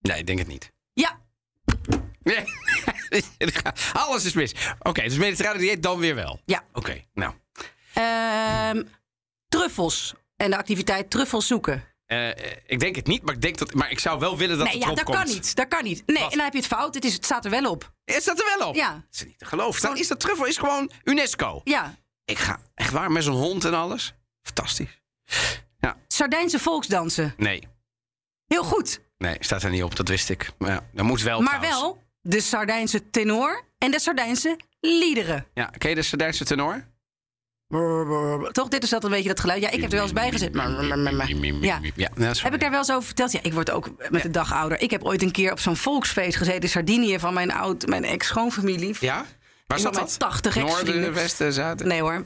Nee, 0.00 0.18
ik 0.18 0.26
denk 0.26 0.38
het 0.38 0.48
niet. 0.48 0.72
Ja, 0.92 1.18
Nee. 2.22 2.44
Alles 3.92 4.24
is 4.24 4.32
mis. 4.32 4.54
Oké, 4.78 5.02
dus 5.02 5.16
mediterrane 5.16 5.58
dieet 5.58 5.82
dan 5.82 5.98
weer 5.98 6.14
wel. 6.14 6.40
ja. 6.44 6.62
Oké, 6.72 7.04
nou. 7.12 7.34
Ehm, 7.94 8.82
truffels. 9.48 10.14
En 10.36 10.50
de 10.50 10.56
activiteit 10.56 11.10
truffels 11.10 11.46
zoeken. 11.46 11.84
Eh, 12.06 12.28
ik 12.66 12.80
denk 12.80 12.96
het 12.96 13.06
niet, 13.06 13.22
maar 13.22 13.34
ik, 13.34 13.40
denk 13.42 13.58
dat, 13.58 13.74
maar 13.74 13.90
ik 13.90 13.98
zou 13.98 14.18
wel 14.18 14.36
willen 14.36 14.56
dat 14.58 14.66
nee, 14.66 14.76
het 14.76 14.84
ja, 14.84 14.94
dat 14.94 15.04
komt. 15.04 15.16
kan 15.16 15.26
niet. 15.26 15.54
Dat 15.56 15.68
kan 15.68 15.84
niet. 15.84 16.02
Nee, 16.06 16.16
Wat? 16.22 16.30
en 16.30 16.36
dan 16.36 16.44
heb 16.44 16.52
je 16.52 16.58
het 16.58 16.68
fout. 16.68 16.94
Het, 16.94 17.04
is, 17.04 17.12
het 17.12 17.24
staat 17.24 17.44
er 17.44 17.50
wel 17.50 17.70
op. 17.70 17.92
Het 18.04 18.22
staat 18.22 18.38
er 18.38 18.56
wel 18.58 18.68
op. 18.68 18.74
Ja. 18.74 18.92
Dat 18.92 19.02
is 19.10 19.24
niet 19.24 19.38
te 19.38 19.44
geloven. 19.44 19.82
Dan 19.82 19.96
is 19.96 20.08
dat 20.08 20.20
truffel 20.20 20.46
is 20.46 20.56
gewoon 20.56 20.90
UNESCO. 21.04 21.60
Ja. 21.64 21.94
Ik 22.24 22.38
ga 22.38 22.60
echt 22.74 22.92
waar 22.92 23.10
met 23.12 23.24
zo'n 23.24 23.34
hond 23.34 23.64
en 23.64 23.74
alles. 23.74 24.14
Fantastisch. 24.42 24.98
Sardijnse 26.08 26.58
volksdansen. 26.58 27.34
Nee, 27.36 27.68
Heel 28.46 28.64
goed. 28.64 29.00
nee, 29.18 29.36
staat 29.40 29.62
er 29.62 29.70
niet 29.70 29.82
op. 29.82 29.96
Dat 29.96 30.08
wist 30.08 30.28
ik. 30.30 30.50
Maar 30.58 30.70
ja, 30.70 30.86
dat 30.92 31.04
moet 31.04 31.22
wel. 31.22 31.40
Maar 31.40 31.60
trouwens. 31.60 31.80
wel 31.82 32.02
de 32.20 32.40
Sardijnse 32.40 33.10
tenor 33.10 33.64
en 33.78 33.90
de 33.90 34.00
Sardijnse 34.00 34.56
liederen. 34.80 35.46
Ja, 35.54 35.70
ken 35.78 35.88
je 35.88 35.94
de 35.94 36.02
Sardijnse 36.02 36.44
tenor? 36.44 36.84
Toch? 38.52 38.68
Dit 38.68 38.82
is 38.82 38.90
dat 38.90 39.04
een 39.04 39.10
beetje 39.10 39.28
dat 39.28 39.40
geluid. 39.40 39.62
Ja, 39.62 39.70
ik 39.70 39.80
heb 39.80 39.90
er 39.90 39.96
wel 39.96 40.02
eens 40.02 40.12
bij 40.12 40.30
gezet. 40.30 40.54
Ja. 41.60 41.80
ja 41.94 42.10
Heb 42.42 42.54
ik 42.54 42.60
daar 42.60 42.70
wel 42.70 42.78
eens 42.78 42.90
over 42.90 43.06
verteld? 43.06 43.32
Ja, 43.32 43.38
ik 43.42 43.52
word 43.52 43.70
ook 43.70 43.90
met 44.10 44.22
de 44.22 44.30
dag 44.30 44.52
ouder. 44.52 44.80
Ik 44.80 44.90
heb 44.90 45.04
ooit 45.04 45.22
een 45.22 45.30
keer 45.30 45.52
op 45.52 45.60
zo'n 45.60 45.76
volksfeest 45.76 46.36
gezeten 46.36 46.60
in 46.60 46.68
Sardinië 46.68 47.18
van 47.18 47.34
mijn, 47.34 47.52
oud, 47.52 47.86
mijn 47.86 48.04
ex-schoonfamilie. 48.04 48.96
Ja? 49.00 49.26
Waar 49.70 49.78
zat 49.78 49.94
dat? 49.94 50.18
80 50.18 50.54
Noorden, 50.54 50.74
ex-vrienden. 50.78 51.12
westen, 51.14 51.52
zuiden? 51.52 51.86
Nee 51.88 52.00
hoor. 52.00 52.24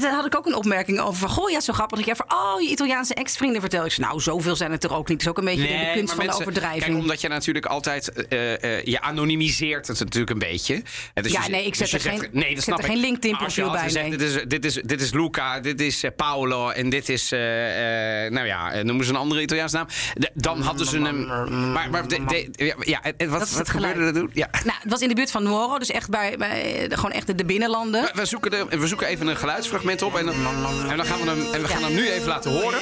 Daar 0.00 0.12
had 0.14 0.26
ik 0.26 0.36
ook 0.36 0.46
een 0.46 0.54
opmerking 0.54 1.00
over. 1.00 1.14
Van, 1.18 1.28
goh, 1.28 1.50
ja, 1.50 1.60
zo 1.60 1.72
grappig 1.72 1.96
dat 1.98 2.06
jij 2.06 2.16
voor 2.16 2.26
al 2.28 2.58
je 2.58 2.68
Italiaanse 2.70 3.14
ex-vrienden 3.14 3.60
vertelt. 3.60 3.86
Ik 3.86 3.92
zei, 3.92 4.06
nou, 4.06 4.20
zoveel 4.20 4.56
zijn 4.56 4.72
het 4.72 4.84
er 4.84 4.94
ook 4.94 5.08
niet. 5.08 5.16
Het 5.18 5.20
is 5.22 5.28
ook 5.28 5.38
een 5.38 5.44
beetje 5.44 5.62
de 5.66 5.90
kunst 5.94 6.14
van 6.14 6.24
mensen- 6.24 6.26
de 6.44 6.50
overdrijving. 6.50 6.84
Kijk, 6.84 6.96
omdat 6.98 7.20
je 7.20 7.28
natuurlijk 7.28 7.66
altijd... 7.66 8.12
eh, 8.28 8.62
eh, 8.78 8.84
je 8.84 9.00
anonimiseert 9.00 9.86
het 9.86 9.98
natuurlijk 9.98 10.30
een 10.30 10.38
beetje. 10.38 10.82
Dus 11.14 11.32
Ja, 11.32 11.42
je- 11.44 11.50
nee, 11.50 11.66
ik 11.66 11.74
zet 11.74 11.90
dus 11.90 12.02
je 12.02 12.08
er 12.08 12.14
zegt- 12.14 12.20
geen- 12.24 12.40
nee, 12.40 12.54
dat 12.54 12.54
zet 12.54 12.62
snap 12.64 12.78
er 12.78 12.84
ik. 12.84 12.90
geen 12.90 13.00
LinkedIn 13.00 13.36
profiel 13.36 13.70
bij, 13.70 14.10
Dit 14.10 14.20
is, 14.20 14.42
dit, 14.46 14.64
is, 14.64 14.74
dit 14.74 15.00
is 15.00 15.12
Luca, 15.12 15.60
dit 15.60 15.80
is 15.80 16.02
eh, 16.02 16.10
Paolo 16.16 16.68
en 16.68 16.88
dit 16.90 17.08
is... 17.08 17.28
nou 17.30 18.44
ja, 18.46 18.82
noemen 18.82 19.04
ze 19.04 19.10
een 19.10 19.16
andere 19.18 19.40
Italiaanse 19.42 19.76
naam. 19.76 19.86
De- 20.14 20.30
dan 20.34 20.60
hadden 20.60 20.86
ze 20.86 20.96
een... 20.98 21.26
Maar, 21.72 21.90
maar 21.90 22.08
de, 22.08 22.24
de- 22.26 22.74
ja, 22.80 23.00
wat, 23.28 23.68
gebeurde 23.68 24.00
er 24.04 24.12
toen? 24.12 24.30
Ja. 24.32 24.48
Nou, 24.64 24.78
het 24.82 24.90
was 24.90 25.00
in 25.00 25.08
de 25.08 25.14
buurt 25.14 25.30
van 25.30 25.42
Nuoro, 25.42 25.78
dus 25.78 25.90
echt 25.90 26.08
bij, 26.10 26.34
bij 26.38 26.77
gewoon 26.88 27.10
echt 27.12 27.38
de 27.38 27.44
binnenlanden. 27.44 28.02
We, 28.02 28.10
we 28.14 28.24
zoeken 28.24 28.68
we 28.80 28.86
zoeken 28.86 29.06
even 29.06 29.26
een 29.26 29.36
geluidsfragment 29.36 30.02
op 30.02 30.16
en, 30.16 30.26
dan- 30.26 30.34
en, 30.90 30.96
dan 30.96 31.06
gaan 31.06 31.20
we 31.20 31.30
hem, 31.30 31.52
en 31.54 31.62
we 31.62 31.68
gaan 31.68 31.82
hem 31.82 31.94
nu 31.94 32.10
even 32.10 32.28
laten 32.28 32.50
horen. 32.50 32.80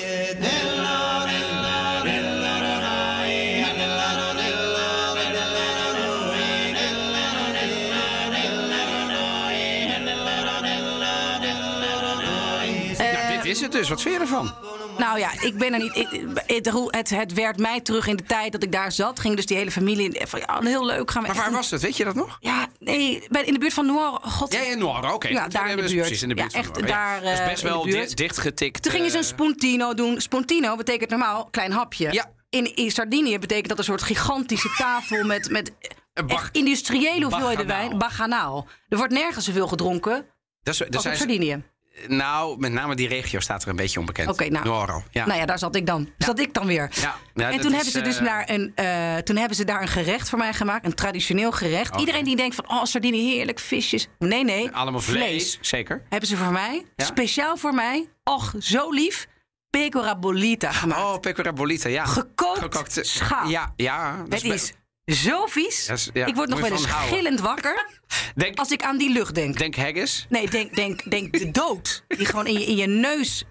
Dit 13.42 13.44
is 13.44 13.60
het 13.60 13.72
dus. 13.72 13.88
Wat 13.88 14.02
vind 14.02 14.14
je 14.14 14.20
ervan? 14.20 14.54
Nou 14.98 15.18
ja, 15.18 15.30
ik 15.40 15.58
ben 15.58 15.72
er 15.72 15.78
niet. 15.78 15.96
ik- 15.96 16.22
het, 16.46 16.70
het, 16.90 17.10
het 17.10 17.32
werd 17.32 17.58
mij 17.58 17.80
terug 17.80 18.06
in 18.06 18.16
de 18.16 18.22
tijd 18.22 18.52
dat 18.52 18.62
ik 18.62 18.72
daar 18.72 18.92
zat. 18.92 19.20
Ging 19.20 19.36
dus 19.36 19.46
die 19.46 19.56
hele 19.56 19.70
familie. 19.70 20.20
Van, 20.26 20.38
ja, 20.40 20.58
heel 20.62 20.86
leuk. 20.86 21.10
Gaan 21.10 21.22
we 21.22 21.28
Maar 21.28 21.36
waar 21.36 21.52
was 21.52 21.70
het? 21.70 21.82
Weet 21.82 21.96
je 21.96 22.04
dat 22.04 22.14
nog? 22.14 22.36
Ja, 22.40 22.65
nee, 22.86 23.22
bij, 23.30 23.44
in 23.44 23.52
de 23.52 23.58
buurt 23.58 23.72
van. 23.72 23.90
Oh, 23.90 24.14
God. 24.22 24.52
Ja, 24.52 24.60
ja, 24.60 24.74
Noir, 24.74 25.12
oké. 25.12 25.28
Ja, 25.28 25.48
daar 25.48 25.70
in 25.70 25.76
de 25.76 25.82
dus 25.82 25.90
buurt. 25.90 26.02
Precies, 26.04 26.22
in 26.22 26.28
de 26.28 26.34
buurt 26.34 26.52
Ja, 26.52 26.62
van 26.62 26.74
echt 26.74 26.88
daar, 26.88 27.20
Dat 27.22 27.32
is 27.32 27.38
eh, 27.38 27.46
best 27.46 27.62
in 27.62 27.68
wel 27.68 27.84
dichtgetikt. 28.14 28.82
Toen 28.82 28.92
gingen 28.92 29.10
ze 29.10 29.16
een 29.16 29.22
eh, 29.22 29.28
spontino 29.28 29.94
doen. 29.94 30.20
Spontino 30.20 30.76
betekent 30.76 31.10
normaal 31.10 31.48
klein 31.50 31.72
hapje. 31.72 32.12
Ja. 32.12 32.34
In, 32.48 32.76
in 32.76 32.90
Sardinië 32.90 33.38
betekent 33.38 33.68
dat 33.68 33.78
een 33.78 33.84
soort 33.84 34.02
gigantische 34.02 34.74
tafel 34.78 35.24
met, 35.24 35.50
met 35.50 35.72
echt 36.26 36.56
industriële 36.56 37.24
hoeveelheden 37.24 37.66
wijn. 37.66 37.98
Baganaal. 37.98 38.66
Er 38.88 38.96
wordt 38.96 39.12
nergens 39.12 39.44
zoveel 39.44 39.66
gedronken 39.68 40.26
dat 40.62 40.74
is, 40.74 40.90
als 40.94 41.02
ze- 41.02 41.14
Sardinië. 41.14 41.62
Nou, 42.06 42.58
met 42.58 42.72
name 42.72 42.94
die 42.94 43.08
regio 43.08 43.40
staat 43.40 43.62
er 43.62 43.68
een 43.68 43.76
beetje 43.76 44.00
onbekend. 44.00 44.28
Oké, 44.28 44.48
nou. 44.48 45.02
Ja. 45.10 45.26
Nou 45.26 45.38
ja, 45.38 45.46
daar 45.46 45.58
zat 45.58 45.76
ik 45.76 45.86
dan. 45.86 46.10
Zat 46.18 46.38
ik 46.38 46.54
dan 46.54 46.66
weer. 46.66 46.90
Ja, 46.90 47.16
ja, 47.34 47.50
en 47.50 47.60
toen 47.60 47.70
is, 47.70 47.74
hebben 47.74 47.92
ze 47.92 48.00
dus 48.00 48.16
eh, 48.16 48.22
naar 48.22 48.50
een, 48.50 48.72
eh, 48.74 49.16
toen 49.16 49.36
hebben 49.36 49.56
ze 49.56 49.64
daar 49.64 49.82
een 49.82 49.88
gerecht 49.88 50.28
voor 50.28 50.38
mij 50.38 50.52
gemaakt, 50.52 50.86
een 50.86 50.94
traditioneel 50.94 51.52
gerecht. 51.52 52.00
Iedereen 52.00 52.24
die 52.24 52.36
denkt 52.36 52.54
van, 52.54 52.70
oh 52.70 52.84
Sardinië 52.84 53.34
heerlijk 53.34 53.58
visjes. 53.58 54.08
Nee, 54.18 54.44
nee. 54.44 54.70
Allemaal 54.70 55.00
vlees, 55.00 55.58
zeker. 55.60 56.02
Hebben 56.08 56.28
ze 56.28 56.36
voor 56.36 56.52
mij, 56.52 56.84
speciaal 56.96 57.56
voor 57.56 57.74
mij, 57.74 58.08
och 58.24 58.54
zo 58.58 58.90
lief, 58.90 59.26
pecora 59.70 60.18
bolita 60.18 60.72
gemaakt. 60.72 61.00
Oh, 61.00 61.20
pecora 61.20 61.52
bolita, 61.52 61.88
ja. 61.88 62.04
Gekookt 62.04 62.58
Gekookte- 62.58 63.04
schaap. 63.04 63.48
Ja, 63.48 63.72
ja. 63.76 64.24
dat 64.28 64.42
is 64.42 64.72
zo 65.06 65.46
vies. 65.46 65.90
Ja, 66.12 66.26
ik 66.26 66.34
word 66.34 66.48
nog 66.48 66.60
wel 66.60 66.70
eens 66.70 66.86
gillend 66.86 67.40
wakker 67.40 67.86
Denk, 68.34 68.58
als 68.58 68.70
ik 68.70 68.82
aan 68.82 68.98
die 68.98 69.12
lucht 69.12 69.34
denk. 69.34 69.58
denk 69.58 69.76
haggis. 69.76 70.26
Nee, 70.28 70.50
denk, 70.50 70.74
denk, 70.74 71.10
denk 71.10 71.38
de 71.38 71.50
dood. 71.50 72.04
Die 72.08 72.26
gewoon 72.26 72.46
in 72.46 72.52
je, 72.52 72.66
in 72.66 72.76
je 72.76 72.86
neus 72.86 73.44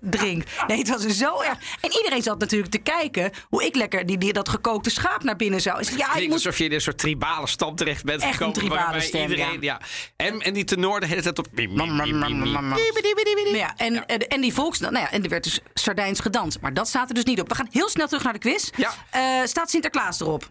drinkt. 0.00 0.50
Nee, 0.66 0.78
het 0.78 0.88
was 0.88 1.06
zo 1.06 1.40
erg. 1.40 1.58
En 1.80 1.92
iedereen 1.92 2.22
zat 2.22 2.38
natuurlijk 2.38 2.70
te 2.70 2.78
kijken 2.78 3.32
hoe 3.48 3.64
ik 3.64 3.74
lekker 3.74 4.06
die, 4.06 4.18
die, 4.18 4.32
dat 4.32 4.48
gekookte 4.48 4.90
schaap 4.90 5.22
naar 5.22 5.36
binnen 5.36 5.60
zou. 5.60 5.84
Ja, 5.96 6.14
ik 6.14 6.24
moet... 6.24 6.32
alsof 6.32 6.58
je 6.58 6.64
in 6.64 6.72
een 6.72 6.80
soort 6.80 6.98
tribale 6.98 7.46
stam 7.46 7.76
terecht 7.76 8.04
bent 8.04 8.22
Echt 8.22 8.30
een 8.30 8.36
gekomen. 8.36 8.58
tribale 8.58 8.80
waarbij 8.80 9.00
stem, 9.00 9.30
iedereen, 9.30 9.60
ja. 9.60 9.80
En, 10.16 10.40
en 10.40 10.54
die 10.54 10.64
tenor 10.64 11.00
de 11.00 11.06
hele 11.06 11.22
tijd 11.22 11.38
op... 11.38 11.46
Ja, 13.52 13.74
en, 13.76 14.06
en, 14.06 14.28
en 14.28 14.40
die 14.40 14.54
volks... 14.54 14.78
Nou 14.78 14.98
ja, 14.98 15.10
en 15.10 15.22
er 15.22 15.28
werd 15.28 15.44
dus 15.44 15.60
Sardijns 15.74 16.20
gedanst. 16.20 16.60
Maar 16.60 16.74
dat 16.74 16.88
staat 16.88 17.08
er 17.08 17.14
dus 17.14 17.24
niet 17.24 17.40
op. 17.40 17.48
We 17.48 17.54
gaan 17.54 17.68
heel 17.70 17.88
snel 17.88 18.06
terug 18.06 18.22
naar 18.22 18.32
de 18.32 18.38
quiz. 18.38 18.70
Ja. 18.76 18.94
Eh, 19.10 19.46
staat 19.46 19.70
Sinterklaas 19.70 20.20
erop? 20.20 20.50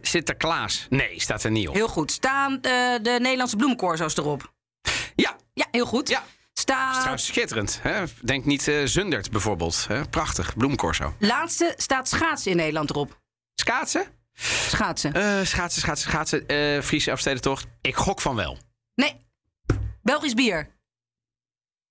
Sinterklaas. 0.00 0.86
Nee, 0.90 1.20
staat 1.20 1.42
er 1.44 1.50
niet 1.50 1.68
op. 1.68 1.74
Heel 1.74 1.88
goed. 1.88 2.10
Staan 2.12 2.60
de, 2.60 2.98
de 3.02 3.16
Nederlandse 3.20 3.56
bloemcorso's 3.56 4.16
erop? 4.16 4.52
Ja, 5.16 5.36
Ja, 5.54 5.66
heel 5.70 5.86
goed. 5.86 6.08
ja. 6.08 6.24
Staat... 6.52 6.94
Trouwens, 6.94 7.26
schitterend. 7.26 7.78
Hè? 7.82 8.04
Denk 8.22 8.44
niet 8.44 8.68
eh, 8.68 8.84
Zundert 8.84 9.30
bijvoorbeeld. 9.30 9.86
Hè? 9.88 10.08
Prachtig, 10.08 10.56
bloemcorso. 10.56 11.14
Laatste 11.18 11.74
staat 11.76 12.08
schaatsen 12.08 12.50
in 12.50 12.56
Nederland 12.56 12.90
erop. 12.90 13.20
Schaatsen? 13.54 14.06
Schaatsen. 14.68 15.12
Eh, 15.12 15.22
schaatsen, 15.44 15.80
schaatsen, 15.82 16.10
schaatsen. 16.10 16.46
eh 16.46 16.82
Friese 16.82 17.10
Afstedentocht. 17.12 17.66
Ik 17.80 17.96
gok 17.96 18.20
van 18.20 18.34
wel. 18.36 18.58
Nee. 18.94 19.26
Belgisch 20.02 20.34
bier. 20.34 20.74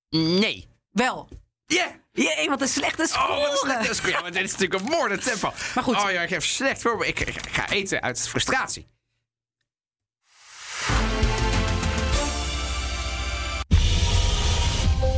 Nee. 0.09 0.67
Wel. 0.91 1.29
Ja. 1.65 1.91
Jee, 2.15 2.49
wat 2.49 2.61
een 2.61 2.67
slechte 2.67 3.01
Oh, 3.01 3.07
score. 3.07 3.39
wat 3.39 3.51
een 3.51 3.57
slechte 3.57 3.93
score. 3.93 4.11
Ja, 4.11 4.21
maar 4.21 4.31
dit 4.31 4.43
is 4.43 4.51
natuurlijk 4.51 4.81
een 4.81 4.89
moordend 4.89 5.23
tempo. 5.23 5.53
Maar 5.75 5.83
goed. 5.83 5.95
Oh 5.95 6.11
ja, 6.11 6.21
ik 6.21 6.29
heb 6.29 6.43
slecht 6.43 6.81
voor 6.81 7.05
ik 7.05 7.33
ga 7.51 7.69
eten 7.69 8.01
uit 8.01 8.27
frustratie. 8.27 8.87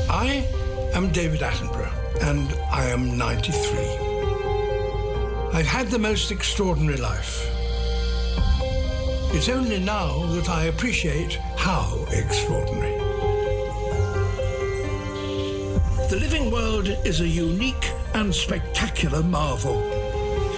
I 0.09 0.43
am 0.93 1.11
David 1.11 1.41
Attenborough, 1.41 1.93
and 2.21 2.49
I 2.71 2.91
am 2.91 3.17
93. 3.17 3.77
I've 5.53 5.67
had 5.67 5.89
the 5.89 5.99
most 5.99 6.31
extraordinary 6.31 6.97
life. 6.99 7.45
It's 9.33 9.49
only 9.49 9.79
now 9.79 10.25
that 10.35 10.49
I 10.49 10.65
appreciate 10.65 11.35
how 11.57 12.05
extraordinary. 12.11 13.06
The 16.09 16.15
living 16.19 16.49
world 16.49 16.87
is 17.05 17.19
a 17.19 17.27
unique 17.27 17.93
and 18.13 18.35
spectacular 18.35 19.23
marvel. 19.25 19.81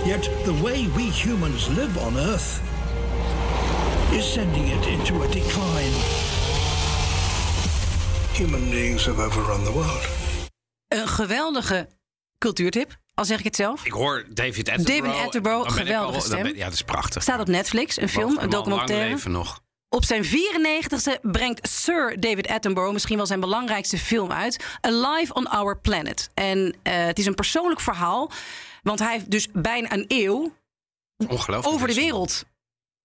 Yet 0.05 0.29
the 0.43 0.53
way 0.61 0.87
we 0.95 1.01
humans 1.03 1.67
live 1.67 1.97
on 2.05 2.17
Earth 2.17 2.61
is 4.11 4.33
sending 4.33 4.67
it 4.67 4.85
into 4.87 5.23
a 5.23 5.27
decline. 5.27 5.93
Human 8.33 8.69
beings 8.69 9.05
have 9.05 9.19
overrun 9.25 9.63
the 9.63 9.71
world. 9.71 10.07
Een 10.87 11.07
geweldige 11.07 11.87
cultuurtip, 12.37 12.97
al 13.13 13.25
zeg 13.25 13.37
ik 13.37 13.43
het 13.43 13.55
zelf. 13.55 13.85
Ik 13.85 13.91
hoor 13.91 14.25
David 14.33 14.69
Attenborough. 14.69 15.03
David 15.05 15.25
Attenborough, 15.25 15.71
geweldige 15.71 15.95
al- 15.95 16.11
dan 16.11 16.37
ben- 16.37 16.45
stem. 16.47 16.55
ja, 16.57 16.63
dat 16.63 16.73
is 16.73 16.81
prachtig. 16.83 17.21
Staat 17.21 17.39
op 17.39 17.47
Netflix, 17.47 17.97
een 18.01 18.09
film, 18.09 18.29
een 18.29 18.37
allemaal 18.37 18.49
lang 18.57 18.65
documentaire. 18.65 19.09
leven 19.09 19.31
nog. 19.31 19.61
Op 19.89 20.05
zijn 20.05 20.23
94ste 20.25 21.19
brengt 21.21 21.69
Sir 21.69 22.19
David 22.19 22.47
Attenborough 22.47 22.93
misschien 22.93 23.17
wel 23.17 23.25
zijn 23.25 23.39
belangrijkste 23.39 23.97
film 23.97 24.31
uit. 24.31 24.65
Alive 24.81 25.33
on 25.33 25.47
Our 25.47 25.77
Planet. 25.77 26.29
En 26.33 26.75
eh, 26.83 27.05
het 27.05 27.19
is 27.19 27.25
een 27.25 27.35
persoonlijk 27.35 27.79
verhaal. 27.79 28.31
Want 28.83 28.99
hij 28.99 29.11
heeft 29.11 29.31
dus 29.31 29.47
bijna 29.53 29.91
een 29.91 30.05
eeuw 30.07 30.53
over 31.61 31.87
de 31.87 31.93
wereld 31.93 32.45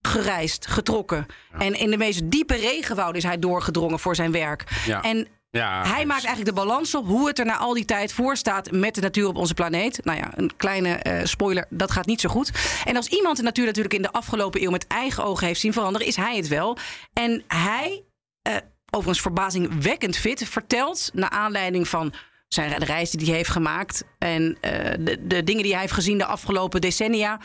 gereisd, 0.01 0.67
getrokken. 0.67 1.27
En 1.59 1.75
in 1.75 1.91
de 1.91 1.97
meest 1.97 2.31
diepe 2.31 2.55
regenwouden 2.55 3.17
is 3.17 3.29
hij 3.29 3.39
doorgedrongen 3.39 3.99
voor 3.99 4.15
zijn 4.15 4.33
werk. 4.33 4.83
Ja. 4.87 5.03
En 5.03 5.29
Ja, 5.55 5.83
hij 5.83 5.99
dus- 5.99 6.07
maakt 6.07 6.25
eigenlijk 6.25 6.57
de 6.57 6.63
balans 6.63 6.95
op 6.95 7.07
hoe 7.07 7.27
het 7.27 7.39
er 7.39 7.45
na 7.45 7.57
al 7.57 7.75
die 7.75 7.85
tijd 7.85 8.13
voor 8.13 8.37
staat 8.37 8.71
met 8.71 8.95
de 8.95 9.01
natuur 9.01 9.29
op 9.29 9.37
onze 9.37 9.55
planeet. 9.55 10.05
Nou 10.05 10.19
ja, 10.19 10.31
een 10.35 10.57
kleine 10.57 10.95
eh, 10.95 11.25
spoiler, 11.25 11.67
dat 11.71 11.91
gaat 11.91 12.07
niet 12.07 12.21
zo 12.21 12.29
goed. 12.29 12.51
En 12.85 12.97
als 12.97 13.09
iemand 13.09 13.37
de 13.37 13.43
natuur 13.43 13.65
natuurlijk 13.65 13.95
in 13.95 14.03
de 14.03 14.13
afgelopen 14.13 14.63
eeuw 14.63 14.71
met 14.71 14.87
eigen 14.87 15.25
ogen 15.25 15.47
heeft 15.47 15.61
zien 15.61 15.73
veranderen, 15.73 16.07
is 16.07 16.17
hij 16.17 16.37
het 16.37 16.49
wel. 16.49 16.79
En 17.13 17.45
hij, 17.47 18.05
eh, 18.43 18.57
overigens 18.91 19.21
verbazingwekkend 19.21 20.17
fit, 20.17 20.49
vertelt 20.49 21.11
naar 21.13 21.31
aanleiding 21.31 21.89
van 21.89 22.15
zijn 22.49 22.79
de 22.79 22.85
reizen 22.85 23.19
die 23.19 23.29
hij 23.29 23.37
heeft 23.37 23.51
gemaakt 23.51 24.05
en 24.19 24.57
eh, 24.61 24.71
de, 24.99 25.27
de 25.27 25.45
dingen 25.45 25.63
die 25.63 25.73
hij 25.73 25.81
heeft 25.81 25.93
gezien 25.93 26.19
de 26.19 26.27
afgelopen 26.27 26.81
decennia, 26.81 27.41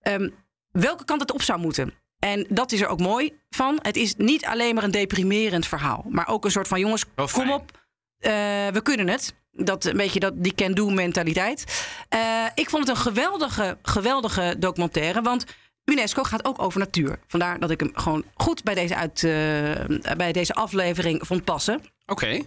ehm, 0.00 0.28
welke 0.70 1.04
kant 1.04 1.20
het 1.20 1.32
op 1.32 1.42
zou 1.42 1.60
moeten. 1.60 1.94
En 2.24 2.46
dat 2.48 2.72
is 2.72 2.80
er 2.80 2.88
ook 2.88 3.00
mooi 3.00 3.32
van. 3.50 3.78
Het 3.82 3.96
is 3.96 4.14
niet 4.16 4.44
alleen 4.44 4.74
maar 4.74 4.84
een 4.84 4.90
deprimerend 4.90 5.66
verhaal, 5.66 6.04
maar 6.08 6.28
ook 6.28 6.44
een 6.44 6.50
soort 6.50 6.68
van 6.68 6.80
jongens, 6.80 7.04
kom 7.32 7.52
op, 7.52 7.70
eh, 8.18 8.32
we 8.72 8.80
kunnen 8.82 9.08
het. 9.08 9.34
Dat 9.50 9.84
een 9.84 9.96
beetje 9.96 10.20
dat, 10.20 10.32
die 10.36 10.54
can-do 10.54 10.90
mentaliteit. 10.90 11.86
Eh, 12.08 12.20
ik 12.54 12.70
vond 12.70 12.88
het 12.88 12.96
een 12.96 13.02
geweldige, 13.02 13.78
geweldige 13.82 14.56
documentaire. 14.58 15.22
Want 15.22 15.44
UNESCO 15.84 16.22
gaat 16.22 16.44
ook 16.44 16.62
over 16.62 16.78
natuur. 16.78 17.18
Vandaar 17.26 17.58
dat 17.58 17.70
ik 17.70 17.80
hem 17.80 17.90
gewoon 17.94 18.24
goed 18.34 18.62
bij 18.62 18.74
deze, 18.74 18.96
uit, 18.96 19.24
eh, 19.24 20.16
bij 20.16 20.32
deze 20.32 20.54
aflevering 20.54 21.26
vond 21.26 21.44
passen. 21.44 21.80
Oké. 22.06 22.40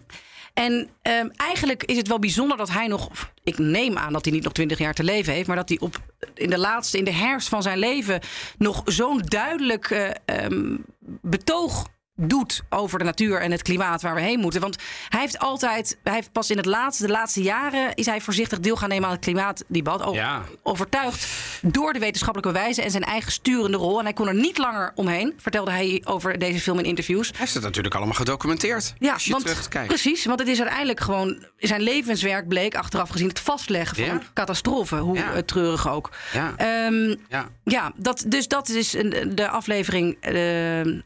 En 0.58 0.90
ehm, 1.02 1.28
eigenlijk 1.36 1.84
is 1.84 1.98
het 1.98 2.08
wel 2.08 2.20
bijzonder 2.20 2.58
dat 2.58 2.70
hij 2.70 2.88
nog. 2.88 3.10
Ik 3.44 3.58
neem 3.58 3.98
aan 3.98 4.14
dat 4.14 4.26
hij 4.26 4.34
niet 4.34 4.44
nog 4.44 4.54
twintig 4.54 4.78
jaar 4.78 4.94
te 4.94 5.04
leven 5.04 5.34
heeft. 5.34 5.48
Maar 5.48 5.56
dat 5.56 5.70
hij 5.70 5.80
op, 5.80 6.02
in 6.34 6.50
de 6.50 6.58
laatste, 6.58 6.98
in 6.98 7.04
de 7.04 7.14
herfst 7.14 7.50
van 7.50 7.62
zijn 7.62 7.78
leven. 7.78 8.20
nog 8.58 8.82
zo'n 8.86 9.22
duidelijk 9.26 9.90
eh, 9.90 10.10
ehm, 10.26 10.76
betoog 11.22 11.88
doet 12.20 12.62
over 12.70 13.00
de 13.00 13.06
natuur 13.06 13.42
en 13.42 13.52
het 13.52 13.62
klimaat 13.62 14.02
waar 14.02 14.16
we 14.16 14.22
heen 14.22 14.40
moeten. 14.40 14.62
Want 14.62 14.76
hij 15.10 15.20
heeft 15.20 15.40
altijd, 15.40 15.98
hij 16.04 16.14
heeft 16.14 16.32
pas 16.32 16.50
in 16.50 16.58
het 16.58 16.66
laatste, 16.66 17.06
de 17.06 17.12
laatste 17.12 17.42
jaren 17.42 17.94
is 17.96 18.06
hij 18.06 18.22
voorzichtig 18.22 18.60
deel 18.60 18.76
gaan 18.76 18.90
nemen 18.90 19.06
aan 19.10 19.16
het 19.16 19.24
klimaatdebat. 19.24 20.14
Ja. 20.14 20.42
Overtuigd 20.64 21.28
door 21.62 21.94
de 21.94 22.00
wetenschappelijke 22.00 22.54
bewijzen 22.54 22.84
en 22.84 22.92
zijn 22.92 23.04
eigen 23.04 23.32
sturende 23.32 23.78
rol. 23.78 23.98
En 24.00 24.04
hij 24.04 24.14
kon 24.14 24.28
er 24.28 24.36
niet 24.36 24.58
langer 24.58 24.92
omheen, 24.96 25.34
vertelde 25.38 25.72
hij 25.72 26.02
over 26.06 26.40
deze 26.40 26.60
film 26.60 26.80
in 26.80 26.86
interviews. 26.86 27.28
Hij 27.30 27.38
heeft 27.40 27.54
het 27.54 27.64
natuurlijk 27.64 27.96
allemaal 27.96 28.14
gedocumenteerd. 28.16 28.94
Ja, 29.00 29.14
als 29.14 29.26
je 29.26 29.32
want, 29.32 29.70
precies. 29.88 30.26
Want 30.26 30.40
het 30.40 30.48
is 30.48 30.58
uiteindelijk 30.60 31.00
gewoon 31.00 31.46
zijn 31.58 31.82
levenswerk 31.82 32.48
bleek 32.48 32.76
achteraf 32.76 33.10
gezien 33.10 33.28
het 33.28 33.40
vastleggen 33.40 33.96
van 33.96 34.06
Ja. 34.06 34.12
een 34.12 34.22
catastrofe, 34.34 34.96
hoe 34.96 35.16
Ja. 35.18 35.42
treurig 35.46 35.90
ook. 35.90 36.10
Ja. 36.34 36.54
Ehm, 36.58 37.16
Ja. 37.30 37.48
ja, 37.64 37.92
dat, 37.96 38.24
dus 38.28 38.48
dat 38.48 38.70
is 38.70 38.94
een- 38.94 39.32
de 39.36 39.50
aflevering, 39.50 40.18
eh, 40.22 40.32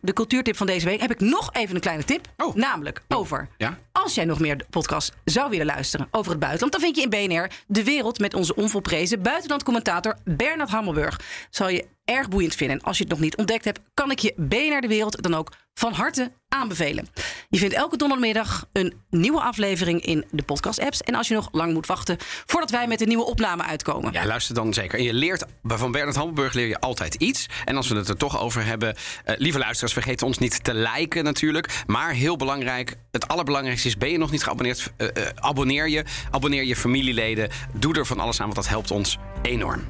de 0.01 0.13
cultuurtip 0.13 0.57
van 0.57 0.67
deze 0.67 0.85
week. 0.85 1.00
Heb 1.01 1.11
ik 1.11 1.19
nog 1.19 1.53
even 1.53 1.75
een 1.75 1.81
kleine 1.81 2.03
tip, 2.03 2.27
Oh. 2.37 2.55
namelijk 2.55 3.01
over. 3.07 3.47
Ja. 3.57 3.77
Als 3.91 4.15
jij 4.15 4.25
nog 4.25 4.39
meer 4.39 4.65
podcasts 4.69 5.11
zou 5.25 5.49
willen 5.49 5.65
luisteren 5.65 6.07
over 6.11 6.31
het 6.31 6.39
buitenland, 6.39 6.71
dan 6.71 6.81
vind 6.81 6.95
je 6.95 7.01
in 7.01 7.09
BNR 7.09 7.49
De 7.67 7.83
Wereld 7.83 8.19
met 8.19 8.33
onze 8.33 8.55
onvolprezen 8.55 9.21
buitenlandcommentator 9.21 10.15
Bernard 10.23 10.69
Hammelburg. 10.69 11.19
Zal 11.49 11.69
je 11.69 11.87
erg 12.05 12.29
boeiend 12.29 12.55
vinden. 12.55 12.79
En 12.79 12.83
als 12.85 12.97
je 12.97 13.03
het 13.03 13.11
nog 13.11 13.21
niet 13.21 13.37
ontdekt 13.37 13.65
hebt, 13.65 13.79
kan 13.93 14.11
ik 14.11 14.19
je 14.19 14.33
BNR 14.37 14.81
De 14.81 14.87
Wereld 14.87 15.21
dan 15.23 15.33
ook 15.33 15.51
van 15.73 15.93
harte 15.93 16.31
aanbevelen. 16.51 17.07
Je 17.49 17.57
vindt 17.57 17.73
elke 17.73 17.97
donderdagmiddag 17.97 18.65
een 18.73 18.93
nieuwe 19.09 19.41
aflevering 19.41 20.05
in 20.05 20.25
de 20.31 20.43
podcast-apps. 20.43 21.01
En 21.01 21.15
als 21.15 21.27
je 21.27 21.33
nog 21.33 21.49
lang 21.51 21.73
moet 21.73 21.85
wachten 21.85 22.17
voordat 22.45 22.69
wij 22.69 22.87
met 22.87 23.01
een 23.01 23.07
nieuwe 23.07 23.25
opname 23.25 23.63
uitkomen. 23.63 24.13
Ja, 24.13 24.25
luister 24.25 24.55
dan 24.55 24.73
zeker. 24.73 24.97
En 24.97 25.03
je 25.03 25.13
leert, 25.13 25.45
van 25.63 25.91
Bernard 25.91 26.15
Hammelburg 26.15 26.53
leer 26.53 26.67
je 26.67 26.79
altijd 26.79 27.15
iets. 27.15 27.45
En 27.65 27.75
als 27.75 27.87
we 27.87 27.95
het 27.95 28.09
er 28.09 28.17
toch 28.17 28.39
over 28.39 28.65
hebben, 28.65 28.95
eh, 29.23 29.35
lieve 29.37 29.59
luisteraars, 29.59 29.93
vergeet 29.93 30.21
ons 30.21 30.37
niet 30.37 30.63
te 30.63 30.73
liken 30.73 31.23
natuurlijk. 31.23 31.83
Maar 31.87 32.11
heel 32.13 32.35
belangrijk, 32.35 32.97
het 33.11 33.27
allerbelangrijkste 33.27 33.87
is, 33.87 33.97
ben 33.97 34.09
je 34.09 34.17
nog 34.17 34.31
niet 34.31 34.43
geabonneerd, 34.43 34.91
eh, 34.97 35.07
eh, 35.07 35.29
abonneer 35.35 35.89
je. 35.89 36.03
Abonneer 36.31 36.63
je 36.63 36.75
familieleden. 36.75 37.49
Doe 37.73 37.93
er 37.95 38.05
van 38.05 38.19
alles 38.19 38.39
aan, 38.39 38.45
want 38.45 38.55
dat 38.55 38.67
helpt 38.67 38.91
ons 38.91 39.17
enorm. 39.41 39.83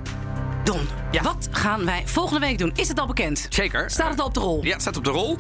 Don, 0.64 0.88
Ja. 1.12 1.22
wat 1.22 1.48
gaan 1.52 1.86
wij 1.86 2.02
volgende 2.06 2.40
week 2.48 2.58
doen? 2.58 2.72
Is 2.76 2.88
het 2.88 3.00
al 3.00 3.08
bekend? 3.08 3.48
Zeker. 3.50 3.90
Staat 3.90 4.10
het 4.10 4.20
al 4.20 4.26
op 4.26 4.34
de 4.34 4.40
rol? 4.40 4.64
Ja, 4.64 4.72
het 4.72 4.82
staat 4.82 4.98
op 4.98 5.04
de 5.04 5.10
rol. 5.10 5.38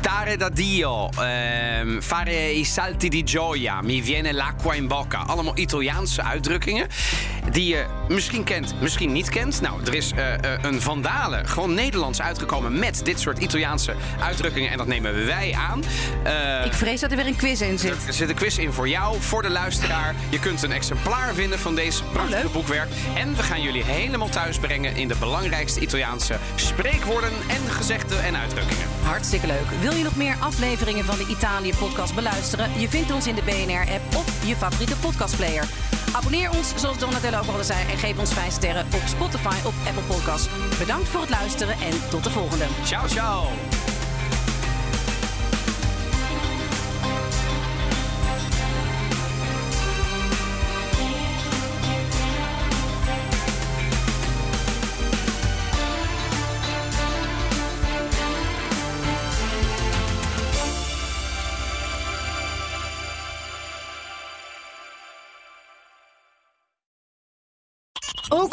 Stare 0.00 0.36
da 0.36 0.48
Dio, 0.50 1.08
ehm, 1.08 2.00
fare 2.00 2.56
i 2.56 2.64
salti 2.64 3.08
di 3.08 3.22
gioia, 3.24 3.80
mi 3.82 4.02
viene 4.02 4.34
l'acqua 4.34 4.72
in 4.72 4.88
bocca. 4.88 5.18
Allemaal 5.18 5.58
Italiaanse 5.58 6.22
uitdrukkingen 6.22 6.86
die 7.52 7.66
je 7.68 7.86
misschien 8.08 8.44
kent, 8.44 8.74
misschien 8.80 9.12
niet 9.12 9.28
kent. 9.28 9.60
Nou, 9.60 9.80
er 9.84 9.94
is 9.94 10.12
eh, 10.12 10.34
eh, 10.34 10.62
een 10.62 10.80
Vandalen, 10.80 11.48
gewoon 11.48 11.74
Nederlands 11.74 12.20
uitgekomen 12.20 12.78
met 12.78 13.00
dit 13.04 13.20
soort 13.20 13.38
Italiaanse 13.38 13.94
uitdrukkingen. 14.20 14.70
En 14.70 14.78
dat 14.78 14.86
nemen 14.86 15.26
wij 15.26 15.56
aan. 15.70 15.82
Eh, 16.22 16.64
Ik 16.66 16.72
vrees 16.72 17.00
dat 17.00 17.10
er 17.10 17.16
weer 17.16 17.26
een 17.26 17.36
quiz 17.36 17.60
in 17.60 17.78
zit. 17.78 18.06
er 18.06 18.12
zit 18.12 18.28
een 18.28 18.34
quiz 18.34 18.58
in 18.58 18.72
voor 18.72 18.88
jou, 18.88 19.20
voor 19.20 19.42
de 19.42 19.50
luisteraar. 19.50 20.14
Je 20.28 20.38
kunt 20.38 20.62
een 20.62 20.72
exemplaar 20.72 21.34
vinden 21.34 21.58
van 21.58 21.74
deze 21.74 22.04
prachtige 22.04 22.42
leuk. 22.42 22.52
boekwerk. 22.52 22.88
En 23.14 23.36
we 23.36 23.42
gaan 23.42 23.62
jullie 23.62 23.84
helemaal 23.84 24.28
thuis 24.38 24.58
brengen 24.58 24.96
in 24.96 25.08
de 25.08 25.16
belangrijkste 25.18 25.80
Italiaanse 25.80 26.36
spreekwoorden 26.54 27.32
en 27.48 27.70
gezegden 27.70 28.24
en 28.24 28.36
uitdrukkingen. 28.36 28.86
Hartstikke 29.02 29.46
leuk. 29.46 29.70
Wil 29.80 29.92
je 29.92 30.04
nog 30.04 30.16
meer 30.16 30.36
afleveringen 30.40 31.04
van 31.04 31.16
de 31.16 31.26
Italië-podcast 31.26 32.14
beluisteren? 32.14 32.80
Je 32.80 32.88
vindt 32.88 33.12
ons 33.12 33.26
in 33.26 33.34
de 33.34 33.42
BNR-app 33.42 34.16
of 34.16 34.46
je 34.46 34.56
favoriete 34.56 34.96
podcastplayer. 34.96 35.64
Abonneer 36.12 36.50
ons, 36.50 36.72
zoals 36.76 36.98
Donatello 36.98 37.38
ook 37.38 37.56
al 37.56 37.64
zei, 37.64 37.90
en 37.90 37.98
geef 37.98 38.18
ons 38.18 38.32
5 38.32 38.52
sterren 38.52 38.86
op 38.94 39.02
Spotify 39.06 39.66
of 39.66 39.74
Apple 39.86 40.02
Podcasts. 40.02 40.48
Bedankt 40.78 41.08
voor 41.08 41.20
het 41.20 41.30
luisteren 41.30 41.74
en 41.74 42.08
tot 42.10 42.24
de 42.24 42.30
volgende. 42.30 42.64
Ciao, 42.84 43.08
ciao! 43.08 43.97